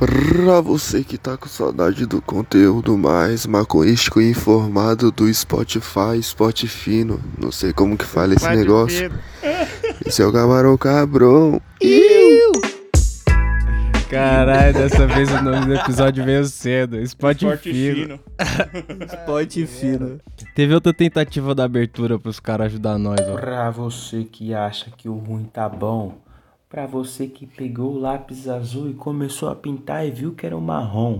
[0.00, 7.20] Pra você que tá com saudade do conteúdo mais maconhístico e informado do Spotify, Spotifino,
[7.38, 9.12] não sei como que fala esse negócio.
[10.06, 11.60] Esse é o Camarão Cabrão.
[14.08, 16.98] Caralho, dessa vez o nome do episódio veio cedo.
[17.02, 17.58] Spot, fino.
[17.58, 18.20] fino.
[19.26, 20.18] Pote fino.
[20.54, 23.34] Teve outra tentativa da abertura pros caras ajudar nós, ó.
[23.34, 26.18] Pra você que acha que o ruim tá bom,
[26.70, 30.56] pra você que pegou o lápis azul e começou a pintar e viu que era
[30.56, 31.18] o marrom,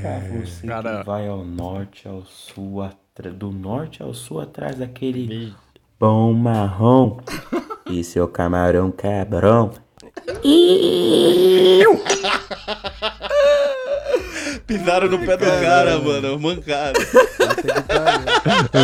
[0.00, 0.98] pra você Cara.
[1.00, 5.52] que vai ao norte, ao sul, atra- do norte ao sul atrás daquele
[6.00, 7.18] bom marrom,
[7.90, 9.70] esse é o camarão cabrão.
[14.66, 16.38] Pisaram no pé do cara, mano.
[16.38, 16.98] Mancada.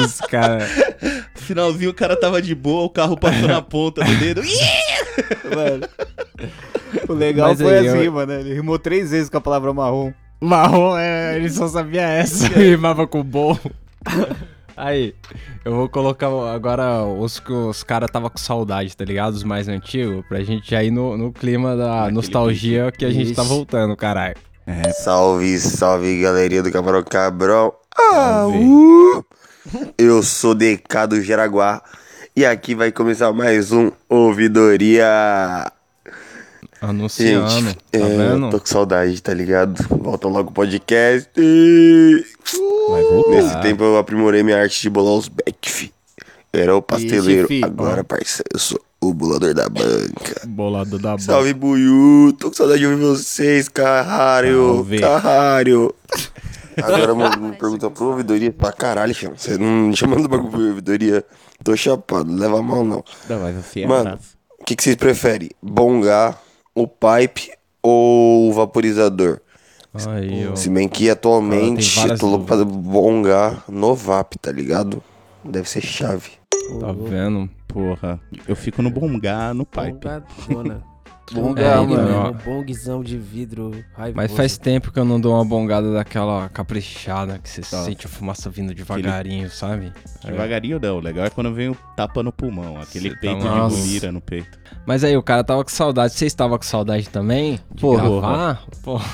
[0.04, 0.68] Os caras.
[1.36, 4.42] Finalzinho o cara tava de boa, o carro passou na ponta do dedo.
[5.54, 5.86] Mano.
[7.08, 8.32] O legal Mas foi aí, assim, eu- mano.
[8.32, 10.12] Ele rimou três vezes com a palavra marrom.
[10.40, 12.46] Marrom, é, ele só sabia essa.
[12.58, 13.58] Rimava com bom.
[14.76, 15.14] Aí,
[15.64, 19.34] eu vou colocar agora os que os caras tava com saudade, tá ligado?
[19.34, 23.34] Os mais antigos, pra gente já ir no, no clima da nostalgia que a gente
[23.34, 23.48] tá Ixi.
[23.50, 24.36] voltando, caralho.
[24.94, 27.74] Salve, salve galerinha do Camarão Cabrão.
[27.94, 28.12] Ah,
[28.44, 28.58] Salve.
[28.58, 29.24] uh.
[29.98, 31.82] Eu sou DK do Jaraguá
[32.40, 35.70] e aqui vai começar mais um Ouvidoria.
[36.80, 38.48] Anunciando, Gente, tá é, vendo?
[38.48, 39.76] tô com saudade, tá ligado?
[39.90, 41.30] Volta logo o podcast.
[42.88, 43.30] Vai voltar.
[43.30, 45.92] Nesse tempo eu aprimorei minha arte de bolar os back, fi.
[46.50, 50.40] Eu era o pasteleiro, fi, agora, parceiro, eu sou o bolador da banca.
[50.48, 51.22] Bolado da banca.
[51.22, 52.34] Salve, Buiu!
[52.38, 54.76] Tô com saudade de ouvir vocês, caralho!
[54.76, 54.98] Salve.
[54.98, 55.94] Caralho!
[56.82, 59.34] Agora, mano, me pergunta pro ouvidoria pra caralho, filho.
[59.36, 61.22] Você não chamando bagulho pro ouvidoria.
[61.62, 63.04] Tô chapado, não leva a mal não.
[63.28, 64.18] Não, mas assim é Mano,
[64.58, 65.50] o que, que vocês preferem?
[65.62, 66.40] Bongar,
[66.74, 67.50] o pipe
[67.82, 69.40] ou o vaporizador?
[70.08, 70.54] Aí, ó.
[70.54, 75.02] Se bem que atualmente várias tô louco pra bongar no VAP, tá ligado?
[75.44, 76.30] Deve ser chave.
[76.78, 77.50] Tá vendo?
[77.66, 79.92] Porra, eu fico no bongá, no pipe.
[80.48, 80.89] Bongadona.
[81.32, 82.22] Bonga, É, Ele mano.
[82.34, 84.16] mesmo, bongzão de vidro raivoso.
[84.16, 88.08] Mas faz tempo que eu não dou uma bongada daquela caprichada, que você sente a
[88.08, 89.92] fumaça vindo devagarinho, sabe?
[90.24, 90.30] É.
[90.30, 93.38] Devagarinho não, o legal é quando vem o tapa no pulmão, aquele Cê tá peito
[93.40, 93.76] de nossa.
[93.76, 94.58] bolira no peito.
[94.86, 96.14] Mas aí, o cara tava com saudade.
[96.14, 97.60] Vocês estavam com saudade também?
[97.72, 98.02] De Porra.
[98.02, 98.62] gravar?
[98.82, 99.06] Porra.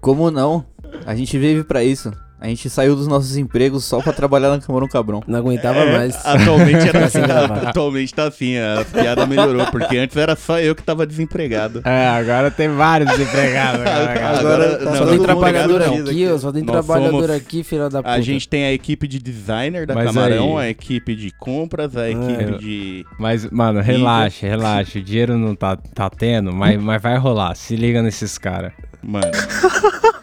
[0.00, 0.64] Como não?
[1.06, 2.12] A gente vive pra isso.
[2.40, 5.22] A gente saiu dos nossos empregos só pra trabalhar na Camarão Cabrão.
[5.26, 6.16] Não aguentava É, mais.
[6.24, 10.74] Atualmente era Ficar assim, atualmente tá assim, a piada melhorou, porque antes era só eu
[10.74, 11.82] que tava desempregado.
[11.84, 13.82] É, agora tem vários desempregados.
[13.86, 16.38] Agora, Agora, tá não, Só tem trabalhador aqui, ó.
[16.38, 18.14] Só tem Nós trabalhador somos- aqui, filha da puta.
[18.14, 21.94] A gente tem a equipe de designer da Mas Camarão, aí- a equipe de compras,
[21.96, 23.04] a equipe de.
[23.18, 24.98] Mas, mano, relaxa, relaxa.
[24.98, 27.54] O dinheiro não tá, tá tendo, mas, mas vai rolar.
[27.54, 28.72] Se liga nesses caras.
[29.02, 29.26] Mano,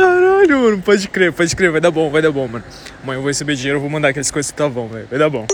[0.00, 2.64] Caralho, mano, pode crer, pode crer, vai dar bom, vai dar bom, mano.
[3.02, 5.06] Amanhã eu vou receber dinheiro, eu vou mandar aquelas coisas que tá bom, velho.
[5.10, 5.46] Vai dar bom.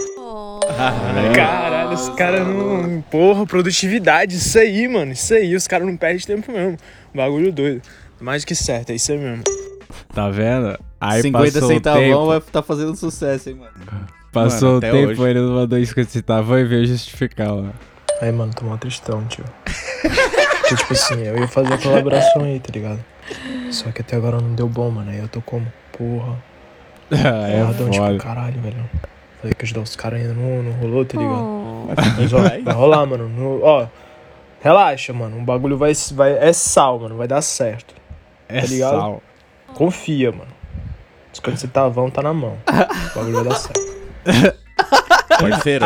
[1.35, 3.01] Caralho, os caras não.
[3.11, 5.13] Porra, produtividade, isso aí, mano.
[5.13, 6.77] Isso aí, os caras não perdem tempo mesmo.
[7.15, 7.83] Bagulho doido.
[8.21, 9.43] Mais que certo, é isso aí mesmo.
[10.15, 10.79] Tá vendo?
[11.01, 14.07] Aí 50 passou o centavão vai tá fazendo sucesso, hein, mano.
[14.33, 15.31] passou Mano, o tempo, hoje.
[15.31, 17.71] ele não mandou 50 centavos e veio justificar lá.
[18.21, 19.45] Aí, mano, tô mó tristão, tio.
[20.67, 23.05] Porque, tipo assim, eu ia fazer a colaboração aí, tá ligado?
[23.71, 25.11] Só que até agora não deu bom, mano.
[25.11, 25.67] Aí eu tô como?
[25.97, 26.37] Porra.
[27.11, 28.91] é Porradão, tipo, caralho, velho.
[29.41, 32.17] Falei que ajudar os caras ainda não, não rolou, tá ligado?
[32.19, 33.29] Mas ó, vai rolar, mano.
[33.29, 33.87] No- ó,
[34.61, 35.39] relaxa, mano.
[35.39, 36.33] O bagulho vai, vai.
[36.33, 37.17] É sal, mano.
[37.17, 37.95] Vai dar certo.
[38.49, 38.91] É tá ligado?
[38.91, 39.23] sal.
[39.75, 40.57] Confia, mano.
[41.41, 42.57] Que você tá vão, tá na mão.
[42.67, 43.87] O bagulho vai dar certo.
[45.41, 45.85] parceiro,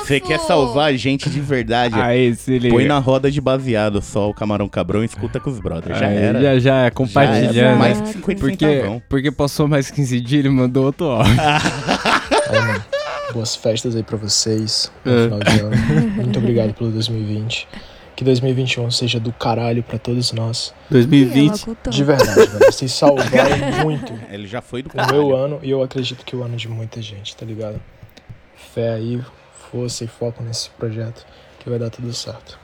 [0.00, 1.94] você quer salvar a gente de verdade?
[1.98, 2.74] aí, se liga.
[2.74, 5.98] Põe na roda de baseado só o Camarão Cabrão e escuta com os brothers.
[5.98, 6.40] Já Aí, era.
[6.42, 7.56] Já, já, é Já compartilhando.
[7.58, 7.76] era.
[7.76, 9.02] Mais que 50 porque, centavão.
[9.08, 11.32] porque passou mais 15 dias, ele mandou outro áudio.
[11.40, 12.84] Aí, mano.
[13.32, 15.24] Boas festas aí pra vocês no É.
[15.24, 15.76] final de ano.
[16.16, 17.66] Muito obrigado pelo 2020.
[18.14, 20.72] Que 2021 seja do caralho pra todos nós.
[20.88, 21.66] 2020.
[21.88, 22.64] De verdade, velho.
[22.70, 23.26] Vocês salvaram
[23.82, 26.68] muito Ele já foi do o meu ano e eu acredito que o ano de
[26.68, 27.80] muita gente, tá ligado?
[28.74, 29.20] Fé aí,
[29.70, 31.24] força e foco nesse projeto
[31.60, 32.58] que vai dar tudo certo.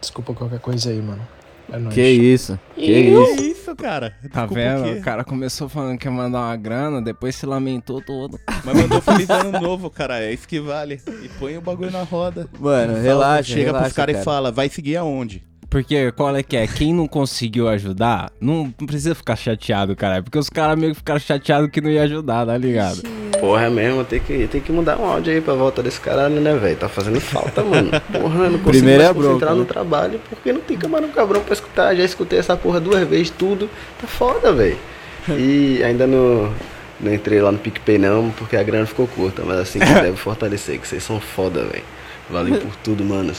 [0.00, 1.26] Desculpa qualquer coisa aí, mano.
[1.72, 1.94] É nóis.
[1.94, 2.58] Que isso?
[2.76, 3.42] Que Que isso?
[3.42, 4.10] isso, cara?
[4.32, 4.98] Tá Desculpa vendo?
[4.98, 8.38] O cara começou falando que ia mandar uma grana, depois se lamentou todo.
[8.64, 10.20] Mas mandou feliz ano novo, cara.
[10.22, 11.00] É isso que vale.
[11.24, 12.48] E põe o bagulho na roda.
[12.60, 14.22] Mano, Fala- relaxa, Chega relaxa, pros caras cara.
[14.22, 15.42] e fala, vai seguir aonde?
[15.68, 16.66] Porque qual é que é?
[16.68, 20.22] Quem não conseguiu ajudar, não, precisa ficar chateado, cara.
[20.22, 23.02] Porque os caras meio que ficaram chateados que não ia ajudar, tá ligado?
[23.40, 26.40] Porra, é mesmo, tem que, tem que mudar um áudio aí pra volta desse caralho,
[26.40, 26.76] né, velho?
[26.76, 27.90] Tá fazendo falta, mano.
[28.12, 29.66] Porra, eu não consigo Primeiro mais é bronca, concentrar no né?
[29.68, 31.94] trabalho porque não tem camarão cabrão pra escutar.
[31.94, 33.68] Já escutei essa porra duas vezes, tudo.
[34.00, 34.78] Tá foda, velho.
[35.28, 36.52] E ainda não,
[37.00, 39.42] não entrei lá no PicPay não, porque a grana ficou curta.
[39.44, 41.84] Mas assim que deve fortalecer, que vocês são foda, velho.
[42.30, 43.38] Valeu por tudo, manos.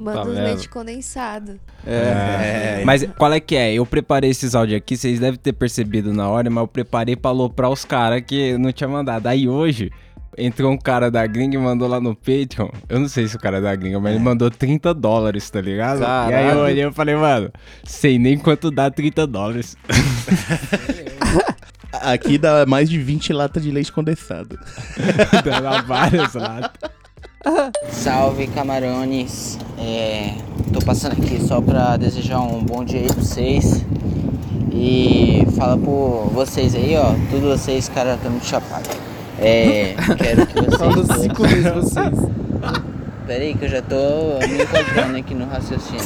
[0.00, 1.60] Manda Tá uns leite condensado.
[1.86, 2.82] É.
[2.84, 3.74] Mas qual é que é?
[3.74, 7.30] Eu preparei esses áudios aqui, vocês devem ter percebido na hora, mas eu preparei pra
[7.30, 9.26] aloprar os caras que não tinha mandado.
[9.26, 9.90] Aí hoje,
[10.36, 12.68] entrou um cara da gringa e mandou lá no Patreon.
[12.88, 15.60] Eu não sei se o cara é da gringa, mas ele mandou 30 dólares, tá
[15.60, 16.00] ligado?
[16.00, 16.60] E aí eu Caralho.
[16.60, 17.50] olhei e falei, mano,
[17.84, 19.76] sei nem quanto dá 30 dólares.
[21.92, 24.58] Aqui dá mais de 20 latas de leite condensado.
[25.44, 26.72] Dá várias lá.
[27.90, 30.34] Salve camarones, é,
[30.74, 33.82] tô passando aqui só pra desejar um bom dia aí pra vocês
[34.70, 38.90] e fala por vocês aí, ó, todos vocês, cara, estão muito chapados.
[39.38, 40.76] É, quero que vocês.
[40.78, 42.18] Todos- cinco vezes vocês.
[43.30, 46.02] Pera aí que eu já tô me encontrando aqui no raciocínio.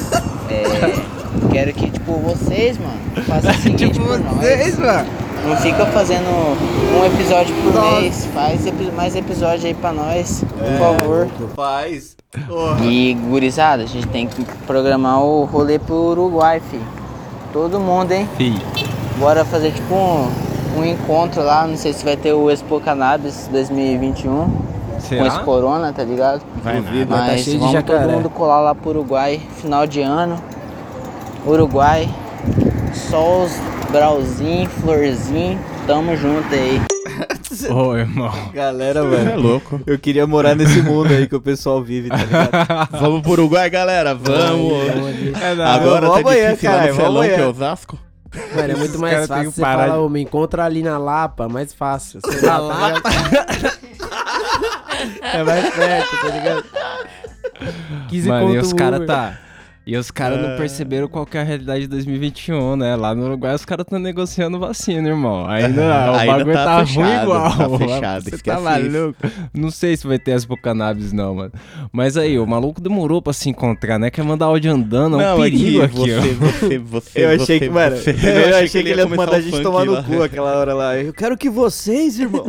[0.51, 4.79] É, quero que, tipo, vocês, mano, façam o seguinte por nós.
[4.79, 5.09] mano.
[5.49, 7.73] Não fica fazendo um episódio por
[8.03, 11.29] mês, faz epi- mais episódio aí pra nós, por favor.
[11.57, 12.15] Faz.
[12.83, 16.79] E gurizada, a gente tem que programar o rolê pro Uruguai, fi.
[17.55, 18.29] Todo mundo, hein?
[18.37, 18.61] Fih.
[19.19, 20.29] Bora fazer tipo um,
[20.79, 24.75] um encontro lá, não sei se vai ter o Expo Cannabis 2021
[25.05, 25.27] com Será?
[25.29, 26.43] esse corona, tá ligado?
[26.63, 26.81] Vai.
[26.81, 30.37] Vai tá Mas cheio de vamos todo mundo colar lá pro Uruguai, final de ano.
[31.47, 32.09] Uruguai,
[33.11, 33.53] sols,
[33.91, 36.81] brauzinho, florzinho, tamo junto aí.
[37.71, 38.33] Ô, irmão.
[38.53, 39.41] Galera, É velho.
[39.41, 39.81] louco.
[39.87, 42.89] Eu queria morar nesse mundo aí que o pessoal vive, tá ligado?
[43.01, 44.15] Vamos pro Uruguai, galera.
[44.15, 44.73] Vamos.
[45.41, 45.71] É nada.
[45.75, 47.47] Agora tá amanhã, difícil lá caralho, no Felão, que é.
[47.47, 47.99] Osasco.
[48.57, 51.73] Mano, é muito mais fácil você parar falar, ô, me encontra ali na Lapa, mais
[51.73, 52.21] fácil.
[52.25, 53.09] Você na Lapa?
[55.23, 56.65] é mais perto, tá ligado?
[58.09, 59.39] 15 Mano, e os caras tá.
[59.87, 62.97] E os caras não perceberam qual que é a realidade de 2021, né?
[62.97, 65.47] Lá no Uruguai os caras estão negociando vacina, irmão.
[65.47, 67.51] Ainda, o Ainda bagulho tá tá, ruim fechado, igual.
[67.59, 69.27] tá fechado, Você tá maluco?
[69.53, 71.53] Não sei se vai ter Expo Cannabis, não, mano.
[71.93, 74.11] Mas aí, o maluco demorou pra se encontrar, né?
[74.11, 76.21] Quer mandar áudio andando, é um Não, perigo aqui, aqui, ó.
[76.21, 79.35] você, você, você, Eu achei você, que, mano, você- eu, achei que ele ia mandar
[79.37, 80.03] a gente tomar no lá.
[80.03, 80.97] cu aquela hora lá.
[80.97, 82.47] Eu quero que vocês, irmão.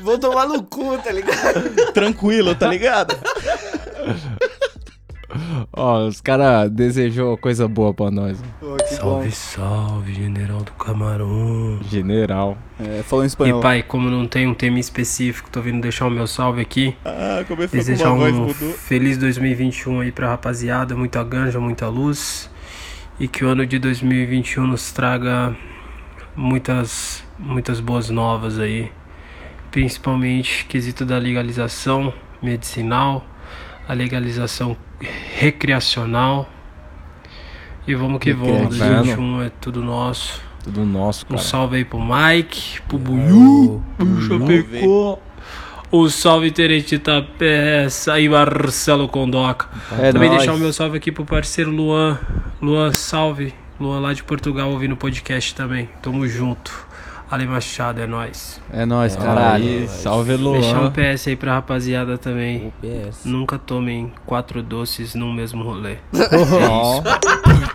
[0.00, 1.92] Vão tomar no cu, tá ligado?
[1.92, 3.16] Tranquilo, tá ligado?
[5.72, 8.40] Ó, os caras desejou coisa boa pra nós.
[8.60, 9.28] Pô, que bom.
[9.32, 11.80] salve, general do camarão.
[11.90, 12.56] General.
[12.78, 13.60] É, falou em E espanhol.
[13.60, 16.96] pai, como não tem um tema específico, tô vindo deixar o meu salve aqui.
[17.04, 18.72] Ah, começou Desejar com uma voz um mudou.
[18.74, 22.48] feliz 2021 aí pra rapaziada, muita ganja, muita luz.
[23.18, 25.56] E que o ano de 2021 nos traga
[26.36, 28.90] muitas, muitas boas novas aí.
[29.74, 33.26] Principalmente quesito da legalização medicinal,
[33.88, 34.76] a legalização
[35.36, 36.48] recreacional.
[37.84, 39.16] E vamos que vamos, Recreativo.
[39.16, 40.40] 2021 é tudo nosso.
[40.62, 41.40] Tudo nosso, Um cara.
[41.42, 45.18] salve aí pro Mike, pro Buiu, pro Chapecó.
[45.90, 49.68] O salve Teretita Peça e Marcelo Condoca.
[49.98, 50.42] É Também nóis.
[50.42, 52.16] deixar o meu salve aqui pro parceiro Luan.
[52.62, 53.52] Luan, salve.
[53.80, 55.88] Luan lá de Portugal ouvindo o podcast também.
[56.00, 56.83] Tamo junto.
[57.34, 58.60] Ale Machado, é nóis.
[58.72, 59.34] É nóis, Caralho.
[59.36, 59.88] caralho.
[59.88, 60.92] Salve, Deixar um Luan.
[60.92, 62.72] PS aí pra rapaziada também.
[62.80, 63.24] PS.
[63.24, 65.96] Nunca tomem quatro doces num mesmo rolê.
[66.70, 67.02] Ó.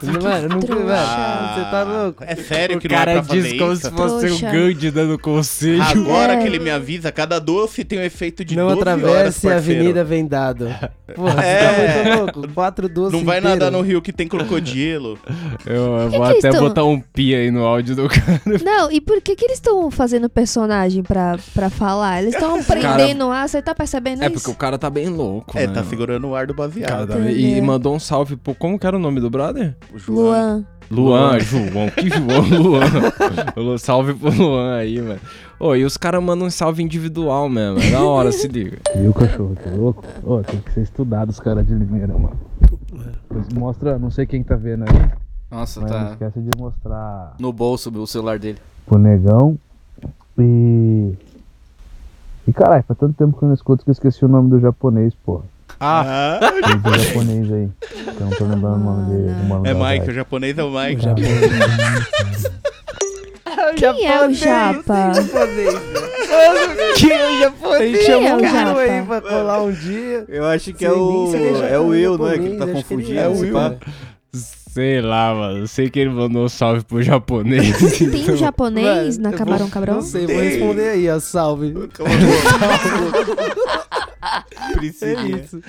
[0.02, 2.24] Mano, nunca, mano, você tá louco?
[2.26, 3.82] É sério O que não é cara pra fazer diz como isso?
[3.82, 4.48] se fosse Trouxa.
[4.48, 5.82] o Gandhi dando conselho.
[5.84, 6.38] Agora É.
[6.38, 9.56] que ele me avisa, cada doce tem um efeito de Não 12 horas, atravesse a.
[9.58, 10.74] Avenida Vendado.
[11.14, 11.60] Porra, É.
[11.68, 12.54] você tá muito louco.
[12.54, 13.60] Quatro doces Não vai inteiro.
[13.60, 15.20] nadar no rio que tem crocodilo.
[15.66, 18.42] Eu, eu Que vou que eles até botar um pi aí no áudio do cara.
[18.64, 22.22] Não, e por que que eles estão fazendo personagem pra, pra falar?
[22.22, 23.48] Eles estão aprendendo a...
[23.48, 24.34] Você tá percebendo É isso?
[24.36, 25.74] porque o cara tá bem louco, É, né?
[25.74, 27.08] tá segurando o ar do Cara, baseado.
[27.08, 28.54] tá E mandou um salve pro...
[28.56, 29.76] Como que era o nome do brother?
[30.08, 30.66] Luan.
[30.92, 31.90] Luan, João.
[31.96, 32.82] Que João, Luan.
[33.56, 35.20] Lu- salve pro Luan aí, mano.
[35.60, 37.80] Ô, e os caras mandam um salve individual mesmo.
[37.80, 38.78] É da hora, se liga.
[38.96, 39.56] Viu, cachorro?
[39.64, 40.04] Tá louco?
[40.24, 42.40] Ô, tem que ser estudado os caras de Limeira, mano.
[43.54, 45.10] Mostra, não sei quem tá vendo aí,
[45.52, 48.58] Nossa, mas não tá esquece de mostrar no bolso o celular dele.
[48.90, 49.58] Pro negão.
[50.38, 51.14] E.
[52.48, 54.60] E caralho, faz tanto tempo que eu não escuto que eu esqueci o nome do
[54.60, 55.44] japonês, porra.
[55.80, 57.70] Ah, Tem do japonês aí.
[58.08, 59.34] Eu não tô lembrando o nome dele.
[59.42, 61.06] o mano é Mike, o japonês é o Mike.
[63.78, 65.12] Quem é o Japa?
[66.98, 67.78] Que eu já foi.
[67.78, 68.80] A gente Quem chamou é o um cara Japa?
[68.82, 70.26] aí pra colar um dia.
[70.28, 71.34] Eu acho que é o.
[71.36, 72.38] ele é É o Will, não é?
[72.38, 73.20] Que japonês, ele tá ele confundindo.
[73.20, 73.78] é o Will, né?
[74.72, 75.68] Sei lá, mano.
[75.68, 77.98] Sei que ele mandou um salve pro japonês.
[77.98, 79.96] Tem um japonês na eu Camarão vou- Cabrão?
[79.96, 81.20] Não sei, vou responder aí, ó.
[81.20, 81.74] Salve.
[84.74, 85.38] Priscilinha.
[85.38, 85.62] É isso.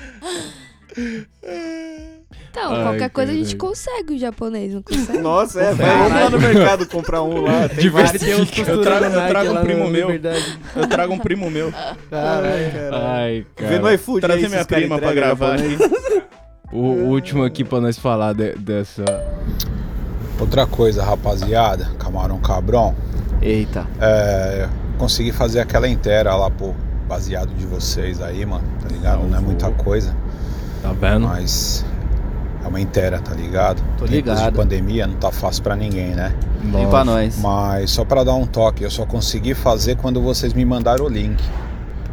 [2.50, 3.59] Então, Ai, qualquer coisa a gente caralho.
[3.59, 5.19] consegue o japonês, não consegue?
[5.19, 7.69] Nossa, é, vai, vamos lá no mercado comprar um lá.
[7.69, 8.21] Tem vários.
[8.23, 10.09] Eu trago, eu trago um primo meu.
[10.09, 10.59] Verdade.
[10.75, 11.73] Eu trago um primo meu.
[12.11, 13.04] Caralho, caralho.
[13.07, 13.95] Ai, Vê no cara.
[13.95, 15.80] iFood Trazer aí, minha esses prima pra gravar japonês.
[15.80, 16.10] O,
[16.73, 19.05] o último aqui pra nós falar de- dessa.
[20.39, 22.95] Outra coisa, rapaziada, camarão cabrão,
[23.43, 23.87] Eita.
[24.00, 26.75] é, consegui fazer aquela inteira lá pro
[27.07, 29.23] baseado de vocês aí, mano, tá ligado?
[29.29, 30.15] Não é muita coisa,
[30.81, 31.27] Tá vendo?
[31.27, 31.85] mas
[32.65, 33.83] é uma inteira, tá ligado?
[33.99, 34.50] Tô Tempos ligado.
[34.50, 36.35] de pandemia não tá fácil pra ninguém, né?
[36.65, 37.39] Nem pra nós.
[37.39, 41.09] Mas só pra dar um toque, eu só consegui fazer quando vocês me mandaram o
[41.09, 41.43] link.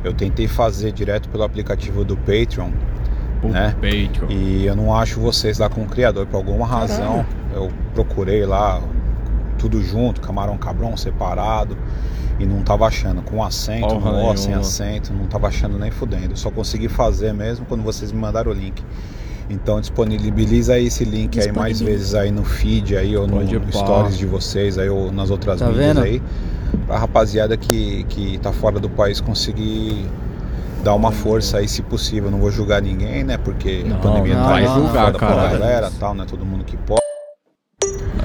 [0.03, 2.71] Eu tentei fazer direto pelo aplicativo do Patreon,
[3.43, 3.75] O né?
[3.75, 4.29] Patreon.
[4.29, 7.25] E eu não acho vocês lá com o criador, por alguma razão.
[7.53, 8.81] Eu procurei lá
[9.57, 11.77] tudo junto, camarão cabrão separado,
[12.39, 16.33] e não tava achando, com acento, Porra no sem acento, não tava achando nem fudendo.
[16.33, 18.83] Eu só consegui fazer mesmo quando vocês me mandaram o link.
[19.49, 23.57] Então disponibiliza aí esse link aí mais vezes aí no feed aí ou no, Pode
[23.57, 26.01] no stories de vocês aí ou nas outras Tá mídias vendo?
[26.01, 26.21] aí.
[26.85, 30.05] Pra rapaziada que, que tá fora do país conseguir
[30.83, 32.29] dar uma força aí se possível.
[32.31, 33.37] Não vou julgar ninguém, né?
[33.37, 35.47] Porque Não, a pandemia não tá vai aí julgar, pra cara.
[35.49, 37.01] galera tal, não é todo mundo que pode.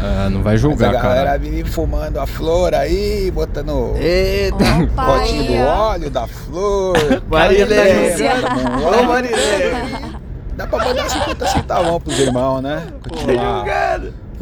[0.04, 1.38] Ah, não vai Mas a julgar, galera cara.
[1.38, 4.56] vive fumando a flor aí, botando Eita.
[4.56, 6.96] Opa, potinho do óleo da flor.
[7.30, 8.16] Marilé.
[8.18, 9.02] Um Ô.
[9.04, 9.72] Marilé.
[10.56, 12.82] Dá pra mandar 50 centavão pros irmãos, né?
[13.08, 13.64] Continuar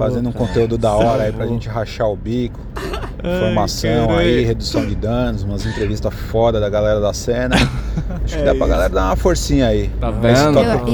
[0.00, 2.58] fazendo um conteúdo da hora aí pra gente rachar o bico.
[3.22, 7.54] Informação aí, redução de danos, umas entrevistas foda da galera da cena.
[8.24, 9.90] Acho que dá pra galera dar uma forcinha aí.
[10.00, 10.54] Tá Esse vendo?
[10.54, 10.84] toque Eu- eu não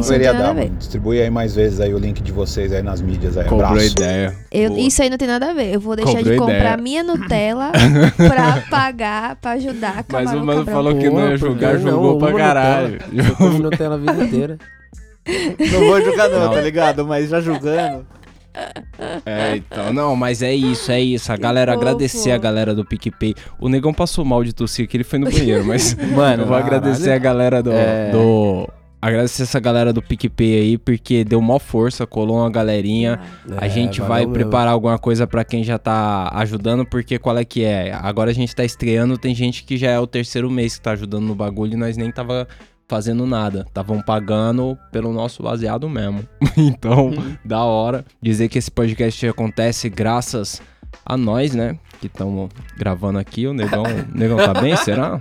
[0.42, 0.68] nada dar.
[0.70, 3.44] Distribui aí mais vezes aí o link de vocês aí nas mídias aí.
[3.44, 3.86] Cobrou Abraço.
[3.92, 4.34] ideia.
[4.50, 5.72] Eu- isso aí não tem nada a ver.
[5.72, 6.76] Eu vou deixar Cobrou de comprar ideia.
[6.76, 7.70] minha Nutella
[8.16, 11.80] pra pagar, pra ajudar a Mas o mano falou que não ia julgar, não?
[11.90, 12.92] julgou pra Uma caralho.
[13.12, 13.28] Nutella.
[13.28, 14.58] Eu comi Nutella a vida inteira.
[15.26, 16.52] Não vou julgar não, Não.
[16.52, 17.04] tá ligado?
[17.04, 18.06] Mas já julgando.
[19.24, 21.30] É, então, não, mas é isso, é isso.
[21.32, 23.34] A galera, agradecer a galera do PicPay.
[23.60, 26.56] O negão passou mal de tossir que ele foi no banheiro, mas Mano, eu vou
[26.56, 28.10] agradecer a galera do, É.
[28.10, 28.68] do-
[29.00, 33.20] Agradecer essa galera do PicPay aí, porque deu mó força, colou uma galerinha.
[33.56, 37.36] a É, gente valeu vai preparar alguma coisa pra quem já tá ajudando, porque qual
[37.36, 37.92] é que é?
[37.92, 40.92] Agora a gente tá estreando, tem gente que já é o terceiro mês que tá
[40.92, 42.48] ajudando no bagulho e nós nem tava
[42.88, 43.64] fazendo nada.
[43.66, 46.26] Estavam pagando pelo nosso baseado mesmo.
[46.56, 47.12] então,
[47.44, 48.04] da hora.
[48.20, 50.60] Dizer que esse podcast acontece graças
[51.04, 51.78] a nós, né?
[52.00, 53.46] Que estamos gravando aqui.
[53.46, 55.20] O negão, o negão tá bem, será?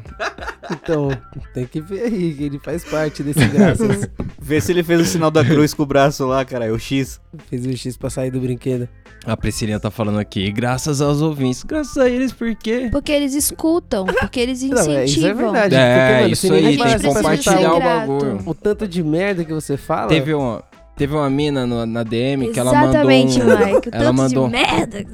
[0.71, 1.09] Então,
[1.53, 4.09] tem que ver aí, que ele faz parte desse graças.
[4.39, 6.71] Vê se ele fez o sinal da cruz com o braço lá, cara.
[6.73, 7.19] O X.
[7.49, 8.87] Fez o X pra sair do brinquedo.
[9.25, 10.51] A Priscilinha tá falando aqui.
[10.51, 11.63] Graças aos ouvintes.
[11.63, 12.89] Graças a eles, por quê?
[12.91, 14.97] Porque eles escutam, porque eles Não, incentivam.
[14.99, 15.75] é, isso é verdade.
[15.75, 18.39] É, porque, mano, isso aí, tem que compartilhar o bagulho.
[18.45, 20.09] O tanto de merda que você fala.
[20.09, 20.63] Teve uma,
[20.95, 23.55] teve uma mina no- na DM que ela Exatamente, mandou.
[23.55, 23.89] um- Mike.
[23.91, 24.45] Ela tanto mandou.
[24.47, 25.05] de merda.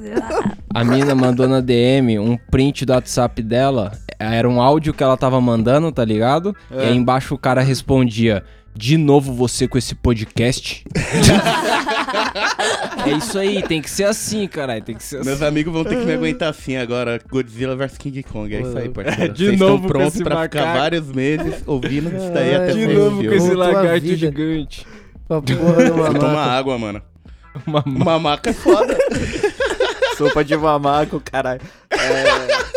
[0.74, 3.92] A mina mandou na DM um print do WhatsApp dela.
[4.18, 6.54] Era um áudio que ela tava mandando, tá ligado?
[6.70, 8.42] E aí embaixo o cara respondia:
[8.74, 10.84] De novo você com esse podcast?
[13.06, 14.82] é isso aí, tem que ser assim, caralho.
[14.82, 15.26] Tem que ser assim.
[15.26, 17.18] Meus amigos vão ter que me aguentar assim agora.
[17.30, 18.54] Godzilla vs King Kong.
[18.54, 19.32] É isso aí, parceiro.
[19.34, 22.86] De Vocês novo estão prontos esse pra ficar vários meses ouvindo isso daí até De
[22.86, 24.86] novo com esse lagarto gigante.
[25.40, 26.50] Pra porra do Toma mamaco.
[26.50, 27.02] água, mano.
[27.66, 28.96] Uma Mamaca é foda.
[30.16, 31.60] Sopa de mamaco, caralho.
[31.90, 32.72] É...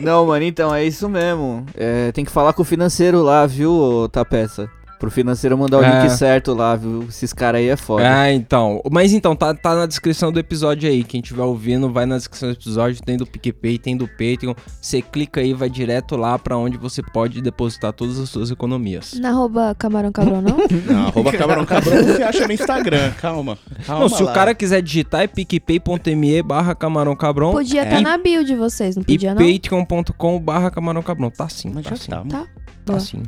[0.00, 1.66] Não, mano, então é isso mesmo.
[1.76, 4.70] É, tem que falar com o financeiro lá, viu, ô Tapeça?
[5.00, 6.02] Pro financeiro mandar o É.
[6.02, 7.04] link certo lá, viu?
[7.08, 8.04] Esses caras aí é foda.
[8.06, 8.82] Ah, então.
[8.90, 11.02] Mas então, tá, tá na descrição do episódio aí.
[11.02, 13.02] Quem estiver ouvindo, vai na descrição do episódio.
[13.02, 14.52] Tem do PicPay, tem do Patreon.
[14.78, 19.14] Você clica aí, vai direto lá pra onde você pode depositar todas as suas economias.
[19.14, 20.58] Na arroba Camarão Cabrão, não?
[20.86, 23.10] Não, arroba cabrão cabrão você acha no Instagram.
[23.20, 23.56] Calma.
[23.86, 24.30] calma Não, se lá.
[24.30, 27.52] o cara quiser digitar é picpay.me barra camarão cabrão.
[27.52, 29.42] Podia estar é, na bio de vocês, não E podia não?
[29.42, 31.30] patreon.com barra camarão cabrão.
[31.30, 32.10] Tá sim, Mas tá já sim.
[32.10, 32.22] tá.
[32.28, 32.46] Tá.
[32.84, 33.22] Tá sim.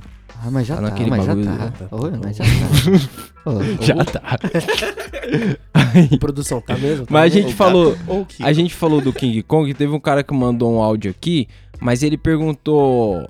[0.44, 1.72] Ah, mas já Tá tá, mas já tá.
[1.96, 2.50] Oi, mas já tá.
[3.50, 4.22] Ô, Já ô, tá.
[6.18, 7.06] Produção, tá mesmo?
[7.06, 7.48] Tá Mas a mesmo?
[7.48, 7.96] gente falou.
[8.40, 11.48] A gente falou do King Kong, teve um cara que mandou um áudio aqui,
[11.80, 13.28] mas ele perguntou.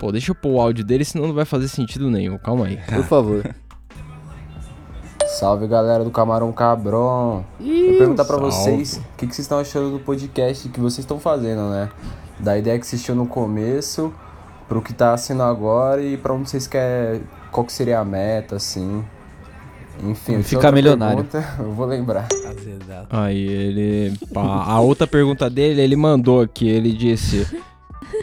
[0.00, 2.38] Pô, deixa eu pôr o áudio dele, senão não vai fazer sentido nenhum.
[2.38, 2.76] Calma aí.
[2.88, 3.54] Por favor.
[5.38, 7.44] Salve galera do Camarão Cabrão.
[7.60, 8.52] eu perguntar pra salve.
[8.52, 11.88] vocês o que, que vocês estão achando do podcast que vocês estão fazendo, né?
[12.40, 14.12] Da ideia que vocês tinham no começo,
[14.68, 17.22] pro que tá sendo agora e pra onde vocês querem.
[17.50, 19.02] Qual que seria a meta, assim.
[20.00, 21.24] Enfim, eu tinha Fica outra milionário.
[21.24, 22.28] pergunta, Eu vou lembrar.
[23.10, 24.12] Aí ele.
[24.32, 27.46] pá, A outra pergunta dele, ele mandou aqui, ele disse.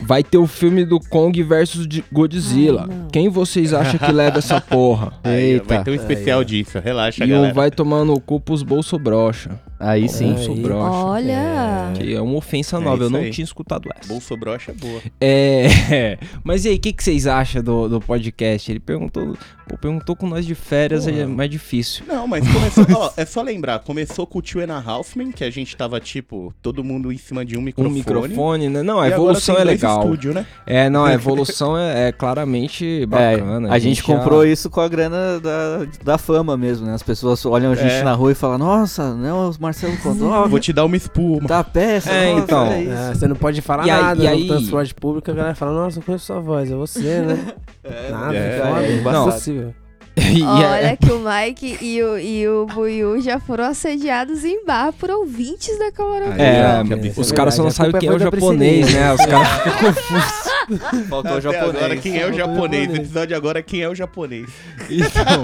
[0.02, 2.88] Vai ter o filme do Kong versus de Godzilla.
[3.12, 5.14] Quem vocês acham que leva essa porra?
[5.24, 7.52] Aí, vai ter um especial disso, relaxa, E galera.
[7.52, 9.52] um vai tomar no cu pros bolso brocha.
[9.80, 10.34] Aí sim.
[10.34, 10.90] Bolso brocha.
[10.98, 11.92] Olha.
[11.96, 13.32] Que é uma ofensa É nova, eu isso não aí.
[13.32, 14.08] tinha escutado essa.
[14.08, 15.02] Bolso brocha é boa.
[15.20, 16.18] É.
[16.44, 18.72] Mas e aí, o que, que vocês acham do, do podcast?
[18.72, 19.38] Ele perguntou.
[19.68, 21.22] Pô, perguntou com nós de férias, Porra.
[21.22, 22.06] é mais difícil.
[22.08, 22.86] Não, mas começou.
[23.02, 25.76] ó, é só lembrar, começou com o Two and a Half Men, que a gente
[25.76, 27.96] tava, tipo, todo mundo em cima de um Um microfone.
[27.98, 28.84] microfone, né?
[28.84, 30.04] Não, a E agora evolução tem é legal.
[30.04, 30.46] estúdio, né?
[30.68, 33.70] É, não, a evolução é, é claramente bacana.
[33.70, 36.94] É, a gente comprou já- isso com a grana da, da fama mesmo, né?
[36.94, 38.04] As pessoas olham a gente É.
[38.04, 41.48] na rua e falam, nossa, não, Marcelo Codó, Vou te dar uma espuma.
[41.48, 42.82] da peça, É, nossa, então.
[42.82, 42.92] isso.
[42.92, 45.56] É, você não pode falar E aí- nada e no aí- transporte público, a galera
[45.56, 47.38] fala, nossa, eu conheço sua voz, é você, né?
[48.10, 49.74] nada, é, foda, é não é possível.
[50.18, 54.94] É- Olha que o Mike e o, e o Buiu já foram assediados em bar
[54.94, 58.16] por ouvintes da Camarão É, que os caras só não sabem culpa quem é é
[58.16, 59.14] o japonês, né?
[59.14, 61.10] Os caras ficam confusos.
[61.10, 61.76] Faltou o japonês.
[61.76, 62.90] Agora, quem é o japonês.
[62.90, 64.48] O episódio agora é quem é o japonês.
[64.90, 65.42] Então.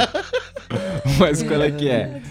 [1.19, 2.21] Mas qual é que é?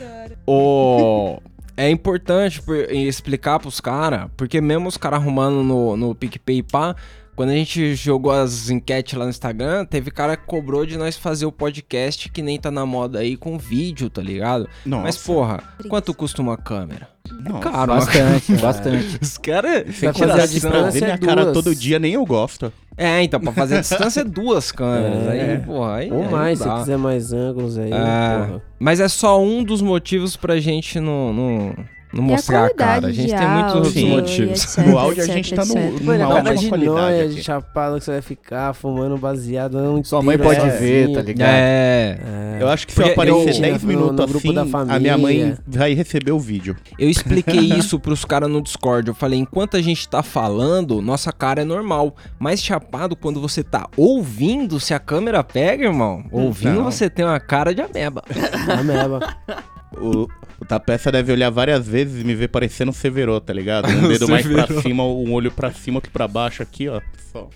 [0.46, 1.38] O.
[1.76, 6.94] É importante por- explicar pros caras, porque mesmo os caras arrumando no, no PicPay pá,
[7.36, 11.16] quando a gente jogou as enquetes lá no Instagram, teve cara que cobrou de nós
[11.16, 14.68] fazer o podcast que nem tá na moda aí com vídeo, tá ligado?
[14.84, 15.02] Nossa.
[15.02, 17.08] Mas porra, quanto custa uma câmera?
[17.30, 17.70] Nossa.
[17.70, 19.18] Caro, uma Bastante, bastante.
[19.22, 19.84] Os caras.
[20.00, 22.72] Vai fazer a distância Ver minha é cara todo dia, nem eu gosto.
[22.96, 25.26] É, então, pra fazer a distância é duas câmeras.
[25.28, 25.52] É.
[25.52, 26.12] Aí, porra, aí.
[26.12, 28.62] Ou aí mais, se quiser mais ângulos aí, É, porra.
[28.78, 31.74] mas é só um dos motivos pra gente não, não,
[32.12, 33.06] não E a mostrar a, cara.
[33.08, 34.64] A gente tem muitos outros motivos.
[34.64, 36.00] etc, No áudio a etc, gente tá no- etc.
[36.00, 39.80] no Mano, áudio cada é de qualidade de chapado que você vai ficar fumando baseado
[39.80, 41.50] não Sua mãe pode ver, tá ligado?
[41.52, 42.18] É.
[42.60, 44.98] Eu acho que se eu aparecer eu- 10 no- minutos no grupo assim, da a
[44.98, 45.58] minha mãe família.
[45.66, 46.76] vai receber o vídeo.
[46.98, 49.08] Eu expliquei isso pros caras no Discord.
[49.08, 52.14] Eu falei, enquanto a gente tá falando, nossa cara é normal.
[52.38, 56.84] Mas chapado, quando você tá ouvindo, se a câmera pega, irmão, ouvindo Não.
[56.84, 58.22] você tem uma cara de ameba.
[58.78, 59.20] A meba.
[59.96, 60.28] O,
[60.60, 63.86] o Tapeça deve olhar várias vezes e me ver parecendo um Severo, tá ligado?
[63.90, 67.00] Um dedo mais pra cima, um olho pra cima, outro pra baixo aqui, ó.
[67.32, 67.48] Só.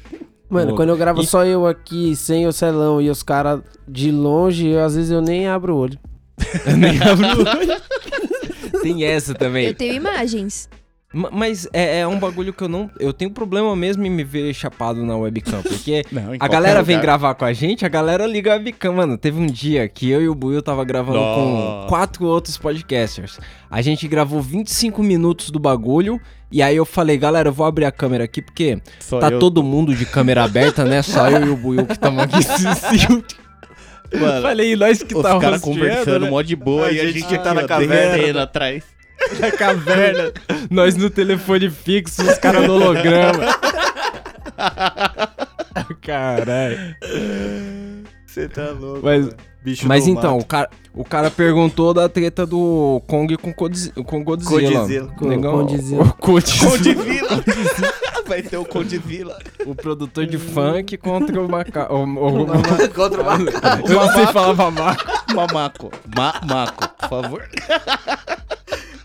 [0.49, 3.61] Mano, Pô, quando eu gravo e- só eu aqui, sem o celão e os caras
[3.89, 5.99] de longe, eu, às vezes eu nem abro o olho.
[6.67, 8.81] Eu nem abro o olho.
[8.83, 9.67] Tem essa também.
[9.67, 10.69] Eu tenho imagens.
[11.15, 12.91] Ma- Mas é, é um bagulho que eu não.
[12.99, 15.63] Eu tenho problema mesmo em me ver chapado na webcam.
[15.63, 17.07] Porque Não, a galera vem lugar.
[17.07, 18.93] gravar com a gente, a galera liga a webcam.
[18.95, 21.89] Mano, teve um dia que eu e o Buiu tava gravando com Nossa.
[21.89, 23.39] quatro outros podcasters.
[23.71, 26.21] A gente gravou 25 minutos do bagulho.
[26.53, 29.39] E aí eu falei, galera, eu vou abrir a câmera aqui porque Só tá eu-
[29.39, 31.03] todo mundo de câmera aberta, né?
[31.03, 33.25] Só eu e o Buiu que estamos aqui assistindo.
[34.15, 36.31] Mano, Falei, nós que os tá caras conversando né?
[36.31, 38.43] mó de boa A e a gente que tá na caverna.
[38.43, 38.85] atrás.
[39.41, 40.33] Na caverna.
[40.71, 43.45] Nós no telefone fixo, os caras no holograma.
[46.03, 46.97] Caralho.
[48.27, 49.01] Você tá louco.
[49.03, 49.29] Mas,
[49.63, 54.23] Bicho mas então, o cara, o cara perguntou da treta do Kong com, Codzi- com
[54.23, 54.81] Godzilla.
[54.81, 55.15] Godzilla.
[55.21, 56.13] O negão- o.
[56.15, 56.15] Condzilla.
[58.27, 59.39] Vai ter o Condzilla.
[59.65, 61.95] O produtor de funk contra o macaco.
[61.95, 62.47] O, o,
[62.95, 63.89] Contra o macaco.
[63.91, 65.05] Eu não sei falar mamaco.
[65.35, 65.91] Mamaco.
[66.15, 67.49] Mamaco, por favor.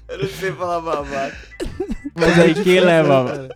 [0.10, 1.38] Eu não sei falar babaca.
[2.16, 3.50] Mas aí quem leva, mano?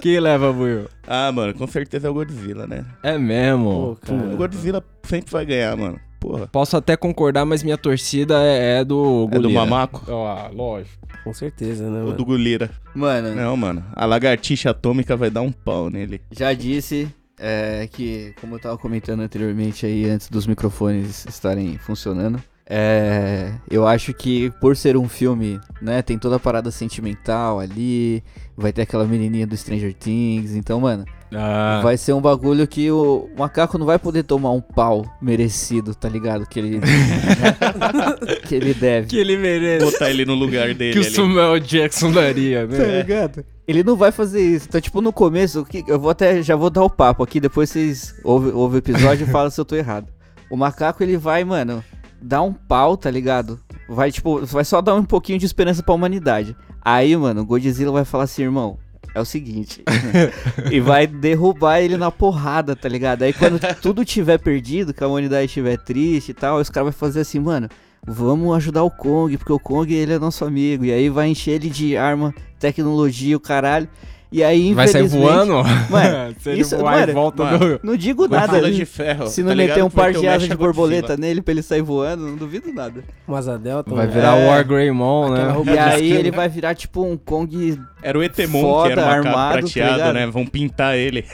[0.00, 0.88] Quem leva, Buiu?
[1.06, 2.84] Ah, mano, com certeza é o Godzilla, né?
[3.02, 3.98] É mesmo.
[4.04, 4.14] Pô.
[4.14, 6.00] O Godzilla sempre vai ganhar, mano.
[6.18, 6.46] Porra.
[6.46, 9.60] Posso até concordar, mas minha torcida é, é do É do Gulira.
[9.60, 10.02] Mamaco?
[10.10, 10.96] Ah, lógico.
[11.22, 12.16] Com certeza, né, Ou mano?
[12.16, 12.70] do Gulira?
[12.94, 13.84] Mano, Não, mano.
[13.94, 16.22] A lagartixa atômica vai dar um pau nele.
[16.30, 22.42] já disse é, que, como eu tava comentando anteriormente aí, antes dos microfones estarem funcionando,
[22.68, 28.22] é, eu acho que por ser um filme, né, tem toda a parada sentimental ali,
[28.56, 32.90] vai ter aquela menininha do Stranger Things, então, mano, Ah, vai ser um bagulho que
[32.90, 36.46] o macaco não vai poder tomar um pau merecido, tá ligado?
[36.46, 36.80] Que ele,
[38.46, 39.08] que ele deve.
[39.08, 39.84] que ele merece.
[39.84, 41.04] Botar ele no lugar dele que o.
[41.10, 42.98] Samuel Jackson daria, Tá né?
[43.02, 43.44] ligado?
[43.66, 44.66] Ele não vai fazer isso.
[44.68, 46.40] Então, tipo, no começo, eu vou até.
[46.42, 49.60] Já vou dar o papo aqui, depois vocês ouvem ouvem o episódio e falam se
[49.60, 50.06] eu tô errado.
[50.48, 51.82] O macaco, ele vai, mano,
[52.26, 53.60] dar um pau, tá ligado?
[53.88, 56.56] Vai, tipo, vai só dar um pouquinho de esperança pra humanidade.
[56.84, 58.78] Aí, mano, o Godzilla vai falar assim, irmão.
[59.14, 59.82] É o seguinte.
[60.70, 63.22] e vai derrubar ele na porrada, tá ligado?
[63.22, 66.98] Aí quando tudo tiver perdido, que a humanidade estiver triste e tal, os caras vão
[66.98, 67.68] fazer assim, mano,
[68.04, 70.84] vamos ajudar o Kong, porque o Kong ele é nosso amigo.
[70.84, 73.88] E aí vai encher ele de arma, tecnologia, o caralho.
[74.30, 75.62] E aí, Vai sair voando?
[75.88, 77.80] Mano, Se ele isso, voar em mano, volta mano, do...
[77.82, 78.70] não digo Com nada.
[78.72, 79.76] de ferro, Se tá não ligado?
[79.76, 81.28] meter um par de asas de borboleta Godzilla.
[81.28, 83.04] nele pra ele sair voando, não duvido nada.
[83.28, 83.94] Um asa delta.
[83.94, 84.48] Vai um- virar É.
[84.48, 85.54] War Greymon, né?
[85.60, 89.02] E de aí ele vai virar tipo um Kong Era o Etemon, foda, que era
[89.02, 90.26] uma armado, tá né?
[90.26, 91.24] Vão pintar ele.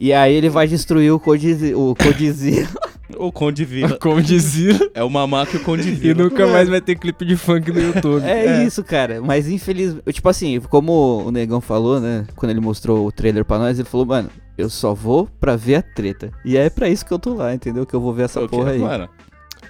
[0.00, 2.68] E aí ele vai destruir o Codizi- o Codizila.
[3.16, 3.98] o Condizila.
[3.98, 4.90] Como dizia.
[4.94, 6.24] É o Mamaco e o E Condizila.
[6.24, 8.24] nunca mais vai ter clipe de funk no YouTube.
[8.24, 9.20] É, isso, cara.
[9.22, 12.26] Mas infelizmente, tipo assim, como o Negão falou, né?
[12.36, 15.76] Quando ele mostrou o trailer pra nós, ele falou, mano, eu só vou pra ver
[15.76, 16.30] a treta.
[16.44, 17.86] E é pra isso que eu tô lá, entendeu?
[17.86, 18.78] Que eu vou ver essa Ok, porra aí.
[18.78, 19.08] mano.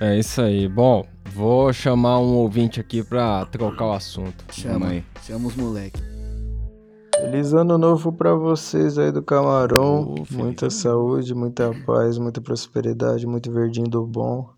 [0.01, 0.68] É isso aí.
[0.68, 4.44] Bom, vou chamar um ouvinte aqui pra trocar o assunto.
[4.53, 5.05] Chama aí.
[5.27, 6.01] Chama os moleque.
[7.20, 10.14] Feliz ano novo pra vocês aí do Camarão.
[10.31, 14.48] muita saúde, muita paz, muita prosperidade, muito verdinho do bom.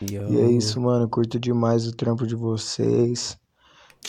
[0.00, 1.08] E é isso, mano.
[1.08, 3.36] Curto demais o trampo de vocês.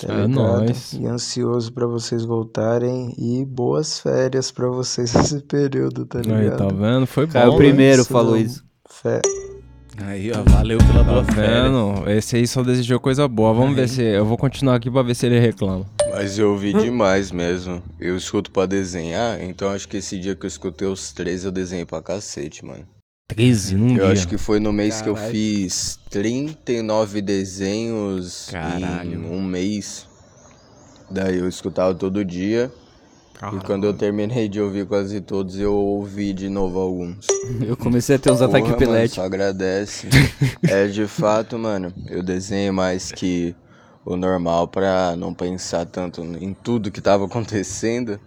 [0.02, 0.30] Tá É ligado?
[0.30, 0.94] nóis.
[0.94, 3.14] E ansioso pra vocês voltarem.
[3.18, 6.58] E boas férias pra vocês nesse período, tá Aí, ligado?
[6.58, 7.06] tá vendo?
[7.08, 7.58] Foi Caio bom.
[7.58, 8.64] primeiro Isso, falou isso.
[8.90, 9.22] Fé.
[10.06, 12.10] Aí, ó, valeu pela Tá boa vendo?
[12.10, 13.54] Esse aí só desejou coisa boa.
[13.54, 14.02] Vamos ver se.
[14.04, 15.86] Eu vou continuar aqui pra ver se ele reclama.
[16.12, 17.82] Mas eu ouvi demais mesmo.
[18.00, 21.52] Eu escuto pra desenhar, então acho que esse dia que eu escutei os três eu
[21.52, 22.86] desenhei pra cacete, mano.
[23.30, 24.12] 13 num Eu dia.
[24.12, 25.32] acho que foi no mês que eu Caralho.
[25.34, 29.14] fiz 39 desenhos Caralho.
[29.14, 30.08] em um mês.
[31.12, 32.72] Daí eu escutava todo dia.
[33.38, 33.60] Caralho.
[33.60, 37.28] E quando eu terminei de ouvir quase todos, eu ouvi de novo alguns.
[37.62, 39.16] Eu comecei a ter uns Porra, ataques epiléticos.
[39.16, 40.08] Só agradece.
[40.68, 41.94] é de fato, mano.
[42.08, 43.56] Eu desenhei mais que
[44.04, 48.20] o normal pra não pensar tanto em tudo que tava acontecendo.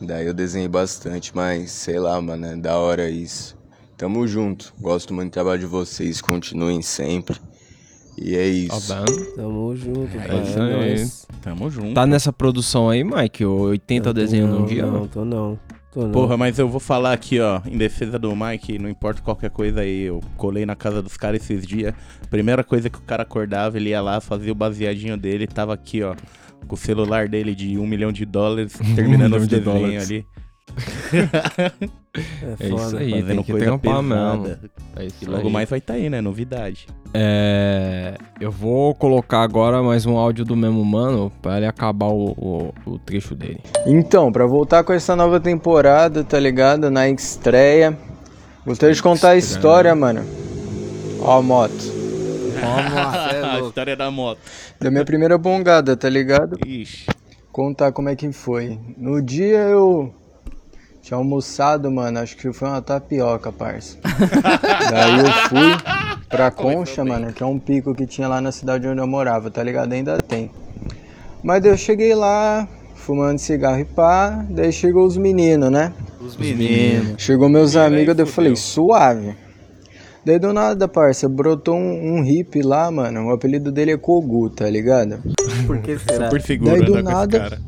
[0.00, 3.56] Daí eu desenhei bastante, mas sei lá, mano, é da hora isso.
[3.96, 4.72] Tamo junto.
[4.78, 6.20] Gosto muito do trabalho de vocês.
[6.20, 7.40] Continuem sempre.
[8.16, 8.88] E é isso.
[8.88, 9.04] Tá?
[9.36, 10.72] Tamo junto, É isso É aí.
[10.72, 11.26] nóis.
[11.42, 11.94] Tamo junto.
[11.94, 13.44] Tá nessa produção aí, Mike?
[13.44, 14.86] O 80 Eu tô- desenhos num não, dia?
[14.86, 15.58] Não, tô não.
[15.92, 16.10] Tô não.
[16.12, 19.80] Porra, mas eu vou falar aqui, ó, em defesa do Mike, não importa qualquer coisa
[19.82, 21.94] aí, eu colei na casa dos caras esses dias.
[22.28, 26.02] Primeira coisa que o cara acordava, ele ia lá, fazia o baseadinho dele, tava aqui,
[26.02, 26.16] ó,
[26.66, 30.10] com o celular dele de um milhão de dólares, terminando milhão os de desenhos dólares.
[30.10, 30.26] ali.
[32.60, 34.36] É isso aí, Fazendo tem que coisa trampar pesada.
[34.36, 34.70] mesmo.
[34.96, 35.52] É isso E logo aí.
[35.52, 36.20] mais vai tá aí, né?
[36.20, 36.86] Novidade.
[37.12, 42.30] É, eu vou colocar agora mais um áudio do mesmo mano pra ele acabar o,
[42.86, 43.58] o, o trecho dele.
[43.84, 46.88] Então, pra voltar com essa nova temporada, tá ligado?
[46.88, 47.98] Na estreia.
[48.64, 50.24] Gostaria de contar a história, mano.
[51.20, 51.74] Ó a moto.
[52.62, 54.38] a história da moto.
[54.80, 56.56] Da minha primeira bongada, tá ligado?
[56.64, 57.06] Ixi.
[57.50, 58.78] Contar como é que foi.
[58.96, 60.14] No dia eu
[61.04, 63.98] tinha almoçado, mano, acho que foi uma tapioca, parça.
[64.90, 65.76] Daí eu fui
[66.30, 69.50] pra Concha, mano, que é um pico que tinha lá na cidade onde eu morava,
[69.50, 69.92] tá ligado?
[69.92, 70.50] Ainda tem.
[71.42, 75.92] Mas daí eu cheguei lá, fumando cigarro e pá, daí chegou os meninos, né?
[76.22, 77.22] Os meninos.
[77.22, 79.36] Chegou meus amigos, daí eu falei, suave.
[80.24, 83.26] Daí do nada, parça, brotou um, um hippie lá, mano.
[83.26, 85.18] O apelido dele é Kogu, tá ligado?
[85.66, 86.30] Por que será?
[86.30, 87.60] Super seguro Daí do esse nada,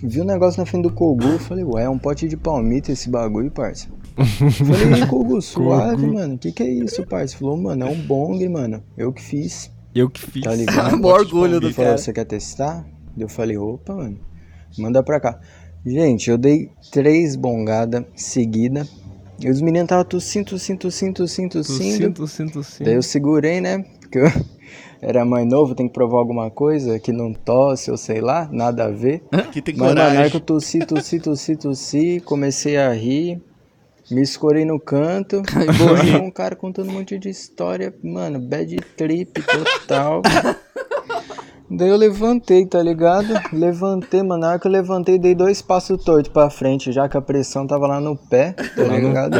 [0.00, 0.12] cara.
[0.12, 3.08] vi um negócio na frente do Kogu, falei, ué, é um pote de palmito esse
[3.08, 3.88] bagulho, parça.
[4.16, 7.36] falei, Kogu, suave, mano, que que é isso, parça?
[7.36, 9.70] Falou, mano, é um bong, mano, eu que fiz.
[9.94, 10.42] Eu que fiz.
[10.42, 10.96] Tá ligado?
[10.98, 11.98] Mó orgulho do Ele falou, cara.
[11.98, 12.86] você quer testar?
[13.18, 14.18] Eu falei, opa, mano,
[14.78, 15.40] manda pra cá.
[15.84, 18.88] Gente, eu dei três bongadas seguidas.
[19.42, 21.96] E os meninos estavam tossindo, tossindo, tossindo, tossindo, tossindo.
[21.96, 22.84] Sinto, sinto, sinto.
[22.84, 23.78] Daí eu segurei, né?
[24.00, 24.30] Porque eu
[25.02, 28.84] era mais novo, tem que provar alguma coisa que não tosse ou sei lá, nada
[28.84, 29.22] a ver.
[29.52, 30.18] Que tem Mas na coragem.
[30.18, 33.40] hora que eu tossi, tossi, tossi, tossi, comecei a rir,
[34.10, 38.76] me escorei no canto, e tinha um cara contando um monte de história, mano, bad
[38.96, 40.22] trip total.
[41.72, 43.28] Daí eu levantei, tá ligado?
[43.52, 44.40] Levantei, mano.
[44.40, 47.64] Na hora que eu levantei, dei dois passos tortos pra frente, já que a pressão
[47.64, 49.38] tava lá no pé, tá ligado?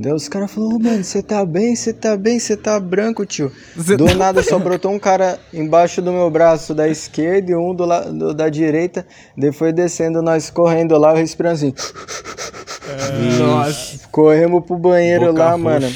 [0.00, 1.74] Daí os caras falaram, ô mano, você tá bem?
[1.74, 2.38] Você tá bem?
[2.38, 3.50] Você tá branco, tio?
[3.84, 7.56] Cê do tá nada só brotou um cara embaixo do meu braço da esquerda e
[7.56, 9.04] um do, la- do- da direita.
[9.52, 11.74] Foi descendo, nós correndo lá, respirando assim.
[13.38, 13.98] Nossa.
[14.10, 15.58] Corremos pro banheiro Boca lá, roxa.
[15.64, 15.92] mano.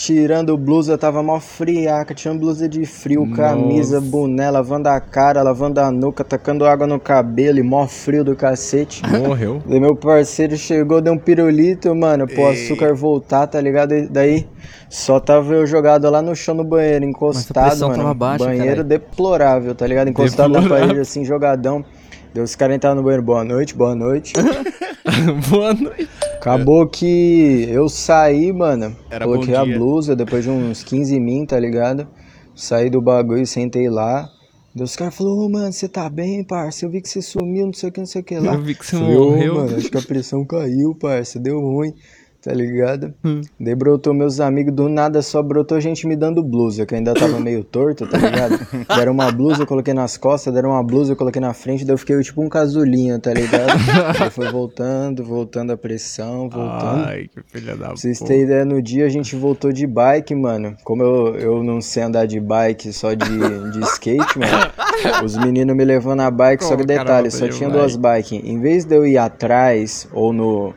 [0.00, 5.78] Tirando blusa, tava mó friaca, tinha blusa de frio, camisa, boné, lavando a cara, lavando
[5.78, 9.02] a nuca, tacando água no cabelo e mó frio do cacete.
[9.06, 9.62] Morreu.
[9.66, 13.92] Daí meu parceiro chegou, deu um pirulito, mano, pro açúcar voltar, tá ligado?
[13.92, 14.48] E daí
[14.88, 17.94] só tava eu jogado lá no chão no banheiro, encostado, mano.
[17.96, 18.84] tava baixa, banheiro caralho.
[18.84, 20.08] deplorável, tá ligado?
[20.08, 20.86] Encostado na Deplorável.
[20.86, 21.84] parede, assim, jogadão.
[22.32, 24.32] Daí os caras entraram no banheiro, boa noite, boa noite.
[25.50, 26.08] Boa noite.
[26.36, 28.96] Acabou que eu saí, mano.
[29.10, 32.08] Era coloquei a blusa depois de uns 15 min, tá ligado?
[32.54, 34.28] Saí do bagulho, sentei lá.
[34.74, 36.84] Daí os caras falaram, ô mano, você tá bem, parça?
[36.84, 38.54] Eu vi que você sumiu, não sei o que, não sei o que lá.
[38.54, 41.60] Eu vi que você Falei, "Ô, morreu." mano, acho que a pressão caiu, parça, deu
[41.60, 41.92] ruim,
[42.42, 43.12] tá ligado?
[43.24, 43.40] Hum.
[43.58, 47.14] Daí brotou meus amigos, do nada só brotou gente me dando blusa, que eu ainda
[47.14, 48.58] tava meio torto, tá ligado?
[48.96, 51.94] Deram uma blusa, eu coloquei nas costas, deram uma blusa, eu coloquei na frente, daí
[51.94, 53.70] eu fiquei tipo um casulinho, tá ligado?
[54.18, 57.04] Daí foi voltando, voltando a pressão, voltando.
[57.06, 60.34] Ai, que filha da Pra vocês terem ideia, no dia a gente voltou de bike,
[60.34, 60.76] mano.
[60.84, 64.70] Como eu, eu não sei andar de bike, só de, de skate, mano.
[65.24, 67.80] Os meninos me levando na bike, só Como que o cara detalhe, só tinha bike?
[67.80, 68.32] duas bikes.
[68.44, 70.74] Em vez de eu ir atrás ou no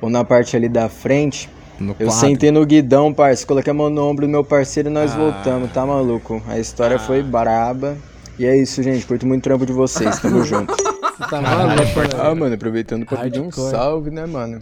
[0.00, 2.12] ou na parte ali da frente, No eu quadro.
[2.14, 3.46] sentei no guidão, parça.
[3.46, 5.16] Coloquei a mão no ombro do meu parceiro e nós Ah.
[5.16, 6.42] voltamos, tá maluco?
[6.48, 7.96] A história foi braba.
[8.38, 9.04] E é isso, gente.
[9.06, 10.18] Curto muito o trampo de vocês.
[10.20, 10.72] Tamo junto.
[10.74, 12.08] Você tá maluco, né?
[12.20, 14.60] Ah, mano, aproveitando pra pedir um salve, né, mano?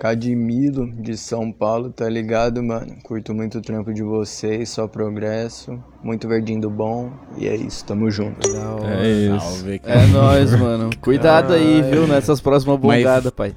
[0.00, 2.96] Cadmilo, de São Paulo, tá ligado, mano?
[3.04, 5.78] Curto muito o trampo de vocês, só progresso.
[6.02, 7.10] Muito verdinho do bom.
[7.38, 8.48] E é isso, tamo junto.
[8.84, 9.38] É isso.
[9.58, 10.90] Salve, É nóis, mano.
[11.00, 12.06] Cuidado aí, viu?
[12.08, 13.54] Nessas próximas Mas- bongadas, pai.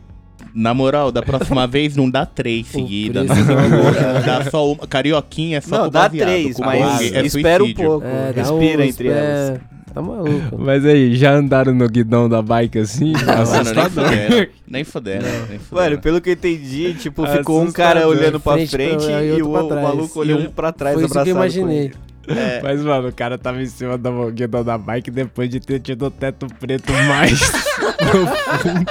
[0.56, 3.28] Na moral, da próxima vez não dá três seguidas.
[4.26, 4.88] dá só uma.
[4.88, 8.06] Carioquinha é só Não, dá baseado, três, mas é espera um pouco.
[8.08, 9.16] É, Respira uns entre pé-
[9.50, 9.60] elas.
[9.94, 10.58] Tá maluco.
[10.58, 13.14] Mas aí, já andaram no guidão da bike assim?
[13.14, 13.90] Mano, nem Assustador.
[14.06, 14.48] fuderam.
[14.68, 15.22] Nem fuderam.
[15.50, 15.90] Nem fuderam.
[15.90, 19.38] Mano, pelo que eu entendi, tipo, ficou um cara olhando pra Frente pra- frente e
[19.38, 21.30] e outro o, pra o maluco E olhando um- pra trás, Foi isso que abraçado
[21.30, 21.92] eu imaginei.
[22.28, 22.62] É.
[22.62, 26.06] Mas, mano, o cara tava em cima do guidão da bike depois de ter tido
[26.06, 27.40] o teto preto mais
[28.02, 28.28] no
[28.60, 28.86] fundo.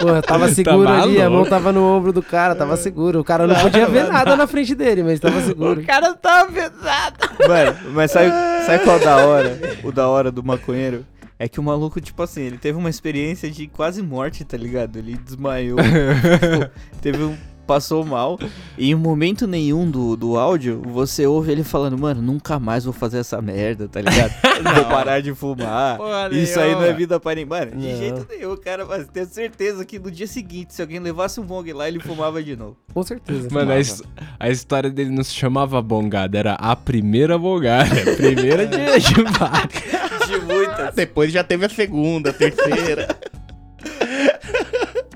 [0.00, 3.20] Porra, tava Tá seguro ali, a mão tava no ombro do cara, tava seguro.
[3.20, 5.80] O cara não podia ver nada na frente dele, mas tava seguro.
[5.80, 7.16] O cara tava pesado.
[7.46, 8.30] Mano, mas sabe,
[8.64, 9.60] sabe qual é o da hora?
[9.84, 11.04] O da hora do maconheiro?
[11.38, 14.96] É que o maluco, tipo assim, ele teve uma experiência de quase morte, tá ligado?
[14.96, 16.70] Ele desmaiou, tipo,
[17.00, 17.36] teve um.
[17.70, 18.36] Passou mal.
[18.76, 22.92] E em momento nenhum do, do áudio, você ouve ele falando, mano, nunca mais vou
[22.92, 24.32] fazer essa merda, tá ligado?
[24.74, 25.96] vou parar de fumar.
[25.96, 26.98] Porra Isso aí não é nenhuma.
[26.98, 27.46] vida pra ninguém.
[27.46, 27.96] Mano, de Não.
[27.96, 28.84] jeito nenhum, cara.
[28.84, 32.42] Mas tenho certeza que no dia seguinte, se alguém levasse um bong lá, ele fumava
[32.42, 32.76] de novo.
[32.92, 33.48] Com certeza.
[33.52, 34.02] Mano, a, his-
[34.40, 37.94] a história dele não se chamava bongada, era a primeira bongada.
[38.12, 39.14] A primeira de, de.
[40.30, 40.94] De muitas.
[40.94, 43.08] Depois já teve a segunda, a terceira.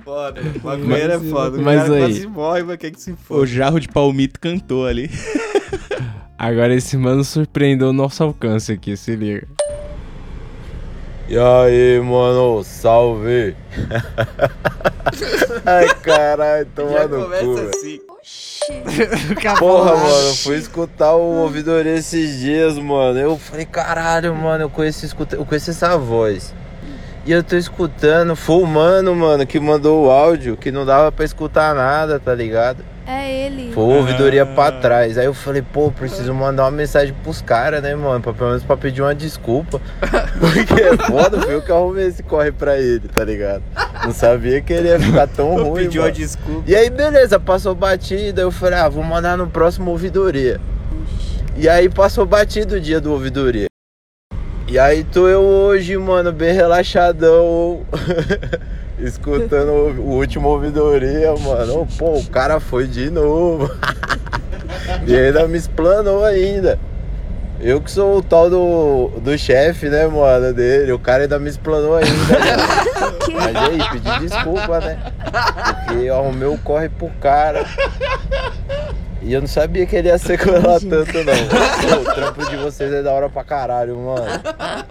[0.04, 0.40] Foda.
[0.62, 1.58] Maconheiro é foda.
[1.58, 4.86] O Mas cara aí- quase morre, mas quer que se o jarro de palmito cantou
[4.86, 5.10] ali.
[6.38, 9.46] Agora esse mano surpreendeu o nosso alcance aqui, se liga.
[11.26, 13.56] E aí, mano, salve!
[15.64, 18.00] Ai, caralho, toma Já no cu, assim.
[19.58, 23.18] Porra, mano, fui escutar o ouvidoria esses dias, mano.
[23.18, 26.54] Eu falei, caralho, mano, eu conheço, eu conheço essa voz.
[27.26, 31.10] E eu tô escutando, foi o mano, mano, que mandou o áudio, que não dava
[31.10, 32.84] pra escutar nada, tá ligado?
[33.06, 33.72] É ele.
[33.72, 35.16] Foi ouvidoria pra trás.
[35.16, 38.20] Aí eu falei, pô, preciso mandar uma mensagem pros caras, né, mano?
[38.20, 39.80] Pra, pelo menos pra pedir uma desculpa.
[40.38, 43.62] Porque é foda, foi eu que arrumei esse corre pra ele, tá ligado?
[44.04, 45.84] Não sabia que ele ia ficar tão ruim.
[45.84, 46.62] Pediu uma desculpa.
[46.66, 48.42] E aí, beleza, passou batida.
[48.42, 50.60] Eu falei, ah, vou mandar no próximo ouvidoria.
[51.56, 53.68] E aí passou batido o dia do ouvidoria.
[54.66, 57.82] E aí tô eu hoje, mano, bem relaxadão.
[58.98, 61.86] escutando o último ouvidoria, mano.
[61.98, 63.70] Pô, o cara foi de novo.
[65.06, 66.78] e ainda me explanou ainda.
[67.60, 70.92] Eu que sou o tal do, do chefe, né, mano, dele.
[70.92, 72.10] O cara ainda me explanou ainda.
[73.32, 74.98] Mas aí, pedi desculpa, né?
[75.86, 77.64] Porque arrumei o corre pro cara.
[79.24, 82.04] E eu não sabia que ele ia sequelar tanto, não.
[82.04, 84.26] Pô, o trampo de vocês é da hora pra caralho, mano.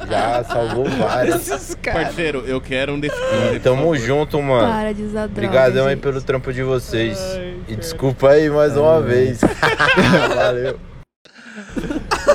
[0.09, 1.75] Já salvou vários.
[1.75, 3.15] Parceiro, eu quero um desse.
[3.53, 4.67] E tamo junto, mano.
[4.73, 6.01] Para de usar droga, Obrigadão aí gente.
[6.01, 7.19] pelo trampo de vocês.
[7.67, 9.39] e desculpa aí mais uma vez.
[10.35, 10.79] Valeu.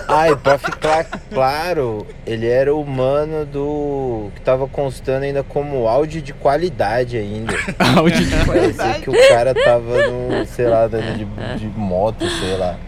[0.08, 4.30] Ai, pra ficar claro, ele era o mano do.
[4.34, 7.52] que tava constando ainda como áudio de qualidade ainda.
[7.96, 11.26] Áudio de Parecia que o cara tava no, sei lá, de,
[11.58, 12.78] de moto, sei lá.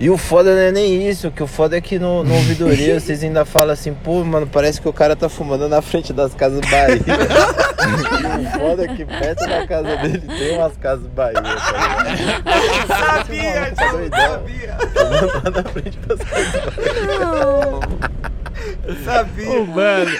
[0.00, 2.98] E o foda não é nem isso, que o foda é que no, no ouvidoria
[3.00, 6.32] vocês ainda falam assim, pô, mano, parece que o cara tá fumando na frente das
[6.34, 7.00] casas Bahia.
[7.88, 11.56] o foda é que perto da casa dele tem umas casas Bahia, tá?
[12.86, 14.42] Sabia, Tá doidão.
[14.94, 18.17] Fumando lá na frente das casas Bahia.
[19.04, 19.64] Sabia.
[19.64, 20.10] mano.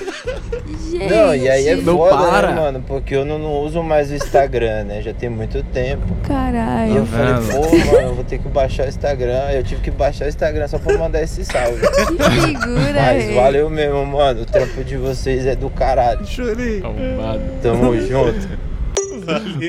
[0.90, 1.06] Gente.
[1.10, 2.48] Não, e aí é Não foda, para.
[2.48, 2.84] né, mano?
[2.86, 5.02] Porque eu não, não uso mais o Instagram, né?
[5.02, 6.02] Já tem muito tempo.
[6.24, 6.96] E Caralho.
[6.96, 7.52] eu falei, vendo?
[7.52, 9.50] pô, mano, eu vou ter que baixar o Instagram.
[9.52, 11.80] Eu tive que baixar o Instagram só pra mandar esse salve.
[11.80, 14.42] Que figura, Mas valeu mesmo, mano.
[14.42, 16.20] O trampo de vocês é do caralho.
[16.84, 17.40] Arrombado.
[17.62, 18.48] Tamo junto.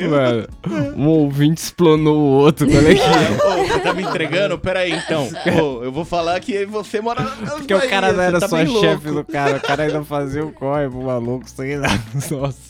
[0.10, 0.48] Mano,
[0.96, 3.62] um ouvinte explanou o outro, qual é que é?
[3.62, 4.58] Ô, Você tá me entregando?
[4.58, 5.28] Pera aí, então.
[5.44, 8.58] Pô, eu vou falar que você mora nas Porque o cara não era tá só
[8.58, 9.28] bem chefe louco.
[9.28, 11.88] do cara, o cara ainda fazia o corre pro maluco, sei lá.
[12.32, 12.70] Nossa.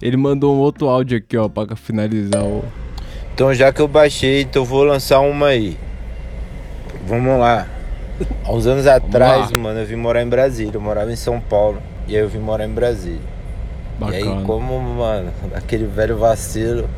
[0.00, 2.64] Ele mandou um outro áudio aqui, ó, pra finalizar o.
[3.34, 5.76] Então já que eu baixei, então vou lançar uma aí.
[7.06, 7.66] Vamos lá.
[8.44, 10.72] Há uns anos atrás, mano, eu vim morar em Brasília.
[10.74, 11.82] Eu morava em São Paulo.
[12.06, 13.20] E aí eu vim morar em Brasília.
[14.08, 14.42] E aí, Bacana.
[14.46, 16.88] como, mano, aquele velho vacilo,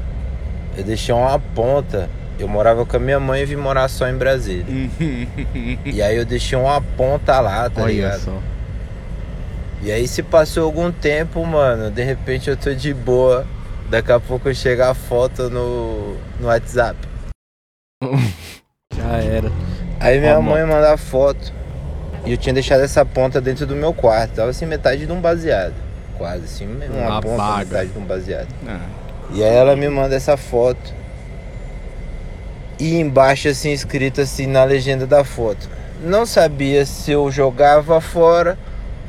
[0.76, 2.08] eu deixei uma ponta.
[2.38, 4.64] Eu morava com a minha mãe e vim morar só em Brasília.
[5.84, 8.20] e aí eu deixei uma ponta lá, tá Olha ligado?
[8.20, 8.38] só.
[9.82, 13.46] E aí se passou algum tempo, mano, de repente eu tô de boa.
[13.90, 16.96] Daqui a pouco chega a foto no, no WhatsApp.
[18.96, 19.50] Já era.
[20.00, 21.52] Aí minha Ó, mãe manda a foto.
[22.24, 24.36] E eu tinha deixado essa ponta dentro do meu quarto.
[24.36, 25.74] Tava assim, metade de um baseado.
[26.18, 28.48] Quase assim, uma Uma ponta, metade de um baseado.
[28.66, 28.80] Ah.
[29.32, 30.94] E aí ela me manda essa foto.
[32.78, 35.68] E embaixo assim, escrito assim na legenda da foto.
[36.02, 38.58] Não sabia se eu jogava fora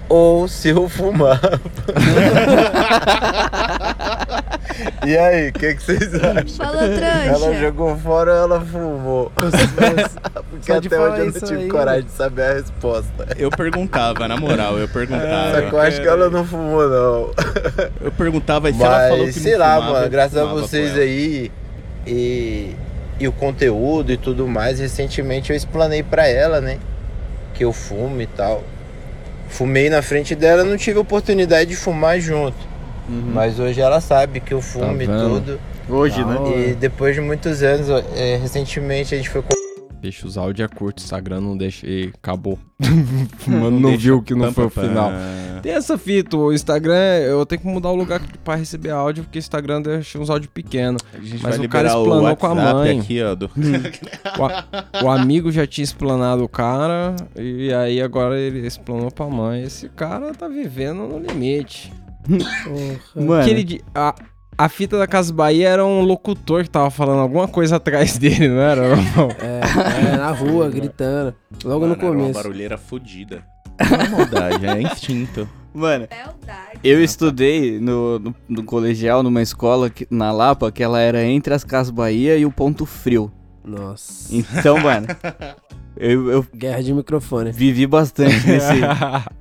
[0.07, 1.59] ou se eu fumava.
[5.05, 6.47] e aí, o que, que vocês acham?
[6.57, 7.45] Falou, trouxa.
[7.45, 9.31] Ela jogou fora ou ela fumou?
[10.49, 12.53] Porque Só de até falar hoje eu não isso tive aí, coragem de saber a
[12.53, 13.27] resposta.
[13.37, 15.51] Eu perguntava, na moral, eu perguntava.
[15.61, 17.31] Só que eu acho que ela não fumou, não.
[18.01, 20.37] Eu perguntava, e se ela falou que Mas não sei lá, fumava, mano, eu graças
[20.37, 21.01] a fumava com vocês ela.
[21.01, 21.51] aí
[22.05, 22.75] e,
[23.19, 26.79] e o conteúdo e tudo mais, recentemente eu explanei pra ela, né?
[27.53, 28.63] Que eu fumo e tal.
[29.49, 32.72] Fumei na frente dela, não tive oportunidade de fumar junto.
[33.07, 35.11] Mas hoje ela sabe que eu fumo e Uhum.
[35.13, 35.35] Tá vendo?
[35.41, 35.59] tudo.
[35.89, 36.35] Hoje, né?
[36.69, 39.53] E depois de muitos anos, é, recentemente a gente foi com
[40.01, 42.59] Deixa os áudios é curto, Instagram não deixa e acabou.
[43.47, 45.09] Mano, não viu que não foi o final.
[45.61, 46.93] Tem essa fita, o Instagram,
[47.25, 50.51] eu tenho que mudar o lugar pra receber áudio, porque o Instagram deixa uns áudios
[50.53, 51.01] pequenos.
[51.17, 52.99] Mas vai o cara liberar o explanou com a mãe.
[52.99, 53.49] aqui, ó, do-
[54.37, 54.65] o, a-
[55.05, 59.63] o amigo já tinha explanado o cara, e aí agora ele explanou pra mãe.
[59.63, 61.93] Esse cara tá vivendo no limite.
[63.15, 63.43] Mano.
[63.43, 64.15] Que ele di- a,
[64.57, 68.47] a fita da Casa Bahia era um locutor que tava falando alguma coisa atrás dele,
[68.47, 68.85] não era?
[68.87, 69.29] irmão?
[69.39, 71.33] É, é, na rua, gritando.
[71.63, 72.33] Logo Mano, no era uma começo.
[72.33, 73.43] barulheira fodida.
[73.89, 75.49] Não é maldade, é instinto.
[75.73, 76.07] Mano,
[76.83, 81.53] eu estudei no, no, no colegial, numa escola que- na Lapa, que ela era entre
[81.53, 83.31] as Casas Bahia e o Ponto Frio.
[83.65, 84.35] Nossa.
[84.35, 85.07] Então, mano,
[85.97, 87.51] eu, eu Guerra de microfone.
[87.51, 88.73] vivi bastante nesse,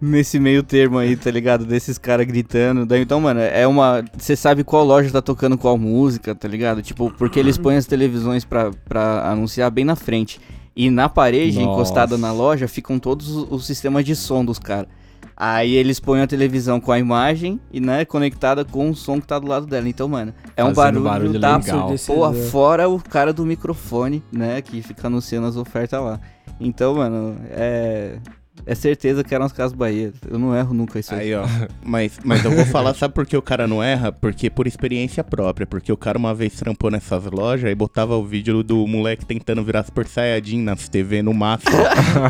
[0.01, 1.65] nesse meio termo aí, tá ligado?
[1.65, 2.85] Desses caras gritando.
[2.85, 4.05] Daí, então, mano, é uma.
[4.17, 6.83] Você sabe qual loja tá tocando qual música, tá ligado?
[6.83, 10.41] Tipo, porque eles põem as televisões pra, pra anunciar bem na frente.
[10.75, 11.71] E na parede, Nossa.
[11.71, 14.89] encostada na loja, ficam todos os, sistemas de som dos caras.
[15.37, 19.27] Aí eles põem a televisão com a imagem e, né, conectada com o som que
[19.27, 19.89] tá do lado dela.
[19.89, 21.95] Então, mano, é um Fazendo barulho, barulho da legal.
[22.07, 26.21] porra, fora o cara do microfone, né, que fica anunciando as ofertas lá.
[26.61, 28.19] Então, mano, é.
[28.65, 30.13] É certeza que eram as Casas Bahia.
[30.31, 31.21] Eu não erro nunca isso aí.
[31.21, 31.45] Aí, ó.
[31.83, 34.13] Mas, mas eu vou falar, sabe por que o cara não erra?
[34.13, 35.67] Porque por experiência própria.
[35.67, 39.65] Porque o cara uma vez trampou nessas lojas e botava o vídeo do moleque tentando
[39.65, 41.77] virar Super Saiyajin nas TV no máximo,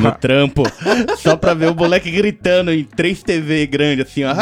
[0.00, 0.62] no trampo.
[1.18, 4.32] Só pra ver o moleque gritando em três TV grande, assim, ó.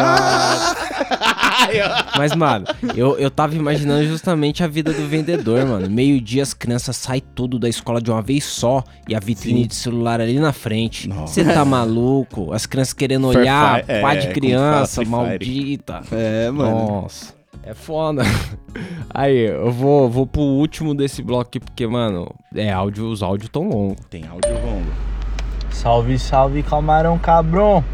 [2.17, 5.89] Mas, mano, eu, eu tava imaginando justamente a vida do vendedor, mano.
[5.89, 9.69] Meio-dia as crianças saem tudo da escola de uma vez só e a vitrine Sim.
[9.69, 11.09] de celular ali na frente.
[11.09, 12.53] Você tá maluco?
[12.53, 16.03] As crianças querendo olhar, pá é, de como criança, maldita.
[16.13, 16.71] É, mano.
[16.71, 17.41] Nossa.
[17.63, 18.23] É foda.
[19.13, 23.51] Aí, eu vou, vou pro último desse bloco aqui, porque, mano, é áudio, os áudios
[23.51, 24.05] tão longos.
[24.09, 24.91] Tem áudio longo.
[25.71, 27.85] Salve, salve, camarão cabrão.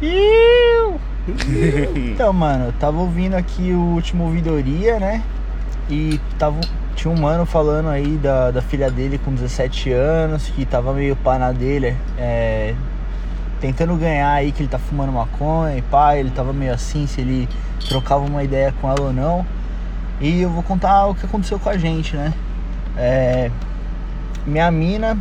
[0.00, 0.69] Iu!
[2.12, 5.22] Então, mano, eu tava ouvindo aqui o último ouvidoria, né?
[5.88, 6.60] E tava,
[6.94, 11.16] tinha um mano falando aí da, da filha dele com 17 anos, que tava meio
[11.16, 12.74] pá na dele, é,
[13.60, 17.20] tentando ganhar aí que ele tá fumando maconha e pá, ele tava meio assim, se
[17.20, 17.48] ele
[17.88, 19.44] trocava uma ideia com ela ou não.
[20.20, 22.32] E eu vou contar o que aconteceu com a gente, né?
[22.96, 23.50] É,
[24.46, 25.16] minha mina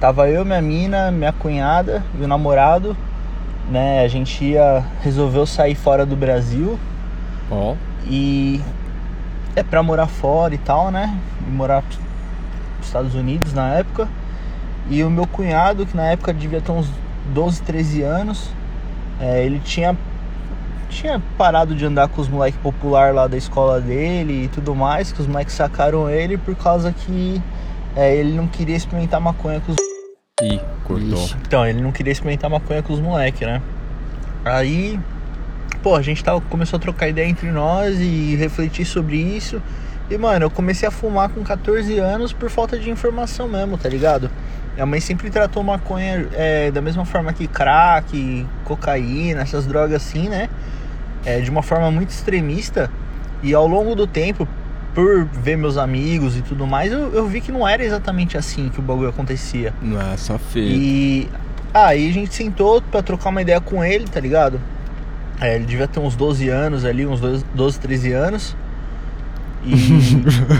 [0.00, 2.96] Tava eu, minha mina, minha cunhada e o namorado,
[3.70, 4.02] né?
[4.04, 6.78] A gente ia resolveu sair fora do Brasil.
[7.50, 7.74] Ó.
[8.06, 8.60] E
[9.54, 11.16] é pra morar fora e tal, né?
[11.46, 11.82] E morar
[12.78, 14.08] nos Estados Unidos na época.
[14.90, 16.88] E o meu cunhado, que na época devia ter uns
[17.32, 18.50] 12, 13 anos,
[19.20, 19.96] é, ele tinha
[20.88, 25.12] tinha parado de andar com os moleques popular lá da escola dele e tudo mais,
[25.12, 27.40] que os moleques sacaram ele por causa que
[27.94, 29.89] é, ele não queria experimentar maconha com os
[30.42, 31.28] Ih, cortou.
[31.46, 33.60] então, ele não queria experimentar maconha com os moleques, né?
[34.44, 34.98] Aí,
[35.82, 39.60] pô, a gente tava, começou a trocar ideia entre nós e refletir sobre isso.
[40.10, 43.88] E, mano, eu comecei a fumar com 14 anos por falta de informação mesmo, tá
[43.88, 44.30] ligado?
[44.74, 50.28] Minha mãe sempre tratou maconha é, da mesma forma que crack, cocaína, essas drogas assim,
[50.28, 50.48] né?
[51.24, 52.90] É, de uma forma muito extremista.
[53.42, 54.48] E ao longo do tempo,
[54.94, 58.68] por ver meus amigos e tudo mais, eu, eu vi que não era exatamente assim
[58.68, 59.72] que o bagulho acontecia.
[59.80, 60.66] Não é só feio.
[60.66, 61.28] E
[61.72, 64.60] aí a gente sentou pra trocar uma ideia com ele, tá ligado?
[65.40, 68.56] É, ele devia ter uns 12 anos ali, uns 12, 12 13 anos.
[69.64, 69.74] E.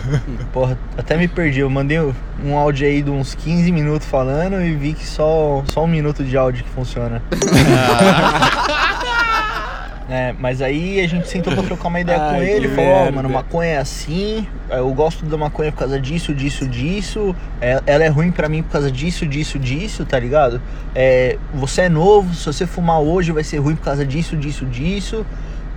[0.53, 1.61] porra, até me perdi.
[1.61, 1.99] Eu mandei
[2.43, 6.25] um áudio aí de uns 15 minutos falando e vi que só, só um minuto
[6.25, 7.23] de áudio que funciona.
[10.11, 13.03] É, mas aí a gente sentou pra trocar uma ideia Ai, com ele, falou, ó,
[13.05, 13.13] merda.
[13.13, 18.03] mano, maconha é assim, eu gosto da maconha por causa disso, disso, disso, é, ela
[18.03, 20.61] é ruim pra mim por causa disso, disso, disso, tá ligado?
[20.97, 24.67] É, você é novo, se você fumar hoje vai ser ruim por causa disso, disso,
[24.67, 25.25] disso.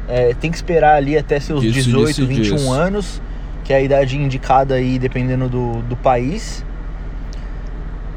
[0.08, 2.72] É, tem que esperar ali até seus Disso, 18, disso, 21 disso.
[2.74, 3.22] anos,
[3.64, 6.66] que é a idade indicada aí dependendo do, do país.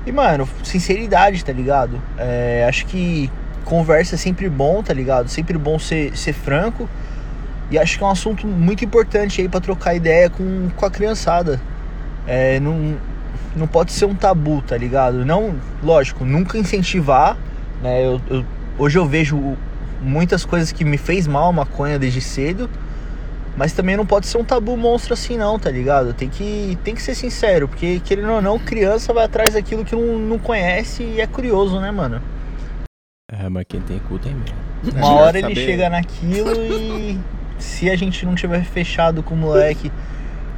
[0.06, 2.00] E, mano, sinceridade, tá ligado?
[2.16, 3.30] É, acho que
[3.66, 5.28] conversa é sempre bom, tá ligado?
[5.28, 6.88] Sempre bom ser, ser franco.
[7.70, 10.90] E acho que é um assunto muito importante aí pra trocar ideia com, com a
[10.90, 11.60] criançada.
[12.26, 12.96] É, não,
[13.56, 15.24] não pode ser um tabu, tá ligado?
[15.24, 17.36] Não, lógico, nunca incentivar,
[17.82, 18.06] né?
[18.06, 18.44] Eu, eu-
[18.78, 19.56] hoje eu vejo
[20.00, 22.70] muitas coisas que me fez mal a maconha desde cedo.
[23.56, 26.12] Mas também não pode ser um tabu monstro assim não, tá ligado?
[26.12, 29.96] Tem que, tem que ser sincero, porque querendo ou não, criança vai atrás daquilo que
[29.96, 32.20] não, não conhece e é curioso, né, mano?
[33.32, 34.52] É, mas quem tem cu tem medo.
[34.96, 37.18] Uma hora ele chega naquilo e
[37.58, 39.90] se a gente não tiver fechado com o moleque,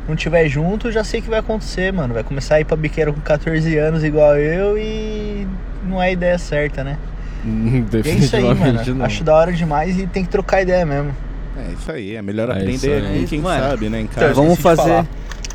[0.06, 2.12] não tiver junto, eu já sei o que vai acontecer, mano.
[2.12, 5.46] Vai começar a ir pra biqueira com 14 anos igual eu e
[5.82, 6.98] não é a ideia certa, né?
[7.42, 8.54] E é isso aí, mano.
[8.56, 9.06] Definitivamente não.
[9.06, 11.14] Acho da hora demais e tem que trocar ideia mesmo.
[11.56, 13.20] É isso aí, é melhor É aprender aí.
[13.22, 14.40] com quem Mano, sabe, né, em então, casa.
[14.42, 15.06] eu esqueci de falar.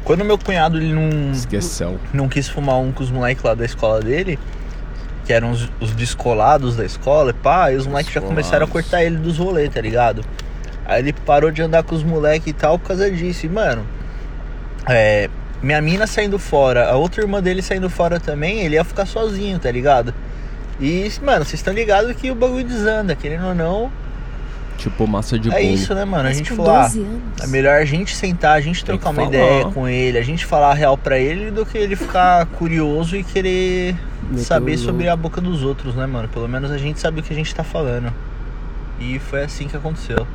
[0.04, 2.00] Quando meu cunhado ele não Esqueceu.
[2.12, 4.40] não quis fumar um com os moleques lá da escola dele,
[5.26, 8.68] que eram os, os descolados da escola, e pá, e os moleques já começaram a
[8.68, 10.24] cortar ele dos rolês, tá ligado?
[10.86, 13.46] Aí ele parou de andar com os moleques e tal por causa disso.
[13.46, 13.86] E, mano,
[14.88, 15.30] é,
[15.62, 19.58] minha mina saindo fora, a outra irmã dele saindo fora também, ele ia ficar sozinho,
[19.60, 20.14] tá ligado?
[20.80, 23.92] E, mano, vocês estão ligados que o bagulho desanda, querendo ou não.
[24.78, 25.64] Tipo massa de é bolo.
[25.74, 26.28] isso, né, mano?
[26.28, 27.22] A gente com falou, 12 anos.
[27.42, 29.28] é melhor a gente sentar, a gente trocar uma falar.
[29.30, 33.16] ideia com ele, a gente falar a real pra ele do que ele ficar curioso
[33.16, 33.96] e querer
[34.38, 36.28] saber sobre a boca dos outros, né, mano?
[36.28, 38.12] Pelo menos a gente sabe o que a gente tá falando.
[39.00, 40.26] E foi assim que aconteceu.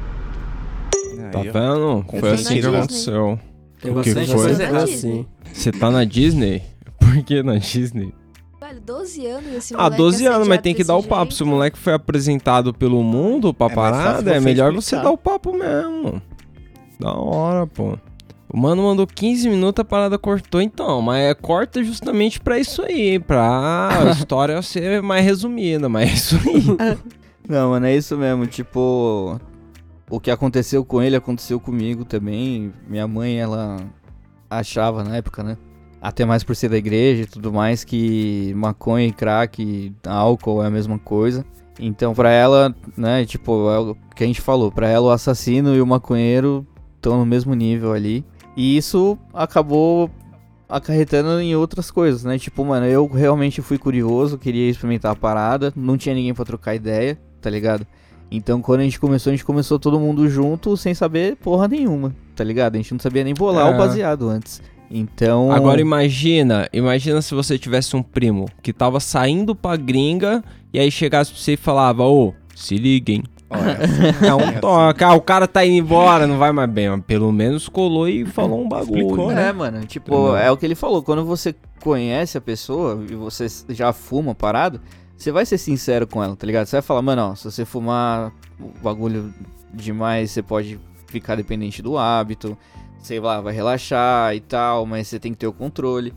[1.33, 1.53] Tá Aí, ó.
[1.53, 2.05] vendo?
[2.21, 3.39] Foi assim que aconteceu.
[3.83, 5.27] Tem O que bastante foi?
[5.53, 6.63] Você tá na Disney?
[6.99, 8.13] Por que na Disney?
[8.69, 11.09] Velho, 12 anos esse Ah, moleque 12 anos, mas tem que dar o jeito.
[11.11, 11.33] papo.
[11.33, 14.83] Se o moleque foi apresentado pelo mundo pra É parada, é melhor explicar.
[14.83, 16.21] você dar o papo mesmo.
[17.01, 17.97] Da hora, pô.
[18.51, 22.83] O mano mandou 15 minutos, a parada cortou então, mas é corta justamente pra isso
[22.83, 26.99] aí, pra a história ser mais resumida, mas é isso aí.
[27.49, 28.47] Não, mano, é isso mesmo.
[28.47, 29.41] Tipo,
[30.11, 32.73] o que aconteceu com ele aconteceu comigo também.
[32.87, 33.79] Minha mãe, ela
[34.51, 35.57] achava na época, né?
[36.01, 40.67] Até mais por ser da igreja e tudo mais, que maconha e crack, álcool é
[40.67, 41.45] a mesma coisa.
[41.81, 45.75] Então, pra ela, né, tipo, é o que a gente falou, pra ela o assassino
[45.75, 48.25] e o maconheiro estão no mesmo nível ali.
[48.57, 50.11] E isso acabou
[50.69, 52.39] acarretando em outras coisas, né?
[52.39, 56.75] Tipo, mano, eu realmente fui curioso, queria experimentar a parada, não tinha ninguém pra trocar
[56.75, 57.87] ideia, tá ligado?
[58.31, 62.15] Então, quando a gente começou, a gente começou todo mundo junto, sem saber porra nenhuma,
[62.37, 62.75] tá ligado?
[62.75, 63.75] A gente não sabia nem bolar É.
[63.75, 64.61] o baseado antes.
[64.91, 65.51] Então.
[65.53, 70.91] Agora imagina, imagina se você tivesse um primo que tava saindo pra gringa e aí
[70.91, 73.23] chegasse pra você e falava, ô, se liguem.
[74.27, 75.03] É um toque.
[75.03, 76.91] Ah, o cara tá indo embora, não vai mais bem.
[76.91, 79.01] Mas pelo menos colou e falou um bagulho.
[79.01, 79.49] Explicou, né?
[79.49, 79.87] É, mano.
[79.87, 81.03] Tipo, é o que ele falou.
[81.03, 84.81] Quando você conhece a pessoa e você já fuma parado,
[85.17, 86.67] você vai ser sincero com ela, tá ligado?
[86.67, 89.33] Você vai falar, mano, ó, se você fumar o bagulho
[89.73, 92.57] demais, você pode ficar dependente do hábito.
[93.03, 96.13] Sei lá, vai relaxar e tal, mas você tem que ter o controle.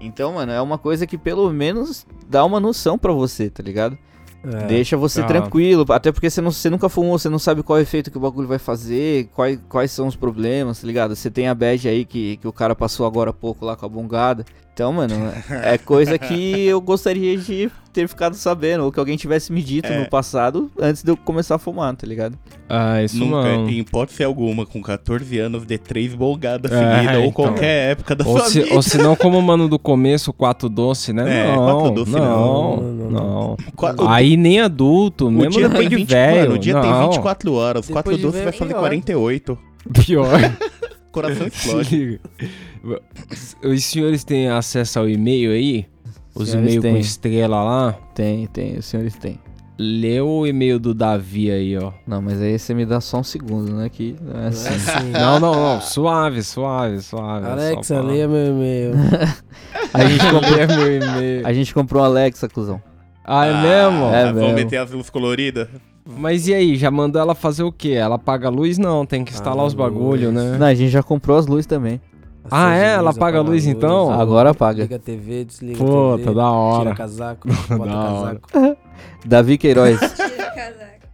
[0.00, 3.96] Então, mano, é uma coisa que pelo menos dá uma noção pra você, tá ligado?
[4.44, 4.66] É.
[4.66, 5.24] Deixa você Ah.
[5.26, 8.10] tranquilo, até porque você, não, você nunca fumou, você não sabe qual é o efeito
[8.10, 11.14] que o bagulho vai fazer, quais, quais são os problemas, tá ligado?
[11.14, 13.86] Você tem a bad aí que, que o cara passou agora há pouco lá com
[13.86, 14.44] a bungada.
[14.74, 15.14] Então, mano,
[15.50, 19.86] é coisa que eu gostaria de ter ficado sabendo, ou que alguém tivesse me dito
[19.92, 19.98] É.
[19.98, 22.38] no passado antes de eu começar a fumar, tá ligado?
[22.70, 23.68] Ah, isso Nunca, não.
[23.68, 27.32] em hipótese alguma, com 14 anos, de três bolgadas É, seguidas, ou então.
[27.32, 28.74] qualquer época da Ou sua se, vida.
[28.74, 31.48] ou se não, como o mano do começo, quatro doce, né?
[31.50, 33.10] É, não, quatro doce não, não.
[33.10, 36.40] não, Qua- Aí nem adulto, O mesmo dia depois tem de 20, velho.
[36.40, 37.10] mano, o dia tem não.
[37.10, 38.80] 24 horas, Depois quatro velho vai fazer pior.
[38.80, 39.58] 48.
[40.06, 40.38] Pior.
[41.12, 42.20] coração Se explode.
[43.64, 45.86] Os senhores têm acesso ao e-mail aí?
[46.34, 47.92] Os e-mails com estrela lá?
[48.14, 49.38] Tem, tem, os senhores têm.
[49.78, 51.92] Lê o e-mail do Davi aí, ó.
[52.06, 53.88] Não, mas aí você me dá só um segundo, né?
[53.88, 54.68] Que não é assim.
[55.10, 55.80] Não, não, não.
[55.80, 57.46] Suave, suave, suave.
[57.46, 58.92] Alexa, pra- leia meu e-mail.
[59.94, 61.46] A gente comprou, meu e-mail.
[61.46, 62.82] a gente comprou um Alexa, cuzão.
[63.24, 64.04] Ah, é mesmo?
[64.06, 64.54] É Vamos mesmo.
[64.54, 65.68] meter as luzes coloridas?
[66.04, 67.90] Mas e aí, já mandou ela fazer o quê?
[67.90, 68.78] Ela apaga a luz?
[68.78, 70.34] Não, tem que instalar Apaga os a bagulho, luz.
[70.44, 70.56] né?
[70.58, 72.00] Não, a gente já comprou as luzes também.
[72.54, 72.92] Ah, é?
[72.92, 74.12] Ela luz, apaga a luz, então?
[74.12, 74.82] Agora apaga.
[74.82, 76.34] Liga a TV, desliga Puta, a TV.
[76.34, 76.82] da hora.
[76.82, 78.76] Tira casaco, bota casaco.
[79.24, 79.98] Davi Queiroz.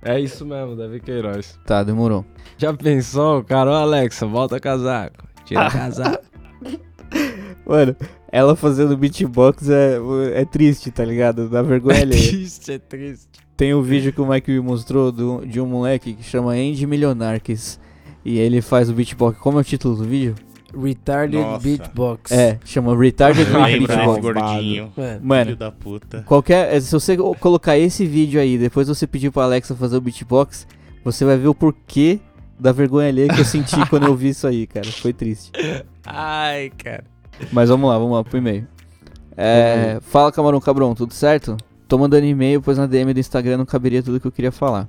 [0.00, 1.58] É isso mesmo, Davi Queiroz.
[1.66, 2.24] tá, demorou.
[2.56, 3.70] Já pensou, cara?
[3.72, 5.16] Ô, Alexa, volta casaco.
[5.44, 6.24] Tira casaco.
[7.66, 7.96] Mano,
[8.30, 9.98] ela fazendo beatbox é,
[10.34, 11.48] é triste, tá ligado?
[11.48, 13.26] Dá vergonha É triste, é triste.
[13.56, 16.86] Tem um vídeo que o Mike me mostrou do, de um moleque que chama Andy
[16.86, 17.78] Milionarques.
[18.24, 19.36] E ele faz o beatbox.
[19.38, 20.36] Como é o título do vídeo?
[20.76, 21.62] Retarded Nossa.
[21.62, 22.30] Beatbox.
[22.32, 24.20] É, chama Retarded Beatbox.
[24.20, 24.92] gordinho.
[24.98, 25.18] É.
[25.22, 26.22] Mano, Filho da puta.
[26.26, 26.74] Qualquer.
[26.74, 30.00] eh, Se você co- colocar esse vídeo aí, depois você pedir pra Alexa fazer o
[30.00, 30.66] beatbox,
[31.04, 32.20] você vai ver o porquê
[32.60, 34.86] da vergonha alheia que eu senti quando eu vi isso aí, cara.
[34.86, 35.52] Foi triste.
[36.04, 37.04] Ai, cara.
[37.52, 38.66] Mas vamos lá, vamos lá pro e-mail.
[39.36, 41.56] É, fala Camarão Cabrão, tudo certo?
[41.86, 44.88] Tô mandando e-mail, pois na DM do Instagram não caberia tudo que eu queria falar.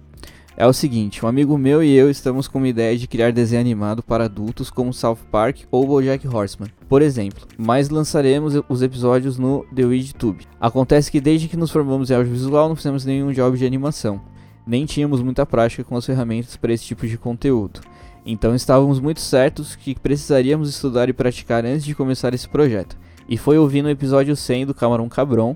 [0.57, 3.61] É o seguinte, um amigo meu e eu estamos com uma ideia de criar desenho
[3.61, 9.37] animado para adultos como South Park ou BoJack Horseman, por exemplo, mas lançaremos os episódios
[9.37, 10.45] no The WeedTube.
[10.59, 14.19] Acontece que desde que nos formamos em audiovisual não fizemos nenhum job de animação,
[14.67, 17.79] nem tínhamos muita prática com as ferramentas para esse tipo de conteúdo.
[18.25, 22.97] Então estávamos muito certos que precisaríamos estudar e praticar antes de começar esse projeto.
[23.29, 25.55] E foi ouvindo o episódio 100 do Camarão Cabrão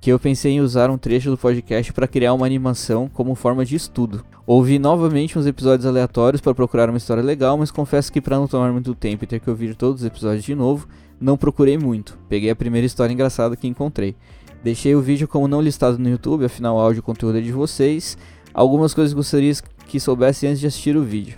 [0.00, 3.66] que eu pensei em usar um trecho do podcast para criar uma animação como forma
[3.66, 4.24] de estudo.
[4.46, 8.48] Ouvi novamente uns episódios aleatórios para procurar uma história legal, mas confesso que para não
[8.48, 10.88] tomar muito tempo e ter que ouvir todos os episódios de novo,
[11.20, 12.18] não procurei muito.
[12.30, 14.16] Peguei a primeira história engraçada que encontrei.
[14.64, 17.42] Deixei o vídeo como não listado no YouTube, afinal o áudio e o conteúdo é
[17.42, 18.16] de vocês.
[18.54, 19.52] Algumas coisas gostaria
[19.86, 21.36] que soubesse antes de assistir o vídeo.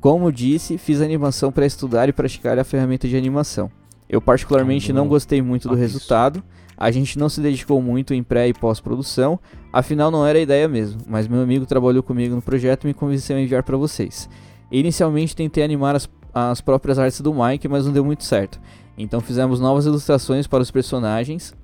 [0.00, 3.70] Como disse, fiz animação para estudar e praticar a ferramenta de animação.
[4.08, 6.42] Eu particularmente não gostei muito do resultado.
[6.80, 9.38] A gente não se dedicou muito em pré e pós-produção,
[9.70, 12.94] afinal não era a ideia mesmo, mas meu amigo trabalhou comigo no projeto e me
[12.94, 14.30] convenceu a enviar para vocês.
[14.72, 18.58] Inicialmente tentei animar as, as próprias artes do Mike, mas não deu muito certo.
[18.96, 21.54] Então fizemos novas ilustrações para os personagens.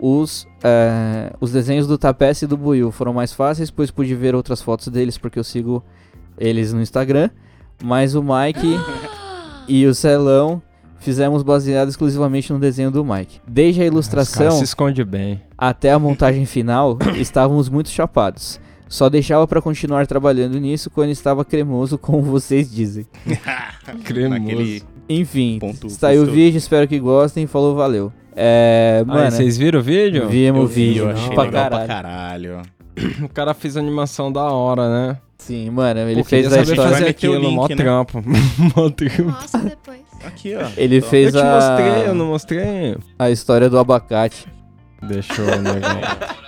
[0.00, 4.34] Os, eh, os desenhos do Tapece e do Buiu foram mais fáceis, pois pude ver
[4.34, 5.84] outras fotos deles porque eu sigo
[6.38, 7.28] eles no Instagram.
[7.84, 8.78] Mas o Mike
[9.68, 10.62] e o Celão
[11.02, 13.40] fizemos baseado exclusivamente no desenho do Mike.
[13.46, 15.40] Desde a ilustração se esconde bem.
[15.58, 18.60] até a montagem final, estávamos muito chapados.
[18.88, 23.06] Só deixava pra continuar trabalhando nisso quando estava cremoso, como vocês dizem.
[24.04, 24.28] Cremoso.
[24.40, 27.46] Naquele Enfim, ponto saiu o vídeo, espero que gostem.
[27.46, 28.12] Falou, valeu.
[28.36, 30.28] É, Aí, mano, vocês viram o vídeo?
[30.28, 31.86] vimos o vi, vídeo eu achei pra legal caralho.
[31.86, 32.62] pra caralho.
[33.24, 35.16] O cara fez animação da hora, né?
[35.46, 36.92] Sim, mano, ele Pô, fez a história.
[36.92, 37.74] fazer aquilo, link, mó né?
[37.76, 38.22] trampo.
[38.76, 39.22] Mó trampo.
[39.24, 40.00] Mostra depois.
[40.24, 40.68] Aqui, ó.
[40.76, 42.96] Ele Então, fez Eu te a, mostrei, eu não mostrei.
[43.18, 44.46] a história do abacate.
[45.02, 46.00] Deixou, negão.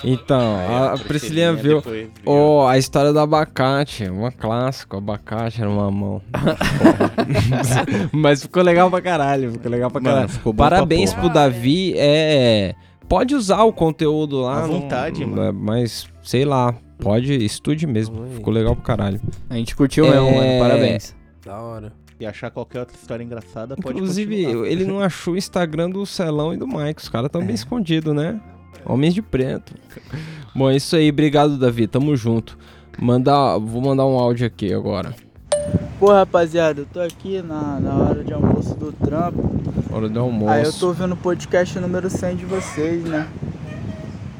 [0.04, 1.82] Então, a, a Priscilinha viu.
[2.24, 6.22] Oh, a história do abacate, uma clássico, abacate era uma mão.
[8.12, 10.38] Mas ficou legal pra caralho, ficou legal pra Mano, caralho.
[10.40, 11.22] pra Parabéns porra.
[11.24, 12.74] pro Davi, é.
[13.08, 14.62] Pode usar o conteúdo lá.
[14.62, 15.58] À vontade, não- mano.
[15.60, 18.26] Mas, sei lá, pode, estude mesmo.
[18.34, 19.20] Ficou legal pra caralho.
[19.50, 20.58] A gente curtiu É, mesmo, mano.
[20.60, 21.14] Parabéns.
[21.44, 21.92] Da hora.
[22.18, 24.66] E achar qualquer outra história engraçada, pode Inclusive, continuar.
[24.68, 27.02] ele não achou o Instagram do Celão e do Mike.
[27.02, 28.40] Os caras tão bem escondidos, né?
[28.86, 29.74] Homens de preto.
[30.54, 31.10] Bom, é isso aí.
[31.10, 31.86] Obrigado, Davi.
[31.86, 32.56] Tamo junto.
[33.00, 35.14] Mandar, vou mandar um áudio aqui agora.
[35.98, 39.42] Pô, rapaziada, eu tô aqui na, na hora de almoço do trampo.
[39.90, 40.50] Hora do almoço.
[40.52, 43.26] Aí eu tô ouvindo o podcast número 100 de vocês, né?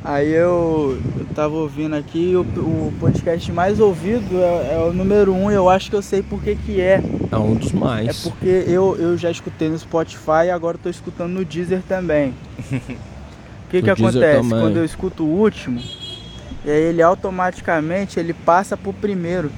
[0.05, 4.93] Aí eu, eu tava ouvindo aqui e o, o podcast mais ouvido é, é o
[4.93, 7.03] número 1 e eu acho que eu sei por que que é.
[7.33, 8.21] É um dos É mais.
[8.21, 12.35] porque eu, eu já escutei no Spotify e agora tô escutando no Deezer também.
[13.67, 14.43] O que que Deezer acontece?
[14.43, 14.61] também.
[14.61, 15.81] Quando eu escuto o último,
[16.65, 19.51] e ele automaticamente ele passa pro primeiro.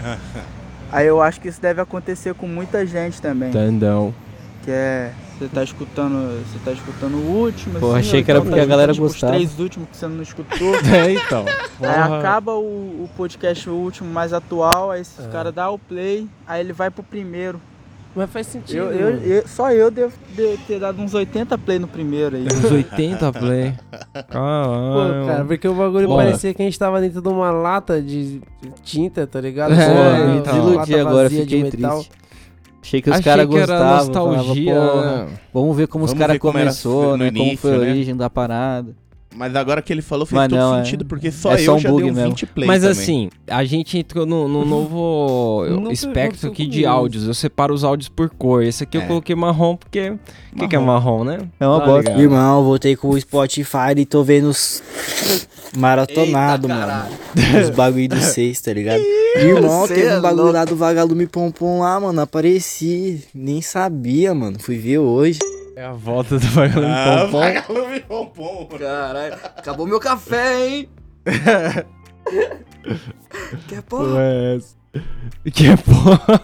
[0.92, 3.48] Aí eu acho que isso deve acontecer com muita gente também.
[3.48, 4.14] Entendão.
[4.62, 5.12] Que é.
[5.38, 6.42] Você tá escutando.
[6.46, 7.80] Você tá escutando o último.
[7.80, 9.32] Pô, assim, achei que era então porque tá a galera escutando, tipo, gostava.
[9.32, 10.74] Os três últimos que você não escutou.
[10.94, 11.44] É, então.
[11.80, 12.62] Aí acaba o,
[13.04, 15.28] o podcast o último mais atual, aí esses É.
[15.28, 17.60] caras dão o play, aí ele vai pro primeiro.
[18.16, 18.76] Mas faz sentido.
[18.78, 22.46] Eu, eu- eu- só eu devo de- ter dado uns 80 play no primeiro aí.
[22.46, 23.74] Uns 80 play.
[24.30, 25.20] Caralho.
[25.20, 26.24] Pô, cara, porque o bagulho Porra.
[26.26, 28.40] parecia que a gente tava dentro de uma lata de
[28.84, 29.74] tinta, tá ligado?
[29.74, 29.88] É,
[30.26, 30.56] uma então.
[30.64, 31.96] lata Iludi agora, vazia fiquei de metal.
[31.98, 32.12] triste.
[32.84, 33.96] Achei que os caras gostavam.
[33.96, 35.38] nostalgia, falava, "Porra, né?
[35.54, 37.30] Vamos ver como os Vamos caras como era começou, no né?
[37.30, 37.90] como início, foi a né?
[37.90, 38.94] origem da parada.
[39.36, 41.64] Mas agora que ele falou fez Mas todo não, é- sentido, porque só é eu
[41.64, 42.30] só um já bug dei um mesmo.
[42.30, 42.92] 20 play Mas também.
[43.02, 47.26] assim, a gente entrou no, no novo espectro aqui de áudios.
[47.26, 48.62] Eu separo os áudios por cor.
[48.62, 49.06] Esse aqui eu É.
[49.06, 50.10] coloquei marrom porque.
[50.52, 51.38] O que, que é marrom, né?
[51.58, 52.10] É uma Tá bosta.
[52.10, 52.22] ligado?
[52.22, 54.82] Irmão, voltei com o Spotify e tô vendo os
[55.76, 57.08] maratonado, mano.
[57.62, 59.02] Os bagulho do seis, tá ligado?
[59.36, 60.56] Irmão, teve é um bagulho louco.
[60.58, 62.20] lá do Vagalume Pompom lá, mano.
[62.20, 63.24] Apareci.
[63.34, 64.58] Nem sabia, mano.
[64.60, 65.40] Fui ver hoje.
[65.76, 67.38] É a volta do Vagalume Ah, Pompom.
[67.40, 68.66] vagalume pompom.
[68.78, 70.88] Caralho, acabou meu café, hein?
[73.68, 74.76] Que Pô, é essa?
[75.52, 76.40] Que é porra.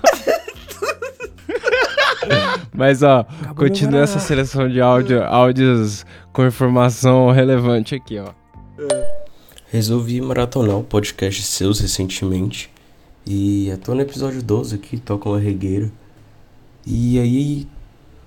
[2.75, 3.25] Mas ó,
[3.57, 8.31] continua essa seleção de áudio, áudios com informação relevante aqui, ó.
[9.71, 12.71] Resolvi maratonar o podcast seus recentemente.
[13.27, 15.91] E eu tô no episódio 12 aqui, toca uma regueira.
[16.87, 17.69] E aí,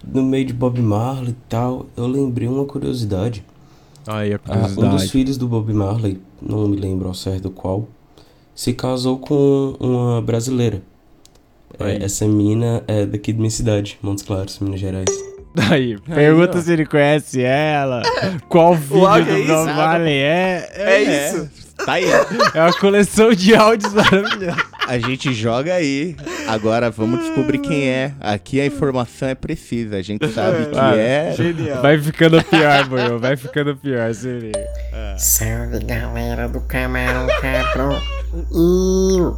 [0.05, 3.43] no meio de Bob Marley e tal, eu lembrei uma curiosidade.
[4.07, 5.11] Aí, a Ah, um dos curiosidade.
[5.11, 7.87] filhos do Bob Marley, não me lembro ao certo qual,
[8.53, 10.81] se casou com uma brasileira.
[11.79, 12.03] É, Aí.
[12.03, 15.05] essa mina é daqui da minha cidade, Montes Claros, Minas Gerais.
[15.71, 18.01] Aí, pergunta se ele conhece ela.
[18.49, 19.47] Qual vídeo do é isso?
[19.53, 20.69] Bob Marley é.
[20.75, 21.49] É isso.
[21.85, 22.05] Tá aí.
[22.05, 24.63] É uma coleção de áudios maravilhosos.
[24.87, 26.15] A gente joga aí.
[26.47, 28.13] Agora vamos descobrir quem é.
[28.19, 29.97] Aqui a informação é precisa.
[29.97, 31.33] A gente sabe que Ah, é.
[31.81, 33.19] Vai ficando pior, boiô.
[33.19, 34.59] Vai ficando pior, liga.
[35.17, 38.01] Salve galera do Camarão Cabrão.
[38.51, 39.37] Eu.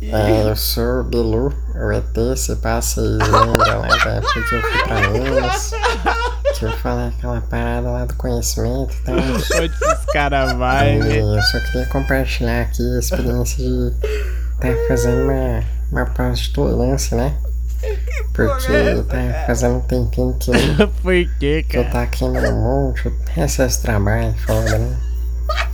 [0.00, 4.54] É, eu sou o Bilu, o ET, se passa e lembra lá da época que
[4.54, 5.70] eu fui pra Minas.
[6.58, 9.16] Que eu falei aquela parada lá do conhecimento e tal.
[9.18, 9.42] Onde
[9.74, 11.36] esses caras vão, E velho?
[11.36, 13.92] eu só queria compartilhar aqui a experiência de
[14.60, 17.34] estar fazendo uma, uma tolerância, né?
[18.32, 18.72] Porque
[19.08, 20.50] tá fazendo um tempinho que,
[21.02, 21.92] Por que, que eu cara?
[21.92, 24.96] tá aqui no monte, recesso de trabalho, foda, né?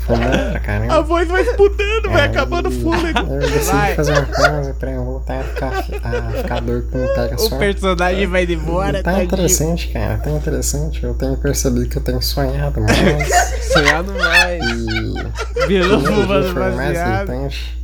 [0.00, 0.94] Fumando pra caramba.
[0.96, 3.18] A voz vai espudando, vai Aí, acabando o fôlego.
[3.20, 3.94] Eu decidi Vai.
[3.94, 5.72] fazer uma pausa pra eu voltar a ficar,
[6.04, 7.56] a ficar doido com o pega O só.
[7.56, 9.24] personagem vai embora, Tá tadinho.
[9.24, 11.02] interessante, cara, tá interessante.
[11.02, 13.28] Eu tenho percebido que eu tenho sonhado mais.
[13.72, 14.62] Sonhado mais.
[14.62, 15.80] E.
[15.80, 17.78] Hoje fumando mais irritante.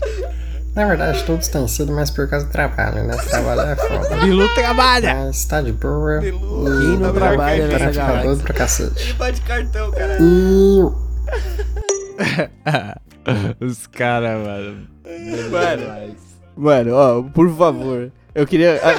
[0.74, 3.16] Na verdade, todos têm sido, mas por causa do trabalho, né?
[3.16, 4.16] Trabalhar é foda.
[4.18, 5.14] Bilu trabalha.
[5.14, 6.20] Mas tá de boa.
[6.20, 6.32] Quem
[6.98, 8.36] não trabalha Para nessa galáxia?
[8.36, 9.12] pra cacete.
[9.14, 10.18] bate cartão, cara.
[10.20, 10.80] E.
[13.64, 14.86] Os caras, mano.
[15.50, 16.16] Mano,
[16.56, 18.12] mano, ó, por favor.
[18.34, 18.80] Eu queria.
[18.82, 18.94] ah,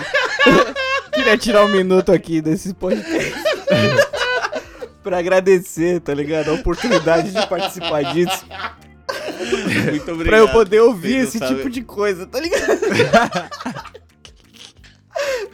[1.14, 3.34] queria tirar um minuto aqui desse podcast.
[5.02, 6.50] pra agradecer, tá ligado?
[6.50, 8.46] A oportunidade de participar disso.
[9.90, 10.26] Muito obrigado.
[10.26, 12.80] Pra eu poder ouvir esse não tipo de coisa, tá ligado?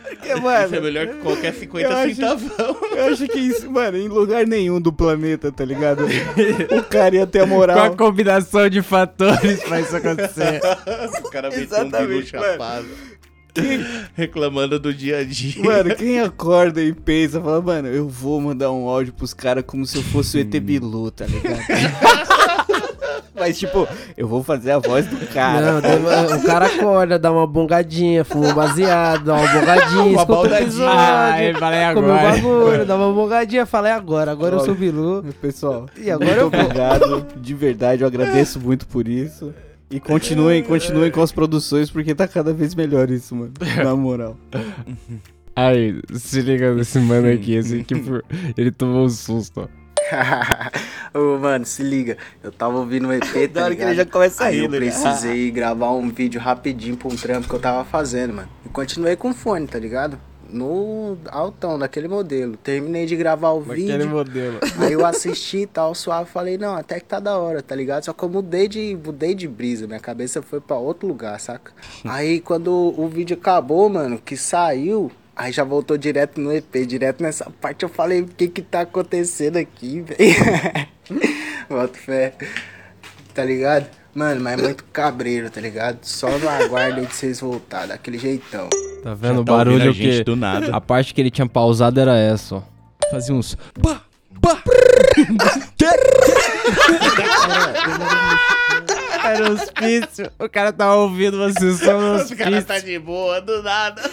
[0.07, 0.65] Porque, mano.
[0.65, 2.77] Isso é melhor que qualquer 50 eu acho- centavão.
[2.95, 6.05] Eu acho que isso, mano, em lugar nenhum do planeta, tá ligado?
[6.77, 7.95] O cara ia ter a Com a moral.
[7.95, 10.61] combinação de fatores pra isso acontecer.
[11.23, 12.85] o cara meteu um bilu chapado.
[14.15, 15.61] Reclamando do dia a dia.
[15.63, 19.83] Mano, quem acorda e pensa, fala, mano, eu vou mandar um áudio pros caras como
[19.85, 21.59] se eu fosse o ET Bilu, tá ligado?
[23.37, 25.73] Mas, tipo, eu vou fazer a voz do cara.
[25.73, 25.97] Não, daí
[26.37, 30.55] o cara acorda, dá uma bongadinha, fuma um baseado, dá uma bongadinha, Uma escuta o
[30.55, 30.85] episódio.
[30.89, 32.31] Ah, eu falei agora.
[32.31, 35.23] bagulho, dá uma bongadinha, falei agora, agora eu sou Bilu.
[35.41, 36.61] Pessoal, E agora muito eu vou.
[36.61, 37.27] obrigado.
[37.39, 39.53] De verdade, eu agradeço muito por isso.
[39.89, 43.53] E continuem, continuem com as produções, porque tá cada vez melhor isso, mano.
[43.83, 44.35] Na moral.
[45.55, 48.23] Aí, se liga nesse mano aqui, aqui, por-
[48.57, 49.86] ele tomou um susto, ó.
[51.13, 52.17] Ô, mano, se liga.
[52.43, 54.79] Eu tava ouvindo um EP, tá Da hora que ele já começa Aí eu rindo,
[54.79, 54.91] né?
[54.91, 58.49] precisei gravar um vídeo rapidinho pra um trampo que eu tava fazendo, mano.
[58.65, 60.19] E continuei com fone, tá ligado?
[60.49, 62.55] No altão, daquele modelo.
[62.55, 64.09] Terminei de gravar o Aquele vídeo.
[64.09, 64.59] modelo.
[64.79, 68.05] Aí eu assisti e tal, suave, falei, não, até que tá da hora, tá ligado?
[68.05, 71.73] Só que eu mudei de, mudei de brisa, minha cabeça foi pra outro lugar, saca?
[72.07, 77.21] Aí quando o vídeo acabou, mano, que saiu, aí já voltou direto no EP, direto
[77.21, 80.87] nessa parte, eu falei, o que que tá acontecendo aqui, velho?
[81.69, 82.33] Boto fé,
[83.33, 83.87] tá ligado?
[84.15, 85.99] Mano, mas é muito cabreiro, tá ligado?
[86.01, 88.67] Só no aguardo aí de vocês voltar, daquele jeitão.
[89.03, 90.23] Tá vendo o tá barulho a gente que...
[90.23, 90.75] do nada.
[90.75, 92.63] A parte que ele tinha pausado era essa, ó.
[93.11, 93.55] Fazia uns...
[93.79, 94.01] Pá,
[94.41, 94.57] pá.
[99.33, 100.29] Era os pícios.
[100.39, 102.65] O cara tava ouvindo uma sessão nos Os caras pícios.
[102.65, 104.01] tá de boa, do nada.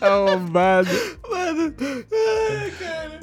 [0.00, 0.88] Arrombado.
[1.28, 1.74] Mano.
[1.80, 3.18] Ai, cara.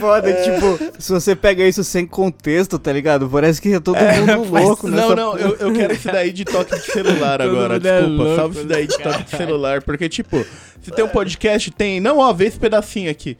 [0.00, 3.28] Foda, que, tipo, se você pega isso sem contexto, tá ligado?
[3.28, 6.44] Parece que é todo mundo louco, Não, nessa não, eu, eu quero esse daí de
[6.44, 7.76] toque de celular agora.
[7.76, 9.82] é Desculpa, louco, salve esse daí de toque de celular.
[9.82, 10.44] Porque, tipo,
[10.82, 12.00] se tem um podcast, tem.
[12.00, 13.36] Não, ó, vê esse pedacinho aqui.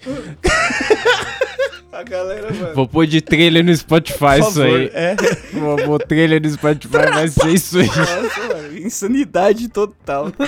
[2.03, 2.74] A galera, mano.
[2.74, 4.90] Vou pôr de trailer no Spotify Por isso favor, aí.
[4.92, 5.16] é.
[5.55, 7.86] Vou pôr trailer no Spotify, vai ser isso aí.
[7.86, 10.32] Nossa, mano, insanidade total.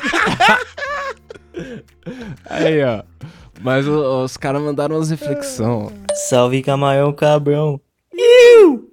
[2.50, 3.02] Aí, ó.
[3.62, 5.92] Mas o- os caras mandaram umas reflexões.
[6.28, 7.80] Salve Camarão Cabrão.
[8.12, 8.90] Iu!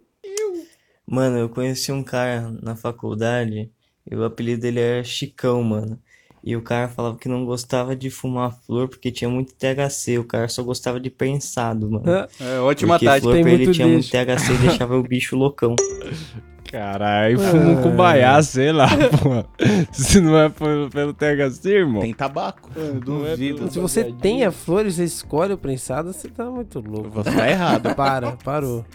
[1.05, 3.69] Mano, eu conheci um cara na faculdade
[4.09, 5.99] e o apelido dele era Chicão, mano.
[6.43, 10.17] E o cara falava que não gostava de fumar flor porque tinha muito THC.
[10.17, 12.03] O cara só gostava de prensado, mano.
[12.39, 13.21] É, ótima porque tática.
[13.21, 15.75] flor Tem pra ele tinha muito THC e deixava o bicho loucão.
[16.71, 19.43] Caralho, fuma um cubaiá, sei lá, pô.
[19.91, 22.01] Se não é pelo, pelo THC, irmão.
[22.01, 22.69] Tem tabaco.
[23.03, 23.69] duvido.
[23.69, 27.09] Se você tem a flor e você escolhe o prensado, você tá muito louco.
[27.09, 27.93] Você tá errado.
[27.93, 28.85] Para, parou.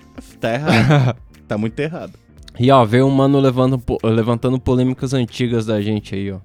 [0.40, 1.16] Tá errado.
[1.46, 2.25] tá muito errado.
[2.58, 6.38] E ó, veio um mano levantando, po- levantando polêmicas antigas da gente aí, ó.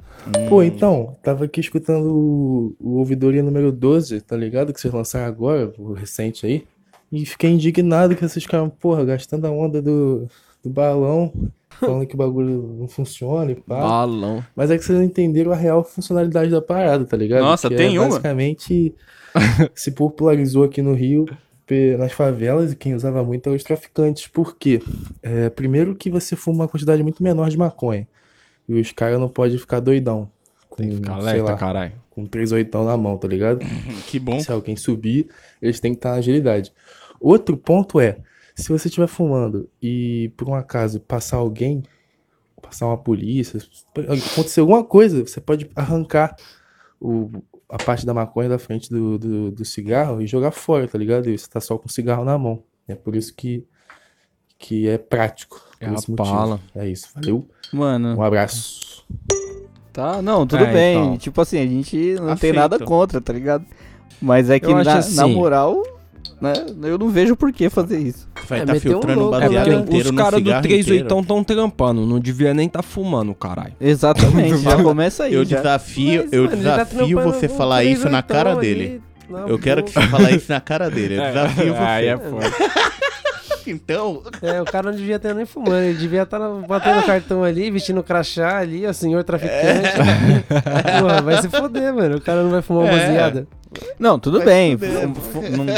[0.49, 4.73] Pô, então, tava aqui escutando o, o Ouvidoria número 12, tá ligado?
[4.73, 6.63] Que vocês lançaram agora, o recente aí.
[7.11, 10.27] E fiquei indignado que vocês ficaram, porra, gastando a onda do,
[10.63, 11.33] do balão,
[11.69, 13.79] falando que o bagulho não funciona e pá.
[13.79, 14.43] Balão.
[14.55, 17.41] Mas é que vocês não entenderam a real funcionalidade da parada, tá ligado?
[17.41, 18.09] Nossa, que tem é, uma?
[18.09, 18.95] Basicamente,
[19.73, 21.25] se popularizou aqui no Rio,
[21.97, 24.27] nas favelas, e quem usava muito eram os traficantes.
[24.27, 24.81] Por quê?
[25.21, 28.07] É, primeiro que você fuma uma quantidade muito menor de maconha.
[28.67, 30.29] E os caras não podem ficar doidão.
[30.69, 31.93] Com, ficar sei alerta, lá, caralho.
[32.09, 33.59] Com três oitão na mão, tá ligado?
[34.07, 34.39] Que bom.
[34.39, 35.27] Se alguém subir,
[35.61, 36.71] eles têm que estar na agilidade.
[37.19, 38.17] Outro ponto é,
[38.55, 41.83] se você estiver fumando e por um acaso passar alguém,
[42.61, 43.59] passar uma polícia,
[43.95, 46.35] acontecer alguma coisa, você pode arrancar
[46.99, 47.29] o,
[47.71, 51.29] a parte da maconha da frente do, do, do cigarro e jogar fora, tá ligado?
[51.29, 52.61] E você tá só com o cigarro na mão.
[52.87, 53.65] É por isso que,
[54.59, 55.61] que é prático.
[55.79, 56.59] É a bala.
[56.75, 57.47] É isso, valeu.
[57.71, 58.15] Mano.
[58.17, 59.05] Um abraço.
[59.93, 60.97] Tá, não, tudo É, bem.
[60.97, 61.17] então.
[61.17, 62.55] Tipo assim, a gente não tem Aceito.
[62.55, 63.65] nada contra, tá ligado?
[64.21, 65.81] Mas é que na, assim- na moral,
[66.41, 66.53] né,
[66.83, 68.27] eu não vejo por que fazer isso.
[68.47, 69.39] Vai É, tá um filtrando louco.
[69.39, 71.03] baseado É inteiro Os no caras do cigarro 3 inteiro.
[71.03, 73.73] oitão tão trampando, não devia nem tá fumando, caralho.
[73.79, 75.33] Exatamente, já começa aí.
[75.33, 75.57] Eu já.
[75.57, 79.01] desafio, Mas, eu mano, tá desafio trampando você falar isso na cara ali, dele.
[79.29, 81.15] na Eu quero que você fale isso na cara dele.
[81.17, 81.79] Eu É, desafio você.
[81.83, 82.51] aí é foda.
[83.67, 84.23] Então.
[84.41, 88.01] É, o cara não devia estar nem fumando, ele devia estar batendo cartão ali, vestindo
[88.01, 89.91] crachá ali, ó, senhor traficante.
[90.99, 92.17] Porra, vai se foder, mano.
[92.17, 93.07] O cara não vai fumar uma É.
[93.07, 93.47] baseada.
[93.97, 94.77] Não, tudo Vai bem.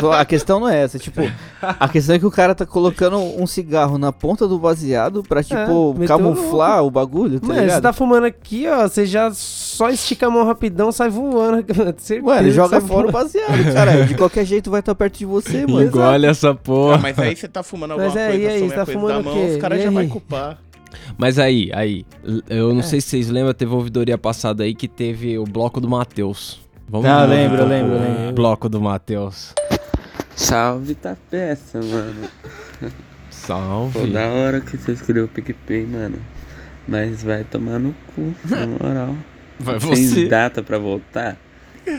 [0.01, 0.97] não a questão não é essa.
[0.97, 1.21] Tipo,
[1.61, 5.43] a questão é que o cara tá colocando um cigarro na ponta do baseado pra,
[5.43, 7.75] tipo, meteu camuflar o bagulho, tá Mano, ligado?
[7.75, 11.63] você tá fumando aqui, ó, você já só estica a mão rapidão, sai voando.
[11.97, 13.11] Certeza Mano, que joga fora o voando.
[13.11, 14.05] baseado, cara.
[14.05, 15.83] De qualquer jeito vai estar perto de você, mano.
[15.83, 16.95] Engole essa porra.
[16.95, 18.77] Ah, mas aí você tá fumando alguma Mas é, coisa, e aí, some você a
[18.77, 19.51] tá coisa fumando da o mão, quê?
[19.53, 20.09] os caras já vai aí?
[20.09, 20.57] culpar.
[21.17, 22.05] Mas aí, aí,
[22.49, 22.73] eu É.
[22.73, 26.62] não sei se vocês lembram, teve ouvidoria passada aí que teve o bloco do Matheus.
[26.93, 28.33] Vamos ouvir lembro, um lembro, o lembro.
[28.35, 29.55] Bloco do Matheus.
[30.35, 32.29] Salve tapeça, mano.
[33.31, 33.99] Salve.
[33.99, 36.19] Pô, da hora que você escolheu o PicPay, mano.
[36.87, 39.15] Mas vai tomar no cu, na moral.
[39.59, 40.27] Vai Sem você.
[40.27, 41.35] data pra voltar?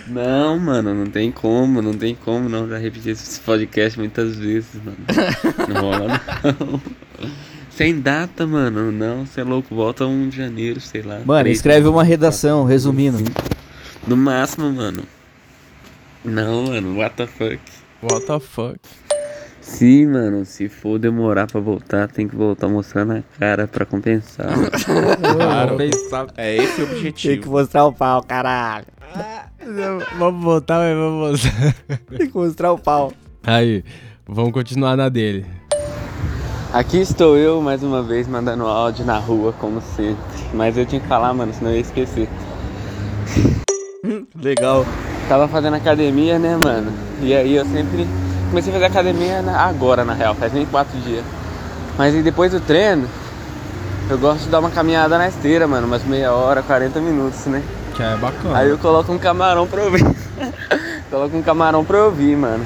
[0.07, 2.69] Não, mano, não tem como, não tem como não.
[2.69, 4.97] Já repeti esse podcast muitas vezes, mano.
[5.75, 6.21] Não rola
[6.61, 6.81] não.
[7.69, 8.93] Sem data, mano.
[8.93, 9.75] Não, você é louco.
[9.75, 11.21] Volta 1 de janeiro, sei lá.
[11.25, 13.19] Mano, três, escreve uma quatro, redação, resumindo.
[14.07, 15.03] No máximo, mano.
[16.25, 17.59] Não, mano, what the fuck.
[18.03, 18.79] What the fuck?
[19.63, 24.53] Sim, mano, se for demorar pra voltar, tem que voltar mostrando a cara pra compensar.
[25.35, 25.79] Claro.
[26.37, 27.35] É esse o objetivo.
[27.35, 28.87] Tem que mostrar o pau, caralho.
[30.19, 31.75] Vamos voltar, mas vamos voltar.
[32.19, 33.13] Tem que mostrar o pau.
[33.43, 33.83] Aí,
[34.27, 35.47] vamos continuar na dele.
[36.73, 40.17] Aqui estou eu mais uma vez mandando áudio na rua, como sempre.
[40.53, 42.29] Mas eu tinha que falar, mano, senão eu ia esquecer.
[44.41, 44.85] Legal.
[45.29, 46.93] Tava fazendo academia, né, mano?
[47.23, 48.07] E aí eu sempre.
[48.51, 51.25] Comecei a fazer academia agora, na real, faz nem quatro dias.
[51.97, 53.09] Mas aí depois do treino,
[54.09, 57.63] eu gosto de dar uma caminhada na esteira, mano, umas meia hora, 40 minutos, né?
[57.97, 58.59] Que é bacana.
[58.59, 60.05] Aí eu coloco um camarão pra ouvir.
[61.11, 62.65] coloco um camarão pra ouvir, mano.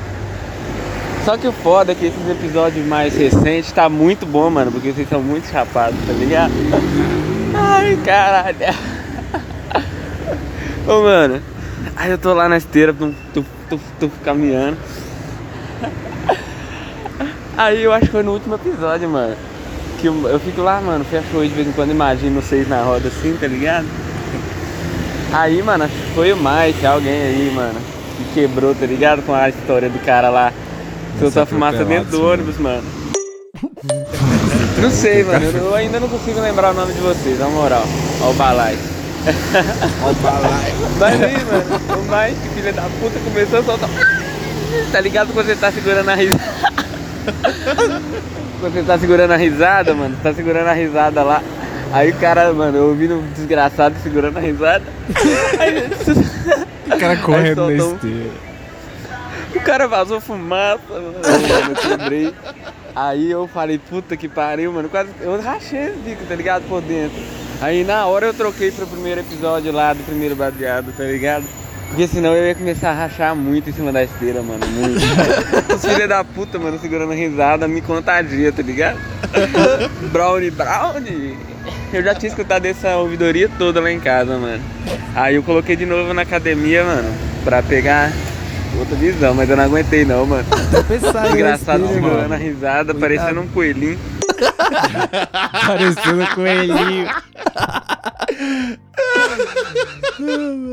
[1.24, 4.92] Só que o foda é que esses episódios mais recentes tá muito bom, mano, porque
[4.92, 6.52] vocês são muito chapados, tá ligado?
[7.54, 8.97] Ai, caralho.
[10.88, 11.38] Ô, mano,
[11.94, 14.78] aí eu tô lá na esteira, tum, tum, tum, tum, caminhando.
[17.54, 19.36] Aí eu acho que foi no último episódio, mano.
[20.00, 22.66] Que eu, eu fico lá, mano, fecho o olho de vez em quando, imagino vocês
[22.66, 23.86] na roda assim, tá ligado?
[25.30, 27.78] Aí, mano, acho que foi o Mike, alguém aí, mano,
[28.16, 29.20] que quebrou, tá ligado?
[29.26, 30.54] Com a história do cara lá.
[31.20, 32.84] Soltou a fumaça dentro do ônibus, mano.
[34.80, 37.84] Não sei, mano, eu, eu ainda não consigo lembrar o nome de vocês, na moral.
[38.22, 38.78] Ó o balai.
[39.26, 40.98] O.
[40.98, 43.90] Mas aí, mano, o Mike, filho da puta, começou a soltar.
[44.92, 46.42] Tá ligado quando você tá segurando a risada?
[48.60, 51.42] quando você tá segurando a risada, mano, tá segurando a risada lá.
[51.92, 54.84] Aí o cara, mano, eu ouvindo um desgraçado segurando a risada.
[55.58, 55.90] Aí,
[56.86, 58.30] O cara correndo na esteira.
[59.54, 61.14] O cara vazou fumaça, mano.
[61.68, 62.34] Eu quebrei.
[62.94, 64.88] Aí eu falei, puta que pariu, mano.
[64.88, 66.64] Quase, eu rachei esse bico, tá ligado?
[66.68, 67.16] Por dentro.
[67.60, 71.44] Aí na hora eu troquei pro primeiro episódio lá do primeiro baseado, tá ligado?
[71.88, 74.64] Porque senão eu ia começar a rachar muito em cima da esteira, mano.
[74.66, 75.00] Muito.
[75.74, 78.98] Os filhos da puta, mano, segurando risada, me contagia, tá ligado?
[80.12, 81.36] brownie, brownie.
[81.92, 84.62] Eu já tinha escutado essa ouvidoria toda lá em casa, mano.
[85.16, 88.12] Aí eu coloquei de novo na academia, mano, pra pegar
[88.78, 90.44] outra visão, mas eu não aguentei não, mano.
[90.86, 93.98] pensar Engraçado segurando a risada, parecendo um coelhinho.
[95.66, 97.08] Parecendo um coelhinho.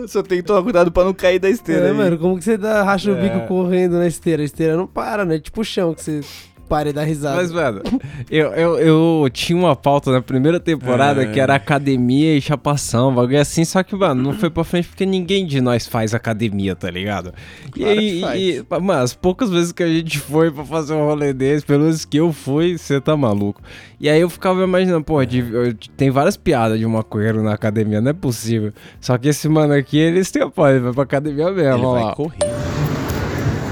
[0.08, 1.86] Só tem que tomar cuidado pra não cair da esteira.
[1.88, 1.94] É, aí.
[1.98, 3.22] mano, como que você dá, racha o É.
[3.22, 4.42] bico correndo na esteira?
[4.42, 5.40] A esteira não para, né?
[5.40, 6.22] Tipo o chão que você
[6.68, 7.36] para e dá risada.
[7.38, 7.82] Mas, mano,
[8.30, 11.26] eu, eu, eu tinha uma pauta na primeira temporada É.
[11.28, 15.06] que era academia e chapação, bagulho assim, só que, mano, não foi pra frente porque
[15.06, 17.34] ninguém de nós faz academia, tá ligado?
[17.76, 21.06] E Claro aí, e, mano, as poucas vezes que a gente foi pra fazer um
[21.06, 23.62] rolê desse, pelo menos que eu fui, você tá maluco.
[24.00, 28.02] E aí eu ficava imaginando, pô, de- eu- tem várias piadas de maconheiro na academia,
[28.02, 28.74] não é possível.
[29.00, 31.94] Só que esse mano aqui, eles têm apoio, ele vai pra academia mesmo, Ele ó
[32.04, 32.38] vai correr.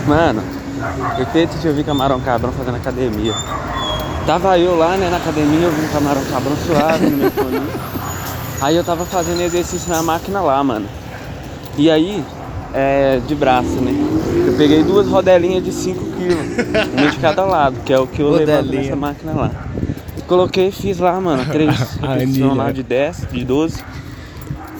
[0.07, 0.41] Mano,
[1.17, 3.34] eu tento te ouvir camarão cabrão fazendo academia.
[4.25, 7.61] Tava eu lá, né, na academia, ouvindo camarão cabrão suave no meu fone.
[8.61, 10.86] Aí eu tava fazendo exercício na máquina lá, mano.
[11.77, 12.23] E aí,
[12.73, 13.91] é, de braço, né?
[14.47, 18.21] Eu peguei duas rodelinhas de 5 kg, uma de cada lado, que é o que
[18.21, 18.84] eu levanto Rodelinha.
[18.84, 19.51] nessa máquina lá.
[20.27, 23.84] Coloquei e fiz lá, mano, três repetições lá de 10, de 12.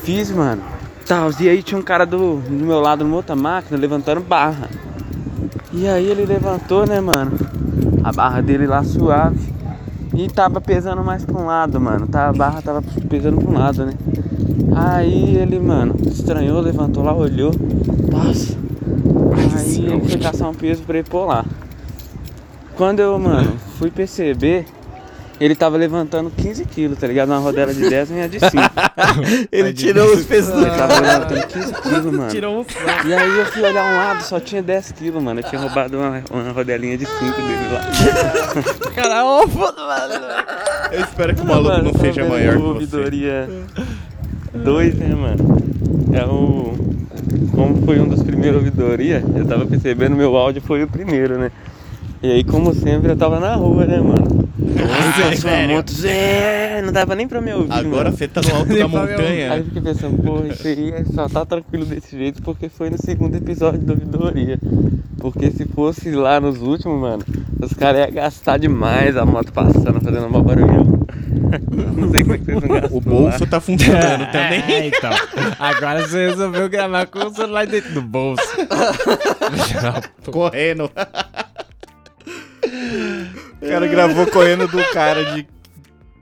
[0.04, 0.62] Fiz, mano.
[1.06, 4.70] Tá, e aí tinha um cara do, do meu lado numa outra máquina levantando barra.
[5.74, 7.32] E aí ele levantou, né, mano?
[8.04, 9.52] A barra dele lá suave.
[10.14, 12.08] E tava pesando mais pra um lado, mano.
[12.08, 13.94] Tá, a barra tava pesando pra um lado, né?
[14.76, 17.52] Aí ele, mano, estranhou, levantou lá, olhou.
[18.12, 18.56] Nossa.
[19.58, 21.44] Aí ele foi caçar um peso pra ele pôr lá.
[22.76, 24.68] Quando eu, mano, fui perceber,
[25.44, 27.28] ele tava levantando 15 quilos, tá ligado?
[27.28, 28.52] Uma rodela de 10 e uma de 5.
[29.52, 32.30] Ele tirou os pesos do Ele tava levantando 15 quilos, mano.
[32.30, 32.66] Tirou um
[33.06, 35.42] E aí eu fui olhar um lado, só tinha 10 quilos, mano.
[35.42, 38.92] Eu tinha roubado uma, uma rodelinha de 5 dele lá.
[38.96, 40.14] Caralho, foda, mano.
[40.94, 42.68] Eu espero que o maluco não seja maior que você.
[42.70, 43.50] Ouvidoria
[44.54, 45.58] 2, né, mano?
[46.14, 46.74] É o.
[47.52, 51.52] Como foi um dos primeiros ouvidoria, eu tava percebendo meu áudio foi o primeiro, né?
[52.22, 54.48] E aí, como sempre, eu tava na rua, né, mano?
[54.80, 57.72] Aí passou uma moto, Zé, não dava nem pra me ouvir.
[57.72, 58.18] Agora mano.
[58.18, 59.54] você tá no alto da montanha.
[59.54, 62.90] Aí eu fiquei pensando, porra, isso aí é só tá tranquilo desse jeito porque foi
[62.90, 64.60] no segundo episódio da ouvidoria.
[65.20, 67.24] Porque se fosse lá nos últimos, mano,
[67.62, 70.84] os caras iam gastar demais a moto passando, fazendo uma barulhão.
[71.96, 73.48] Não sei como é que vocês não gastam O bolso lá.
[73.50, 74.64] tá funcionando também.
[74.68, 75.12] É, então.
[75.60, 78.44] Agora você resolveu gravar com o celular dentro do bolso.
[80.32, 80.90] Correndo.
[83.64, 85.48] O cara gravou correndo do cara de.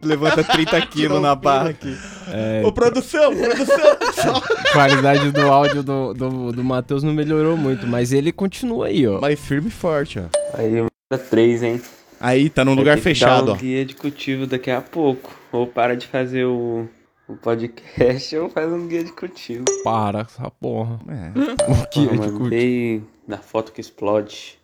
[0.03, 1.95] Levanta 30 quilos na barra aqui.
[2.33, 4.35] É, Ô, produção, produção.
[4.35, 9.07] a qualidade do áudio do, do, do Matheus não melhorou muito, mas ele continua aí,
[9.07, 9.21] ó.
[9.21, 10.23] Mas firme e forte, ó.
[10.57, 11.79] Aí, manda três, hein?
[12.19, 13.55] Aí, tá num Vai lugar fechado, dar ó.
[13.55, 15.31] um guia de cultivo daqui a pouco.
[15.51, 16.87] Ou para de fazer o,
[17.27, 19.65] o podcast ou faz um guia de cultivo.
[19.83, 20.99] Para essa porra.
[21.09, 21.71] É.
[21.71, 24.57] O que é Eu de mandei na foto que explode.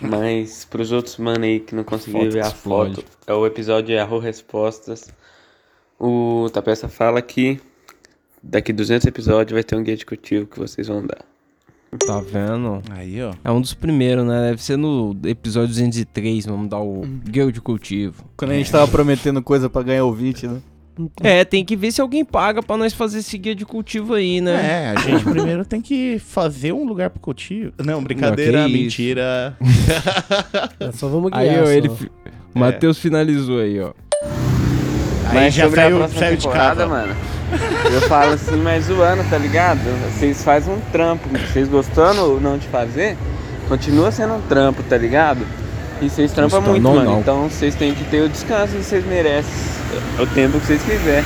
[0.00, 2.96] Mas pros outros mano aí que não conseguiram ver a explode.
[2.96, 5.08] foto, é o episódio Errou Respostas.
[5.98, 7.60] O Tapeça fala que
[8.42, 11.24] daqui 200 episódios vai ter um guia de cultivo que vocês vão dar.
[12.06, 12.82] Tá vendo?
[12.90, 13.32] Aí, ó.
[13.42, 14.50] É um dos primeiros, né?
[14.50, 18.24] Deve ser no episódio 203, vamos dar o guia de cultivo.
[18.36, 20.60] Quando a gente tava prometendo coisa pra ganhar ouvinte, né?
[21.22, 24.40] É, tem que ver se alguém paga pra nós fazer esse guia de cultivo aí,
[24.40, 24.52] né?
[24.52, 27.72] É, a gente primeiro tem que fazer um lugar pro cultivo.
[27.84, 29.56] Não, brincadeira, Não, mentira.
[30.80, 31.42] É, só vamos guiar.
[31.42, 31.70] Aí, ó, só.
[31.72, 31.88] ele.
[32.54, 33.92] O Matheus finalizou aí, ó.
[35.28, 36.86] Aí Mas já sobre saiu- a próxima saiu de temporada, casa.
[36.86, 37.16] mano.
[37.92, 39.78] Eu falo assim, mas zoando, tá ligado?
[40.12, 41.28] Vocês fazem um trampo.
[41.28, 43.16] Vocês gostando ou não de fazer,
[43.68, 45.46] continua sendo um trampo, tá ligado?
[46.00, 47.10] E vocês trampam muito, ou mano.
[47.10, 47.20] não.
[47.20, 49.52] Então vocês têm que ter o descanso que vocês merecem.
[50.20, 51.24] O tempo que vocês quiserem.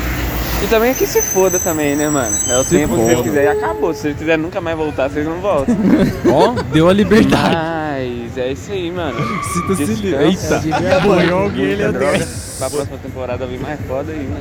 [0.62, 2.34] E também é que se foda também, né, mano?
[2.48, 3.28] É o Se tempo que vocês foda.
[3.28, 3.48] quiserem.
[3.50, 3.92] Acabou.
[3.92, 5.76] Se vocês quiserem nunca mais voltar, vocês não voltam.
[6.32, 7.56] Ó, deu a liberdade.
[7.56, 9.18] Mas é isso aí, mano.
[9.42, 10.24] Sinta-se livre.
[10.24, 12.18] Eita, ele é droga.
[12.18, 12.58] desse.
[12.58, 14.40] Pra próxima temporada vir mais foda ainda.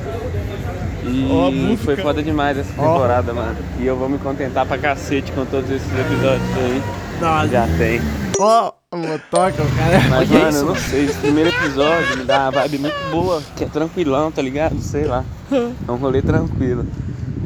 [1.03, 1.83] E música.
[1.85, 3.57] foi foda demais essa temporada, mano.
[3.79, 6.81] E eu vou me contentar pra cacete com todos esses episódios aí.
[7.19, 7.47] Nossa.
[7.47, 7.99] Já tem.
[8.39, 10.01] Ó, o motoca, o cara.
[10.09, 13.09] Mas, Olha mano, isso, eu não sei, esse primeiro episódio me dá uma vibe muito
[13.09, 14.81] boa, que é tranquilão, tá ligado?
[14.81, 15.23] Sei lá.
[15.49, 16.85] É um rolê tranquilo.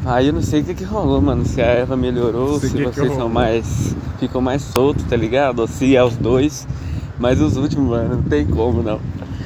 [0.04, 1.44] Aí eu não sei o que que rolou, mano.
[1.44, 3.16] Se a Eva melhorou, se que que vocês rolou.
[3.16, 3.94] são mais.
[4.18, 5.60] ficam mais soltos, tá ligado?
[5.60, 6.66] Ou se é os dois.
[7.16, 9.00] Mas os últimos, mano, não tem como não.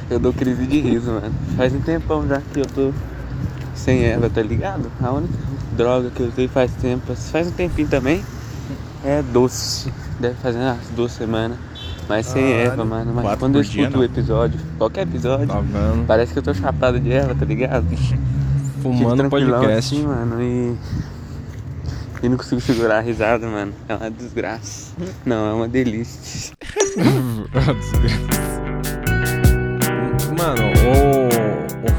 [0.09, 1.35] Eu dou crise de riso, mano.
[1.55, 2.93] Faz um tempão já que eu tô
[3.75, 4.91] sem Eva, tá ligado?
[5.03, 5.35] A única
[5.77, 8.25] droga que eu usei faz tempo, faz um tempinho também,
[9.05, 9.93] é doce.
[10.19, 11.70] Deve fazer umas duas semanas.
[12.11, 12.73] Mas sem Caralho.
[12.73, 13.13] Eva, mano.
[13.15, 14.03] Mas Quatro quando eu por dia, escuto não.
[14.03, 15.49] o episódio, qualquer episódio,
[16.09, 17.87] parece que eu tô chapado de Eva, tá ligado?
[18.83, 19.95] Fumando Fico tranquilão podcast.
[19.95, 20.75] Assim, mano, e.
[22.21, 23.73] E não consigo segurar a risada, mano.
[23.89, 24.93] É uma desgraça.
[25.25, 26.53] Não, é uma delícia.
[30.37, 30.80] Mano, o, o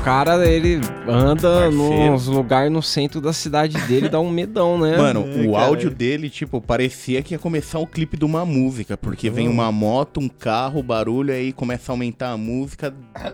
[0.03, 4.97] cara, ele anda nos lugares no centro da cidade dele, dá um medão, né?
[4.97, 5.65] Mano, É, o cara.
[5.65, 9.71] áudio dele, tipo, parecia que ia começar o clipe de uma música, porque vem uma
[9.71, 12.93] moto, um carro, barulho, aí começa a aumentar a música.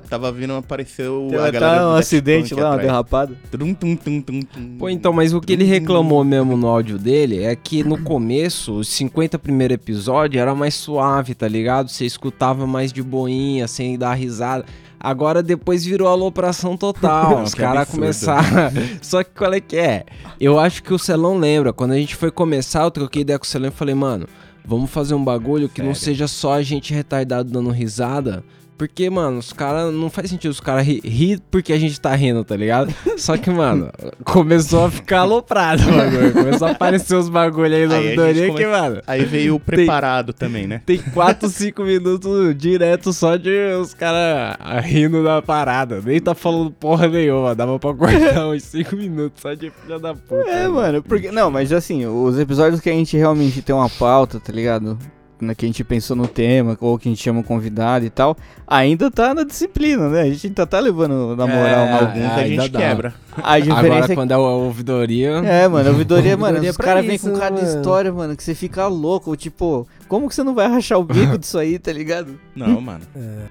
[0.09, 1.84] Tava vindo, apareceu Teve a galera.
[1.84, 3.34] do um acidente lá, uma derrapada.
[3.49, 4.78] Tum, tum, tum, tum, tum.
[4.78, 8.74] Pô, então, mas o que ele reclamou mesmo no áudio dele é que no começo,
[8.74, 11.89] os 50 primeiros episódios era mais suave, tá ligado?
[11.89, 14.65] Você escutava mais de boinha, sem dar risada.
[15.00, 17.41] Agora depois virou alopração total.
[17.43, 18.72] Os caras começaram.
[19.02, 20.06] Só que qual é que é?
[20.39, 21.72] Eu acho que o Celão lembra.
[21.72, 24.28] Quando a gente foi começar, eu troquei ideia com o Celão e falei, mano,
[24.66, 28.43] vamos fazer um bagulho que não seja só a gente retardado dando risada.
[28.78, 29.92] Porque, mano, os caras.
[29.94, 32.94] Não faz sentido os caras rir ri porque a gente tá rindo, tá ligado?
[33.18, 33.90] Só que, mano,
[34.24, 36.34] começou a ficar aloprado o bagulho.
[36.34, 39.02] Começou a aparecer os bagulho aí na come- que, mano.
[39.08, 40.82] Aí veio o tem- preparado também, né?
[40.86, 43.50] Tem 4, 5 minutos direto só de
[43.82, 46.02] os caras rindo da parada.
[46.06, 47.56] Nem tá falando porra nenhuma.
[47.56, 50.48] Dava pra cortar uns 5 minutos só de filha da puta.
[50.50, 51.32] É, mano, porque.
[51.32, 54.98] Não, mas assim, os episódios que a gente realmente tem uma pauta, tá ligado?
[55.40, 58.10] Na que a gente pensou no tema, ou que a gente chama um convidado e
[58.10, 58.36] tal,
[58.66, 60.22] ainda tá na disciplina, né?
[60.22, 62.80] A gente ainda tá levando na moral É, alguns é, a gente dá.
[62.80, 63.14] quebra.
[63.44, 65.30] A diferença Agora, é quando é a ouvidoria.
[65.46, 67.68] É, mano, a ouvidoria, mano, Ouvidoria os caras vêm com cada mano.
[67.78, 69.36] história, mano, que você fica louco.
[69.36, 72.40] Tipo, como que você não vai rachar o bico disso aí, tá ligado?
[72.56, 73.02] Não, mano.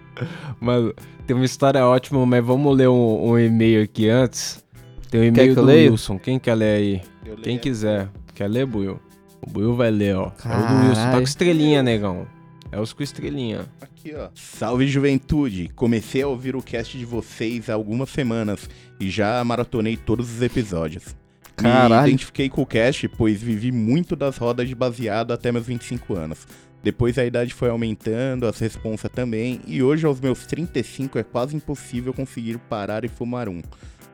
[0.61, 0.93] Mano,
[1.26, 4.64] tem uma história ótima, mas vamos ler um, um e-mail aqui antes.
[5.11, 5.91] Tem um e-mail do leia?
[5.91, 6.18] Wilson.
[6.18, 7.03] Quem quer ler aí?
[7.43, 8.09] Quem quiser.
[8.34, 8.99] Quer ler, Buiu?
[9.47, 10.32] O Buiu vai ler, ó.
[10.44, 10.94] É o do Wilson.
[10.94, 11.16] Tá Caralho.
[11.18, 12.26] com estrelinha, negão.
[12.72, 13.66] É os com estrelinha.
[13.80, 14.28] Aqui, ó.
[14.34, 15.70] Salve juventude!
[15.74, 18.68] Comecei a ouvir o cast de vocês há algumas semanas
[18.99, 21.14] e já maratonei todos os episódios.
[21.55, 22.03] Caralho.
[22.03, 26.14] Me identifiquei com o cast, pois vivi muito das rodas de baseado até meus 25
[26.14, 26.47] anos.
[26.82, 31.57] Depois a idade foi aumentando, as responsas também, e hoje aos meus 35 é quase
[31.57, 33.62] impossível conseguir parar e fumar um,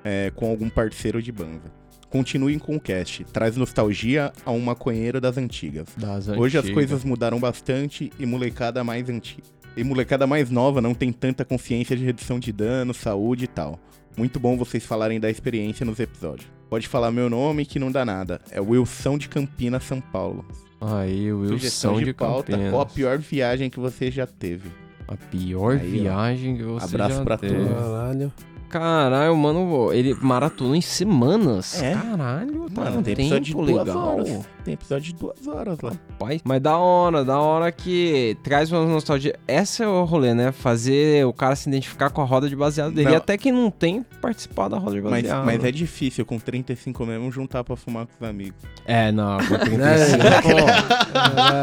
[0.04, 1.81] é, com algum parceiro de banda.
[2.12, 5.88] Continuem com o cast, traz nostalgia a um maconheiro das antigas.
[5.96, 9.42] Das Hoje as coisas mudaram bastante e molecada mais antiga.
[9.74, 13.80] E molecada mais nova não tem tanta consciência de redução de dano, saúde e tal.
[14.14, 16.46] Muito bom vocês falarem da experiência nos episódios.
[16.68, 18.42] Pode falar meu nome que não dá nada.
[18.50, 20.44] É Wilson de Campinas, São Paulo.
[20.82, 22.52] Aí, Wilson Sugestão de, de pauta.
[22.52, 22.72] Campinas.
[22.72, 24.70] Qual a pior viagem que você já teve?
[25.08, 27.54] A pior Aí, viagem que você Abraço já pra teve.
[27.54, 27.72] todos.
[27.72, 28.32] Caralho.
[28.72, 31.80] Caralho, mano, ele maratonou em semanas.
[31.82, 31.92] É.
[31.94, 34.08] Caralho, tá Mano, no tem tempo episódio de duas legal.
[34.18, 34.40] horas.
[34.64, 35.92] Tem episódio de duas horas lá.
[36.12, 39.34] Rapaz, mas da hora, da hora que traz uma nostalgia.
[39.46, 40.52] Essa é o rolê, né?
[40.52, 43.08] Fazer o cara se identificar com a roda de baseado dele.
[43.08, 43.12] Não.
[43.12, 45.44] E até quem não tem, participar da roda de Mas, baseado.
[45.44, 48.54] mas é difícil com 35 mesmo juntar pra fumar com os amigos.
[48.86, 50.48] É, não, com 35.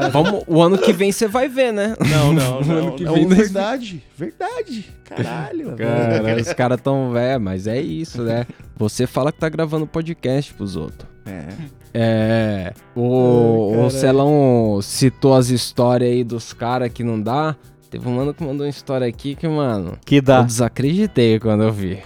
[0.05, 0.09] É.
[0.11, 1.95] Vamos, o ano que vem você vai ver, né?
[2.11, 2.77] Não, não, O não.
[2.77, 4.85] ano que não, vem nós- verdade, verdade.
[5.05, 5.75] Caralho.
[5.75, 8.45] Cara, os caras tão velho, mas é isso, né?
[8.77, 11.07] Você fala que tá gravando podcast pros outros.
[11.25, 11.47] É.
[11.93, 12.73] É.
[12.95, 13.89] O, Ai, o.
[13.89, 17.55] Celão citou as histórias aí dos caras que não dá.
[17.89, 19.97] Teve um mano que mandou uma história aqui que, mano.
[20.05, 20.39] Que dá.
[20.39, 21.99] Eu desacreditei quando eu vi.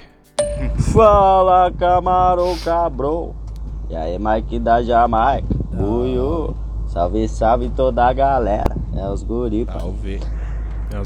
[0.94, 3.36] Fala, camarão cabrão.
[3.90, 5.48] E aí, Mike da Jamaica.
[5.72, 6.56] Buiu.
[6.88, 8.76] Salve, salve toda a galera.
[8.96, 9.66] É os guri.
[9.72, 10.22] Salve.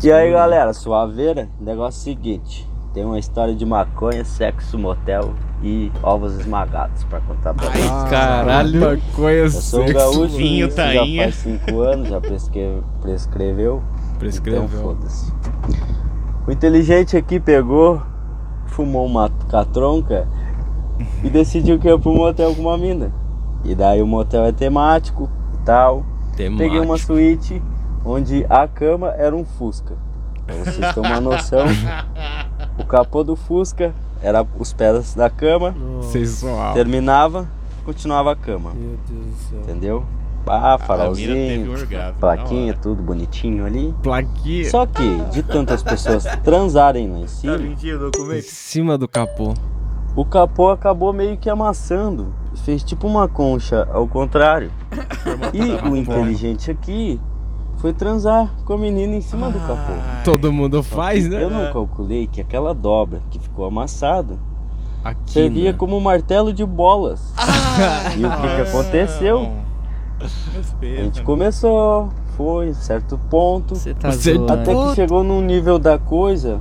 [0.04, 1.50] E aí, galera, suaveira?
[1.60, 2.68] Negócio seguinte.
[2.98, 7.86] Tem uma história de maconha, sexo, motel e ovos esmagados pra contar pra vocês.
[8.10, 8.80] caralho.
[8.80, 11.26] Maconha, Eu sou um sexo, gaúcho, vinho, tainha.
[11.30, 13.84] já faz 5 anos, já prescre- prescreveu.
[14.18, 14.64] Prescreveu.
[14.64, 15.32] Então foda-se.
[16.48, 18.02] O inteligente aqui pegou,
[18.66, 20.28] fumou uma catronca
[21.24, 23.12] e decidiu que ia pro motel com uma mina.
[23.64, 26.04] E daí o motel é temático e tal.
[26.36, 27.62] Peguei uma suíte
[28.04, 29.94] onde a cama era um Fusca.
[30.48, 31.66] Pra vocês terem uma noção,
[32.78, 35.76] o capô do Fusca era os pés da cama.
[36.12, 36.74] Sensual.
[36.74, 37.48] Terminava,
[37.86, 38.72] continuava a cama.
[38.74, 39.60] Meu Deus do céu.
[39.62, 40.04] Entendeu?
[40.50, 43.94] Ah, farolzinho, orgasmo, plaquinha, tudo bonitinho ali.
[44.02, 44.70] Plaquinha.
[44.70, 49.54] Só que, de tantas pessoas transarem lá em cima, Em cima do capô.
[50.16, 52.34] o capô acabou meio que amassando.
[52.64, 54.72] Fez tipo uma concha ao contrário.
[55.54, 57.20] E o inteligente aqui
[57.78, 59.94] foi transar com a menina em cima do capô.
[60.24, 61.44] Todo mundo faz, né?
[61.44, 64.38] Eu não calculei que aquela dobra que ficou amassada
[65.04, 65.78] Aqui, servia né?
[65.78, 67.34] como um martelo de bolas.
[68.18, 69.52] e o que, que aconteceu?
[70.20, 73.76] A gente começou, foi, certo ponto.
[74.46, 76.60] tá até que chegou num nível da coisa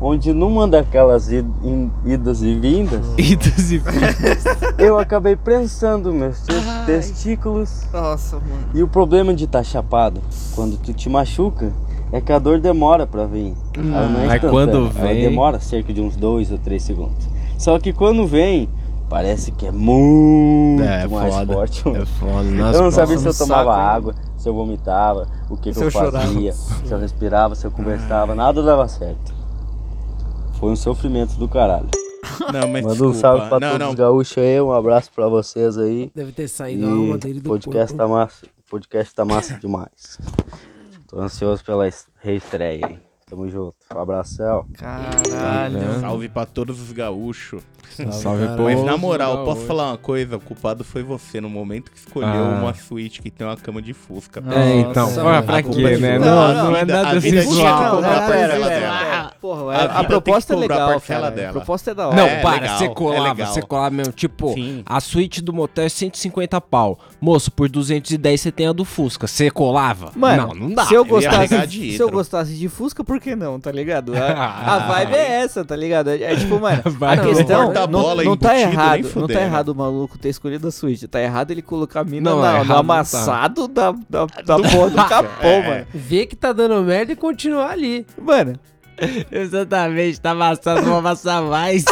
[0.00, 4.44] onde numa daquelas idas e vindas, idas e vindas,
[4.78, 6.52] eu acabei prensando meus te-
[6.86, 7.82] testículos.
[7.92, 8.66] Nossa, mano.
[8.74, 10.20] E o problema de estar chapado,
[10.54, 11.72] quando tu te machuca,
[12.12, 13.54] é que a dor demora pra vir.
[13.76, 17.26] Ela não é Mas quando ela vem- demora cerca de uns 2 ou 3 segundos.
[17.58, 18.68] Só que quando vem,
[19.08, 21.52] parece que é muito É, mais foda.
[21.54, 21.88] forte.
[21.88, 22.48] É foda.
[22.48, 25.78] eu Nossa, não sabia se eu tomava saco, água, se eu vomitava, o que, que
[25.78, 26.26] eu eu chorava.
[26.26, 29.34] fazia, se eu respirava, se eu conversava, nada dava certo.
[30.58, 31.88] Foi um sofrimento do caralho.
[32.52, 33.14] Não, mas Manda um desculpa.
[33.14, 33.88] salve pra Não, todos não.
[33.90, 36.10] os gaúchos aí, um abraço pra vocês aí.
[36.14, 37.96] Deve ter saído E a alma dele do podcast corpo.
[37.96, 40.18] tá massa, podcast tá massa demais.
[41.06, 42.98] Tô ansioso pela es- reestreia aí.
[43.28, 43.76] Tamo junto.
[43.94, 44.66] Um abração.
[44.74, 46.00] Caralho.
[46.00, 47.62] Salve pra todos os gaúchos.
[48.10, 50.36] Salve pra Mas na moral, posso falar uma coisa?
[50.36, 52.58] O culpado foi você no momento que escolheu Ah.
[52.60, 54.42] uma suíte que tem uma cama de fusca.
[54.52, 56.18] É, então, Nossa, pô, a pra quê, é né?
[56.18, 56.26] sua.
[56.26, 58.66] Não, não é nada Não, pera, dela.
[58.68, 59.32] pera.
[59.40, 61.30] Porra, A a, a proposta é legal, cara.
[61.30, 61.50] dela.
[61.50, 62.16] A proposta é da hora.
[62.16, 63.52] Não, É, para, legal, você é colava, legal.
[63.54, 64.12] você colava mesmo.
[64.12, 64.82] Tipo, Sim.
[64.84, 66.98] a suíte do motel é 150 pau.
[67.20, 69.26] Moço, por 210 você tem a do Fusca.
[69.28, 70.10] Você colava?
[70.16, 70.84] Mano, não, não dá.
[70.86, 74.12] se eu gostasse, se eu gostasse de Fusca, por que não, tá ligado?
[74.16, 76.10] A, a vibe é essa, tá ligado?
[76.10, 79.68] É, é tipo, mano, a é questão não, Porta-bola não tá errado, não tá errado
[79.68, 82.62] o maluco ter escolhido a suíte, tá errado ele colocar a mina Não, na- errado
[82.66, 85.68] no não amassado da, da, da porra do capô, É.
[85.68, 85.86] mano.
[85.94, 88.06] Vê que tá dando merda e continuar ali.
[88.20, 88.58] Mano,
[89.30, 91.84] Exatamente, tá amassado, vou amassar mais.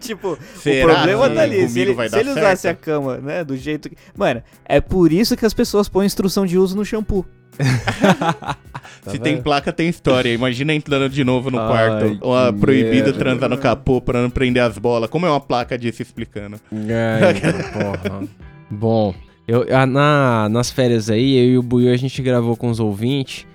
[0.00, 1.68] tipo, Será o problema tá ali.
[1.68, 2.78] Se ele, vai se ele usasse certo?
[2.78, 3.96] a cama, né, do jeito que...
[4.16, 7.26] Mano, é por isso que as pessoas põem instrução de uso no shampoo.
[9.06, 10.32] Se tem placa, tem história.
[10.32, 12.18] Imagina entrando de novo no Ai, quarto.
[12.20, 13.18] Ou a que proibido merda.
[13.18, 15.08] transar no capô pra não prender as bolas.
[15.08, 16.60] Como é uma placa disso explicando?
[16.70, 17.34] Ai,
[17.72, 18.28] porra.
[18.70, 19.14] Bom,
[19.48, 23.46] eu, na, nas férias aí, eu e o Buiu, a gente gravou com os ouvintes.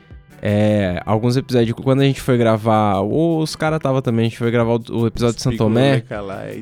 [0.42, 1.76] É, alguns episódios.
[1.82, 3.02] Quando a gente foi gravar.
[3.02, 6.04] Os caras tava também, a gente foi gravar o, o episódio de Santo Tomé.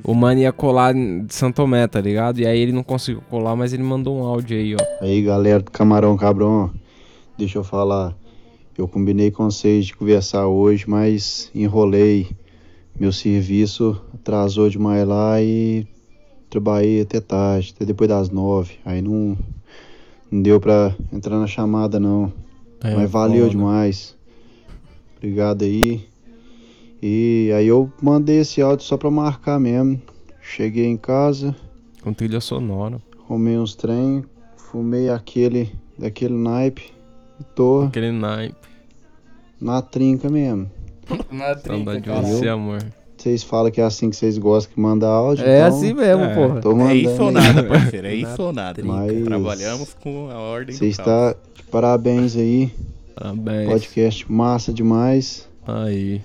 [0.03, 2.39] O mano ia colar de Santo Tomé, tá ligado?
[2.39, 5.03] E aí ele não conseguiu colar, mas ele mandou um áudio aí, ó.
[5.03, 6.71] Aí galera do Camarão Cabrão,
[7.37, 8.15] deixa eu falar.
[8.77, 12.29] Eu combinei com vocês de conversar hoje, mas enrolei.
[12.99, 15.87] Meu serviço atrasou demais lá e
[16.49, 18.75] trabalhei até tarde, até depois das nove.
[18.85, 19.37] Aí não,
[20.31, 22.31] não deu pra entrar na chamada não.
[22.81, 23.49] É, mas valeu foda.
[23.49, 24.15] demais.
[25.17, 26.05] Obrigado aí.
[27.01, 30.01] E aí eu mandei esse áudio só pra marcar mesmo.
[30.41, 31.55] Cheguei em casa,
[32.01, 33.01] Com trilha sonora.
[33.25, 34.23] Arrumei uns trem,
[34.57, 36.91] fumei aquele daquele naipe
[37.55, 38.55] tô Aquele naipe.
[39.59, 40.69] na trinca mesmo.
[41.31, 42.79] Na Saudade de você, amor.
[43.17, 45.45] Vocês falam que é assim que vocês gostam que manda áudio.
[45.45, 46.35] É então, assim mesmo, é.
[46.35, 46.61] porra.
[46.61, 48.07] Tô É mandando isso ou nada, parceiro.
[48.07, 48.83] É isso ou nada.
[48.83, 51.07] Mas Trabalhamos com a ordem Você do caos.
[51.31, 52.71] está de parabéns aí.
[53.15, 53.69] Parabéns.
[53.69, 55.47] Podcast massa demais.
[55.65, 56.21] Aí.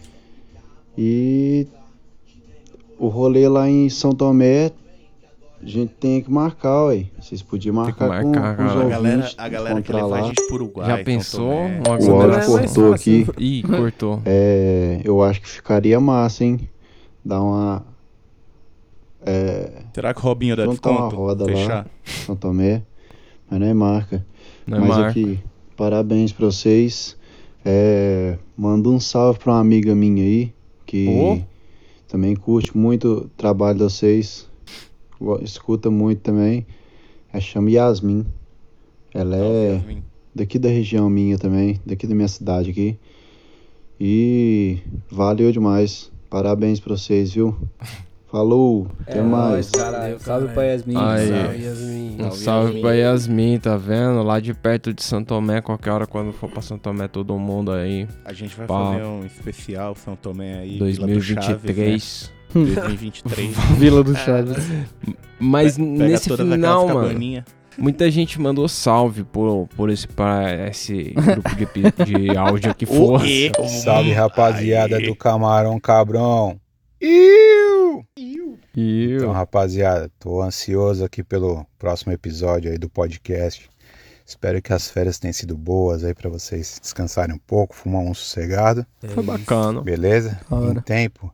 [0.96, 1.66] E
[2.98, 4.72] o rolê lá em São Tomé,
[5.62, 7.06] a gente tem que marcar, ué.
[7.20, 8.80] Vocês podiam marcar, marcar, com, com os cara.
[8.80, 8.90] A ouvintes.
[9.02, 10.26] galera, a galera encontrar levar a lá.
[10.28, 10.86] gente pro Uruguai.
[10.86, 11.52] Já São pensou?
[11.52, 13.26] Uma O cortou aqui.
[13.38, 14.22] Ih, cortou.
[14.24, 16.68] É, eu acho que ficaria massa, hein?
[17.24, 17.84] Dar uma.
[19.26, 21.16] É, Será que o Robinho dá juntar uma desconto?
[21.16, 21.68] roda Fechar?
[21.84, 22.82] lá, São Tomé.
[23.50, 24.24] Mas não é marca.
[24.66, 25.08] Não é marca.
[25.10, 25.38] aqui,
[25.76, 27.16] parabéns pra vocês.
[27.64, 30.52] É, manda um salve pra uma amiga minha aí,
[30.86, 31.40] que Ô.
[32.06, 34.47] também curte muito o trabalho de vocês.
[35.42, 36.66] Escuta muito também.
[37.32, 38.24] Ela chama Yasmin.
[39.12, 40.02] Ela é Yasmin.
[40.34, 42.96] daqui da região minha também, daqui da minha cidade aqui.
[44.00, 44.78] E
[45.10, 46.10] valeu demais.
[46.30, 47.56] Parabéns pra vocês, viu?
[48.30, 49.70] Falou, até mais.
[49.70, 50.94] Caralho, salve pra Yasmin.
[50.96, 51.28] Aí.
[51.28, 52.16] Salve, Yasmin.
[52.20, 54.22] Um salve pra Yasmin, tá vendo?
[54.22, 57.72] Lá de perto de Santo Tomé, qualquer hora quando for pra Santo Tomé, todo mundo
[57.72, 58.06] aí.
[58.26, 58.92] A gente vai Pá.
[58.92, 60.78] fazer um especial São Tomé aí.
[60.78, 62.32] Vila do Chaves, 2023.
[62.32, 62.38] né?
[62.84, 63.56] 2023.
[63.78, 64.56] Vila do Chaves.
[65.40, 67.44] Mas Pega nesse final, mano, cabaninha.
[67.78, 72.84] muita gente mandou salve por, por esse, pra esse grupo de, de áudio aqui.
[72.84, 73.26] Força.
[73.82, 76.60] Salve rapaziada do Camarão Cabrão.
[78.76, 83.68] Então, rapaziada, tô ansioso aqui pelo próximo episódio aí do podcast.
[84.24, 88.12] Espero que as férias tenham sido boas aí pra vocês descansarem um pouco, fumar um
[88.12, 88.86] sossegado.
[89.08, 89.80] Foi bacana.
[89.80, 90.38] Beleza?
[90.50, 90.78] Da hora.
[90.78, 91.32] Em tempo.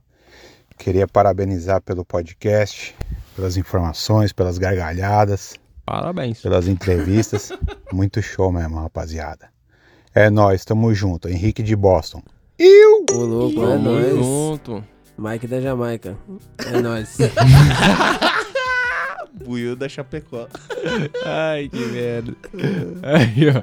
[0.79, 2.95] Queria parabenizar pelo podcast,
[3.35, 5.55] pelas informações, pelas gargalhadas.
[5.85, 6.41] Parabéns.
[6.41, 7.51] Pelas entrevistas.
[7.93, 9.49] Muito show mesmo, rapaziada.
[10.15, 11.29] É nóis, tamo junto.
[11.29, 12.23] Henrique de Boston.
[12.59, 13.05] Eu!
[13.13, 14.15] Ô, louco, é Tamo nóis.
[14.15, 14.85] junto.
[15.17, 16.17] Mike da Jamaica.
[16.67, 17.17] É nóis.
[19.45, 20.49] Buiu da Chapecó.
[21.25, 22.35] Ai, que merda.
[23.03, 23.63] Aí, ó.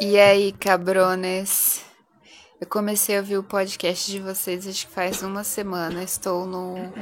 [0.00, 1.82] E aí, cabrones?
[2.60, 6.02] Eu comecei a ouvir o podcast de vocês acho que faz uma semana.
[6.02, 6.92] Estou no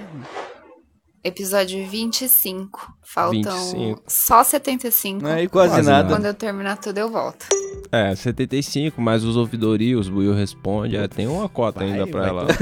[1.27, 2.95] episódio 25.
[3.03, 4.03] Faltam 25.
[4.07, 5.27] só 75.
[5.27, 6.09] Aí, quase Quase nada.
[6.09, 7.47] Quando eu terminar tudo, eu volto.
[7.91, 10.97] É, 75, mais os ouvidorios, o Buiu responde.
[10.97, 12.47] É, tem uma cota ainda pra vai ela.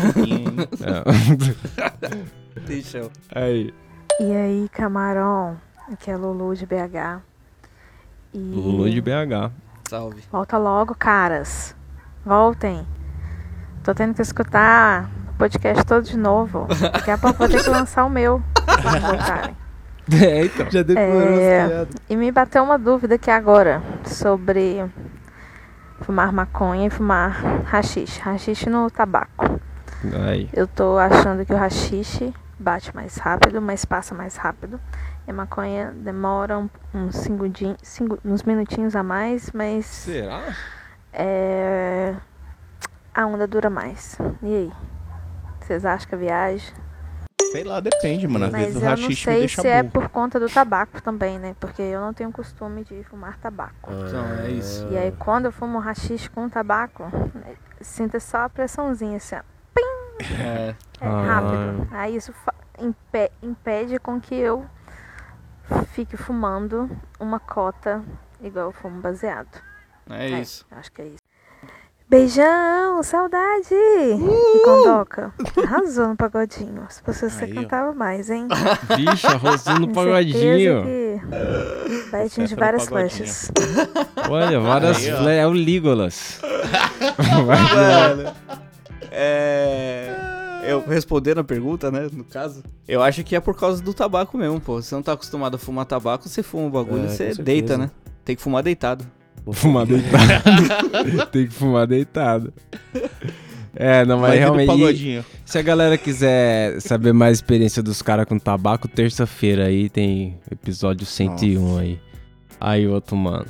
[0.81, 2.61] É.
[2.67, 3.11] Deixa eu.
[3.35, 3.75] Aí.
[4.21, 5.59] E aí, camarão?
[5.93, 7.21] Aqui é Lulu de BH.
[8.33, 9.53] E Lulu de BH.
[9.89, 10.23] Salve.
[10.31, 11.75] volta logo, caras.
[12.25, 12.87] Voltem.
[13.83, 16.67] Tô tendo que escutar o podcast todo de novo.
[16.93, 18.43] Daqui a pouco vou ter que lançar o meu.
[20.13, 20.71] É, então.
[20.71, 24.85] Já decorou É, e me bateu uma dúvida aqui agora sobre
[26.03, 27.31] fumar maconha e fumar
[27.65, 28.21] rachixe.
[28.21, 29.59] Rachixe no tabaco.
[30.27, 30.51] Aí.
[30.53, 34.79] Eu tô achando que o rachixe bate mais rápido, mas passa mais rápido.
[35.27, 40.43] E a maconha demora um- uns segundinhos, cinco, uns minutinhos a mais, mas Será?
[41.15, 42.15] é,
[43.15, 44.19] a onda dura mais.
[44.43, 44.73] E aí?
[45.61, 46.75] Vocês acham que a viagem?
[47.55, 48.47] Sei lá, depende, mano.
[48.47, 49.93] Às Mas vezes o eu não rachixe me sei deixa se é burro.
[49.93, 51.55] por conta do tabaco também, né?
[51.61, 53.93] Porque eu não tenho costume de fumar tabaco.
[53.93, 54.89] Então, é isso.
[54.91, 59.41] E aí quando eu fumo rachixe com tabaco, né, sinto só a pressãozinha assim, ó.
[59.73, 60.35] Pim!
[60.43, 60.75] É.
[61.01, 61.23] É Ah.
[61.23, 61.89] rápido.
[61.93, 64.67] Aí isso fa- impe- impede com que eu
[65.93, 66.91] fique fumando
[67.21, 68.03] uma cota
[68.43, 69.63] igual eu fumo baseado.
[70.11, 70.67] É isso.
[70.73, 71.24] Acho que é isso.
[72.09, 73.75] Beijão, saudade!
[73.75, 75.33] E Condoca,
[75.65, 76.85] arrasou no pagodinho.
[76.91, 77.63] Se fosse você, Aí, ó.
[77.63, 78.47] cantava mais, hein?
[78.97, 80.83] Vixe, arrosou no pagodinho.
[80.85, 81.21] que
[82.11, 83.51] Vai atingir várias flechas.
[84.31, 85.17] Olha, várias Aí, ó.
[85.17, 86.41] fle- É o Legolas.
[87.47, 88.33] Mano,
[89.11, 90.15] é.
[90.67, 92.09] Eu respondendo a pergunta, né?
[92.13, 94.81] No caso, eu acho que é por causa do tabaco mesmo, pô.
[94.81, 97.77] Você não tá acostumado a fumar tabaco, você fuma o bagulho É, e você deita,
[97.79, 97.91] né?
[98.25, 99.05] Tem que fumar deitado.
[99.45, 101.27] Vou fumar deitado.
[101.31, 102.53] Tem que fumar deitado.
[103.77, 105.25] É, não, mas Vai realmente.
[105.45, 111.05] Se a galera quiser saber mais experiência dos caras com tabaco, terça-feira aí tem episódio
[111.05, 112.01] 101 aí.
[112.61, 113.47] Aí, outro mano.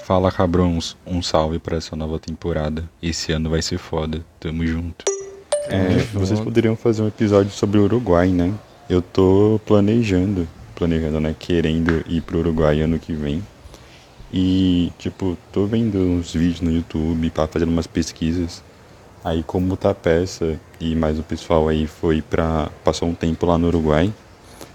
[0.00, 2.88] Fala cabrões, um salve pra essa nova temporada.
[3.00, 5.04] Esse ano vai ser foda, tamo junto.
[5.68, 8.52] É, vocês poderiam fazer um episódio sobre o Uruguai, né?
[8.90, 11.36] Eu tô planejando, planejando, né?
[11.38, 13.42] Querendo ir pro Uruguai ano que vem.
[14.32, 18.62] E, tipo, tô vendo uns vídeos no YouTube, pá, fazendo umas pesquisas.
[19.24, 22.68] Aí, como tá a peça e mais o pessoal aí foi pra.
[22.82, 24.12] passar um tempo lá no Uruguai.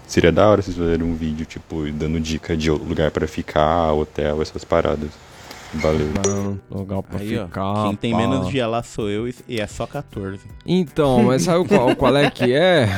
[0.06, 4.40] Seria da hora vocês fazerem um vídeo, tipo, dando dica de lugar pra ficar, hotel,
[4.40, 5.10] essas paradas.
[5.74, 6.58] Valeu.
[6.70, 7.82] Lugar pra Aí, ó, ficar.
[7.88, 8.16] quem tem pá.
[8.18, 10.40] menos dia lá sou eu e- e é só 14.
[10.64, 12.88] Então, mas sabe qual, qual é que é?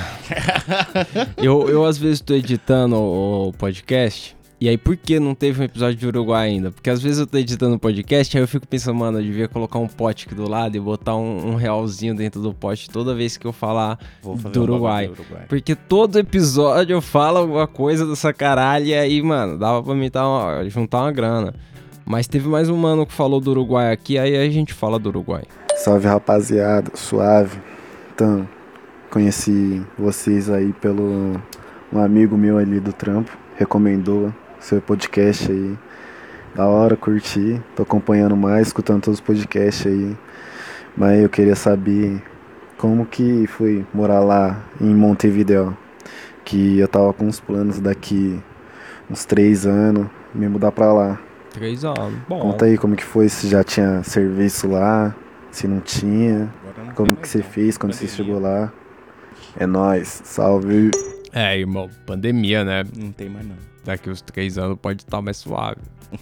[1.37, 4.37] Eu, eu às vezes tô editando o, o podcast.
[4.61, 6.71] E aí, por que não teve um episódio de Uruguai ainda?
[6.71, 9.49] Porque às vezes eu tô editando o podcast, aí eu fico pensando, mano, eu devia
[9.49, 13.15] colocar um pote aqui do lado e botar um, um realzinho dentro do pote toda
[13.15, 15.07] vez que eu falar Vou fazer do um Uruguai.
[15.07, 15.45] do Uruguai.
[15.49, 20.11] Porque todo episódio eu falo alguma coisa dessa caralho e aí, mano, dava pra me
[20.11, 21.55] dar uma- juntar uma grana.
[22.05, 25.09] Mas teve mais um mano que falou do Uruguai aqui, aí a gente fala do
[25.09, 25.45] Uruguai.
[25.77, 27.59] Salve rapaziada, suave.
[28.15, 28.47] Então,
[29.11, 31.41] conheci vocês aí pelo
[31.91, 34.31] um amigo meu ali do trampo, recomendou
[34.61, 35.77] seu podcast aí.
[36.55, 37.61] Da hora, curti.
[37.75, 40.17] Tô acompanhando mais, escutando todos os podcasts aí.
[40.97, 42.23] Mas eu queria saber
[42.77, 45.77] como que foi morar lá em Montevideo.
[46.45, 48.41] Que eu tava com uns planos daqui
[49.11, 51.21] uns três anos, me mudar pra lá.
[51.53, 52.15] Três anos.
[52.29, 52.39] Bom.
[52.41, 55.15] Conta aí como que foi, se já tinha serviço lá,
[55.51, 56.49] se não tinha,
[56.95, 58.73] como que você fez quando você chegou lá.
[59.59, 60.91] É nóis, salve.
[61.33, 62.85] É, irmão, pandemia, né?
[62.97, 63.70] Não tem mais não.
[63.85, 65.81] Daqui uns três anos pode estar mais suave.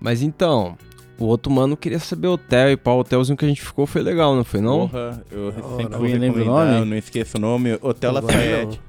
[0.00, 0.76] Mas então,
[1.18, 4.00] O outro mano queria saber hotel e pá, o hotelzinho que a gente ficou foi
[4.02, 4.88] legal, não foi não?
[4.88, 6.78] Porra, eu Oh, sempre Alguém lembra o nome?
[6.78, 8.80] eu não esqueço o nome, Hotel Agora Lafayette.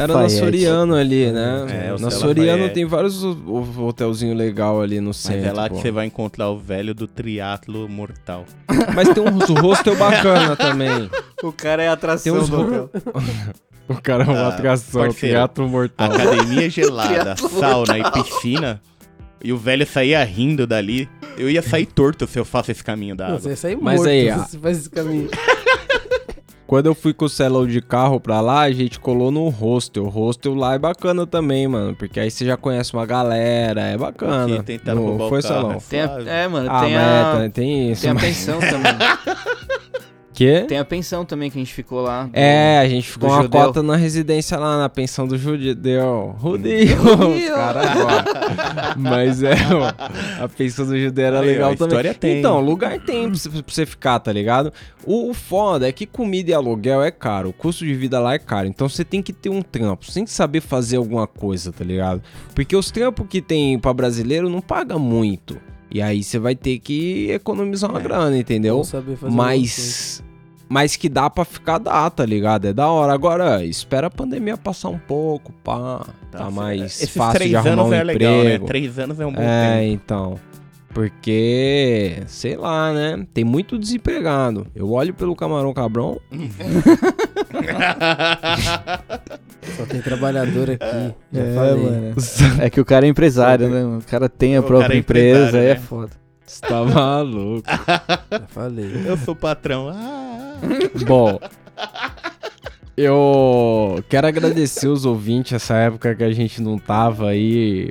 [0.00, 1.86] Era na Soriano ali, né?
[1.88, 2.74] É, o na Soriano Lafayette.
[2.74, 5.48] tem vários ho- ho- hotelzinho legal ali no Mas centro.
[5.48, 5.80] é lá que pô.
[5.80, 8.44] você vai encontrar o velho do triatlo mortal.
[8.94, 11.08] Mas tem um hostel bacana também.
[11.42, 12.90] O cara é atração Tem uns do hotel.
[13.92, 16.12] O cara é uma Ah, atração, parceiro, teatro mortal.
[16.12, 17.96] Academia gelada, sauna mortal.
[17.98, 18.80] e piscina.
[19.44, 21.08] E o velho saía rindo dali.
[21.36, 23.40] Eu ia sair torto se eu faço esse caminho da Não, água.
[23.42, 25.28] você ia sair Mas morto aí, se você faz esse caminho.
[26.66, 30.04] Quando eu fui com o Celão de carro pra lá, a gente colou no hostel.
[30.04, 31.94] O hostel lá é bacana também, mano.
[31.94, 34.46] Porque aí você já conhece uma galera, é bacana.
[34.56, 35.72] Porque tentaram Não roubar o foi, carro, Celão?
[35.72, 37.40] é Tem a- é, mano, Ah, tem a...
[37.44, 38.00] é, tem isso.
[38.02, 38.92] Tem a mas- pensão também.
[40.42, 40.64] Quê?
[40.66, 42.24] Tem a pensão também que a gente ficou lá.
[42.24, 43.60] do- É, a gente ficou uma judeu.
[43.60, 46.34] cota na residência lá, na pensão do judeu.
[46.42, 46.96] Judeu!
[46.96, 48.24] Os caras agora.
[48.96, 51.88] Mas é, ó, a pensão do judeu era Aí, ó, legal a também.
[51.88, 52.38] história tem.
[52.40, 54.72] Então, lugar tem pra você, ficar, tá ligado?
[55.06, 58.34] O, o foda é que comida e aluguel é caro, o custo de vida lá
[58.34, 58.66] é caro.
[58.66, 61.84] Então você tem que ter um trampo, você tem que saber fazer alguma coisa, tá
[61.84, 62.20] ligado?
[62.54, 65.56] Porque os trampos que tem pra brasileiro não paga muito.
[65.94, 68.74] E aí você vai ter que economizar uma grana, entendeu?
[68.76, 70.24] Vamos saber fazer Mas.
[70.72, 72.66] Mas que dá pra ficar dá, tá ligado?
[72.66, 73.12] É da hora.
[73.12, 76.00] Agora, espera a pandemia passar um pouco, pá.
[76.30, 78.38] Tá, mais Esses fácil três de arrumar anos um é legal, né?
[78.40, 78.66] emprego.
[78.66, 79.92] Três anos é um bom É, tempo.
[79.92, 80.40] então.
[80.94, 83.26] Porque, sei lá, né?
[83.34, 84.66] Tem muito desempregado.
[84.74, 86.18] Eu olho pelo Camarão Cabrão.
[89.76, 91.14] Só tem trabalhador aqui.
[91.32, 91.84] Já É, falei.
[91.84, 92.14] mano.
[92.60, 93.84] É que o cara é empresário, né?
[93.98, 95.80] O cara tem a O própria é empresa, aí é né?
[95.80, 96.10] foda.
[96.46, 97.62] Você tá maluco.
[98.30, 98.90] Já falei.
[99.06, 99.88] Eu sou patrão.
[99.88, 100.21] Ah.
[101.06, 101.38] Bom,
[102.96, 107.88] eu quero agradecer os ouvintes essa época que a gente não tava aí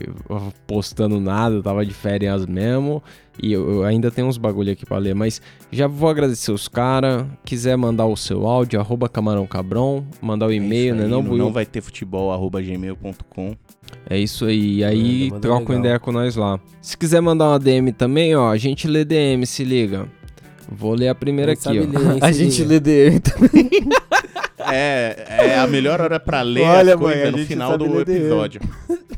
[0.67, 3.01] postando nada, tava de férias mesmo.
[3.41, 5.41] E eu, eu ainda tenho uns bagulho aqui pra ler, mas
[5.71, 7.25] já vou agradecer os caras.
[7.43, 11.05] Quiser mandar o seu áudio, arroba Camarão Cabrão, mandar o e-mail, né?
[11.05, 11.37] Aí, Não, Buiu?
[11.45, 13.55] não vai ter futebol, arroba gmail.com.
[14.07, 14.77] É isso aí.
[14.77, 16.59] E aí troca uma ideia com nós lá.
[16.81, 20.07] Se quiser mandar uma DM também, ó, a gente lê DM, se liga.
[20.71, 21.71] Vou ler a primeira aqui, ó.
[21.71, 23.69] ler, A gente lê DM também.
[24.73, 28.61] É, é a melhor hora pra ler Olha, as coisas mãe, no final do episódio.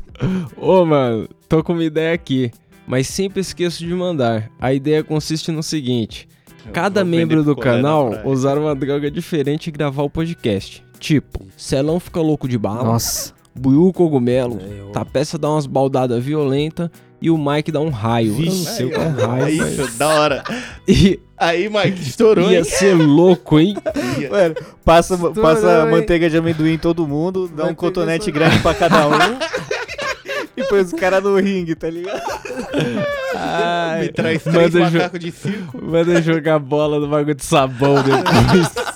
[0.56, 2.50] Ô, mano, tô com uma ideia aqui,
[2.86, 4.50] mas sempre esqueço de mandar.
[4.58, 6.26] A ideia consiste no seguinte:
[6.72, 10.82] cada membro do canal usar uma droga diferente e gravar o podcast.
[10.98, 12.84] Tipo, Celão fica louco de bala.
[12.84, 13.34] Nossa.
[13.54, 14.58] Buiu cogumelo.
[14.92, 16.90] Tapeça dá umas baldadas violentas
[17.26, 18.34] e o Mike dá um raio.
[18.38, 19.56] Eu não sei o que é um raio.
[19.58, 20.44] Mas- isso, da hora.
[20.86, 22.64] E- Aí, Mike, estourou, Ia hein?
[22.64, 23.74] ser louco, hein?
[24.30, 25.90] Mano, passa, Estourou, passa hein?
[25.90, 29.12] manteiga de amendoim em todo mundo, dá Vai um cotonete pegar grande pra cada um.
[30.56, 32.22] e põe os caras no ringue, tá ligado?
[33.34, 35.80] Ai, Me traz três manda jo- macacos de circo.
[35.84, 38.94] Manda jogar bola no bagulho de sabão depois.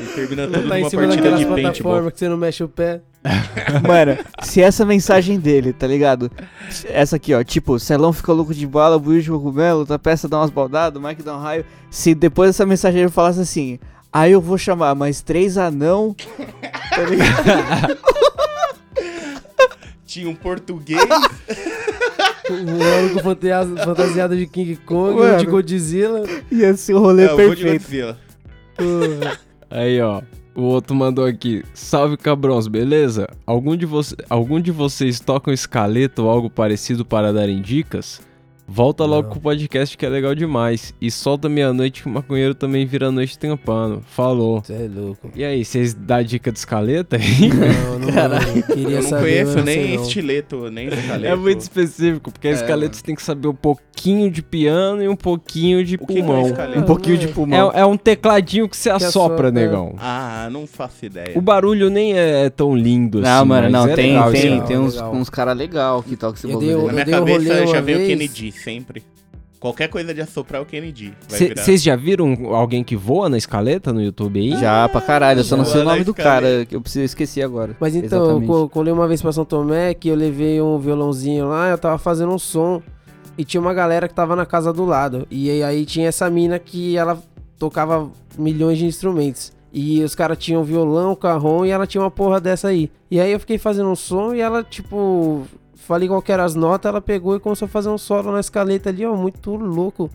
[0.00, 2.10] E termina tudo Tá numa partida de paintball.
[2.10, 3.00] que você não mexe o pé.
[3.86, 6.30] Mano, se essa mensagem dele, tá ligado?
[6.86, 10.38] Essa aqui, ó, tipo, Celão fica louco de bala, Buiu de cogumelo, tá peça dá
[10.38, 11.64] umas baldadas, Mike dá um raio.
[11.90, 13.78] Se depois dessa mensagem ele falasse assim,
[14.12, 16.14] aí eu vou chamar mais três anão,
[16.90, 17.98] tá ligado?
[20.06, 21.02] Tinha um português.
[22.50, 23.22] Um maluco
[23.84, 25.36] fantasiado de King Kong, Mano.
[25.38, 26.22] de Godzilla.
[26.50, 28.16] Ia ser o rolê É, eu vou de perfeito.
[29.70, 30.22] Aí, ó.
[30.58, 31.62] O outro mandou aqui.
[31.72, 33.28] Salve cabrões, beleza?
[33.46, 38.20] Algum de, você, algum de vocês tocam escaleta ou algo parecido para darem dicas?
[38.70, 40.92] Volta logo com o podcast que é legal demais.
[41.00, 44.02] E solta meia-noite que o maconheiro também vira noite tampando.
[44.14, 44.60] Falou.
[44.62, 45.30] Você é louco.
[45.34, 47.48] E aí, vocês dão dica de escaleta aí?
[47.48, 48.62] Não, não Caralho.
[48.64, 50.02] queria Eu não saber, conheço não nem não.
[50.02, 51.32] estileto, nem escaleto.
[51.32, 52.94] É muito específico, porque a É, escaleta mano.
[52.94, 56.18] você tem que saber um pouquinho de piano e um pouquinho de O que que
[56.18, 56.46] é pulmão.
[56.46, 56.78] escaleta?
[56.78, 57.72] Um pouquinho de pulmão.
[57.74, 59.50] É, é um tecladinho que você assopra, assopra, é.
[59.50, 59.94] negão.
[59.98, 61.32] Ah, não faço ideia.
[61.36, 63.48] O barulho nem é tão lindo Não, assim.
[63.48, 64.66] mano, mas não, é tem, legal, tem, legal.
[64.66, 65.14] tem uns, legal.
[65.14, 66.86] uns caras legal que tocam esse bagulho.
[66.88, 68.06] Na minha cabeça já veio o.
[68.06, 69.02] Kennedy sempre.
[69.60, 71.12] Qualquer coisa de assoprar é o Kennedy.
[71.28, 71.62] Vai virar.
[71.62, 74.50] Vocês já viram alguém que voa na escaleta no YouTube aí?
[74.60, 77.42] Já pra caralho, eu só não sei o nome do cara, que eu preciso esquecer
[77.42, 77.76] agora.
[77.80, 81.78] Mas então, colei uma vez pra São Tomé que eu levei um violãozinho lá, eu
[81.78, 82.80] tava fazendo um som
[83.36, 85.26] e tinha uma galera que tava na casa do lado.
[85.28, 87.20] E aí, aí tinha essa mina que ela
[87.58, 89.52] tocava milhões de instrumentos.
[89.72, 92.90] E os caras tinham violão, carrom e ela tinha uma porra dessa aí.
[93.10, 95.46] E aí eu fiquei fazendo um som e ela, tipo,
[95.88, 98.40] falei qual que era as notas, ela pegou e começou a fazer um solo na
[98.40, 100.10] escaleta ali, ó, muito louco.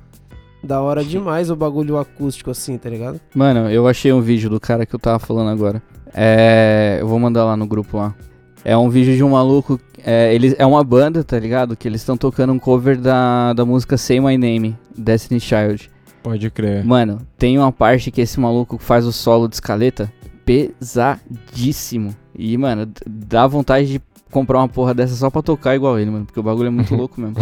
[0.64, 3.20] Da hora demais o bagulho acústico assim, tá ligado?
[3.36, 5.82] Mano, eu achei um vídeo do cara que eu tava falando agora.
[6.14, 7.00] É.
[7.02, 8.16] Eu vou mandar lá no grupo lá.
[8.64, 9.78] É um vídeo de um maluco.
[10.06, 11.76] É, eles, é uma banda, tá ligado?
[11.76, 15.90] Que eles estão tocando um cover da, da música Say My Name, Destiny Child.
[16.22, 16.86] Pode crer.
[16.86, 20.10] Mano, tem uma parte que esse maluco faz o solo de escaleta
[20.46, 22.16] pesadíssimo.
[22.34, 24.02] E, mano, dá vontade de
[24.34, 26.26] comprar uma porra dessa só pra tocar igual ele, mano.
[26.26, 27.36] Porque o bagulho é muito louco mesmo.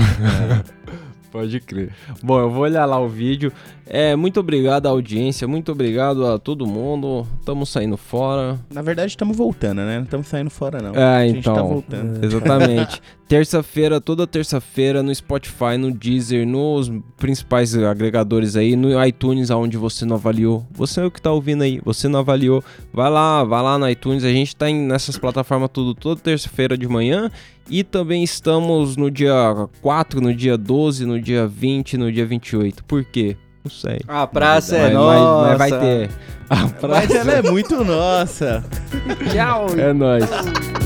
[1.31, 1.93] Pode crer.
[2.21, 3.51] Bom, eu vou olhar lá o vídeo.
[3.93, 7.27] É, muito obrigado à audiência, muito obrigado a todo mundo.
[7.41, 8.57] Estamos saindo fora.
[8.73, 9.97] Na verdade, estamos voltando, né?
[9.97, 10.95] Não estamos saindo fora, não.
[10.95, 11.53] É, a gente então.
[11.55, 12.23] tá voltando.
[12.23, 13.01] Exatamente.
[13.27, 20.05] terça-feira, toda terça-feira, no Spotify, no Deezer, nos principais agregadores aí, no iTunes, aonde você
[20.05, 20.65] não avaliou.
[20.71, 22.63] Você é o que tá ouvindo aí, você não avaliou.
[22.93, 24.23] Vai lá, vai lá no iTunes.
[24.23, 27.29] A gente tá em- nessas plataformas tudo toda terça-feira de manhã.
[27.69, 32.85] E também estamos no dia 4, no dia 12, no dia 20, no dia 28.
[32.85, 33.35] Por quê?
[33.63, 33.99] Não sei.
[34.07, 35.81] A praça é Mas- mas- mas vai nossa.
[35.81, 36.09] ter.
[36.49, 38.63] A Mas praça ela é muito nossa.
[39.31, 39.67] Tchau.
[39.77, 40.25] É nóis.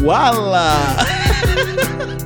[0.03, 0.71] Uala!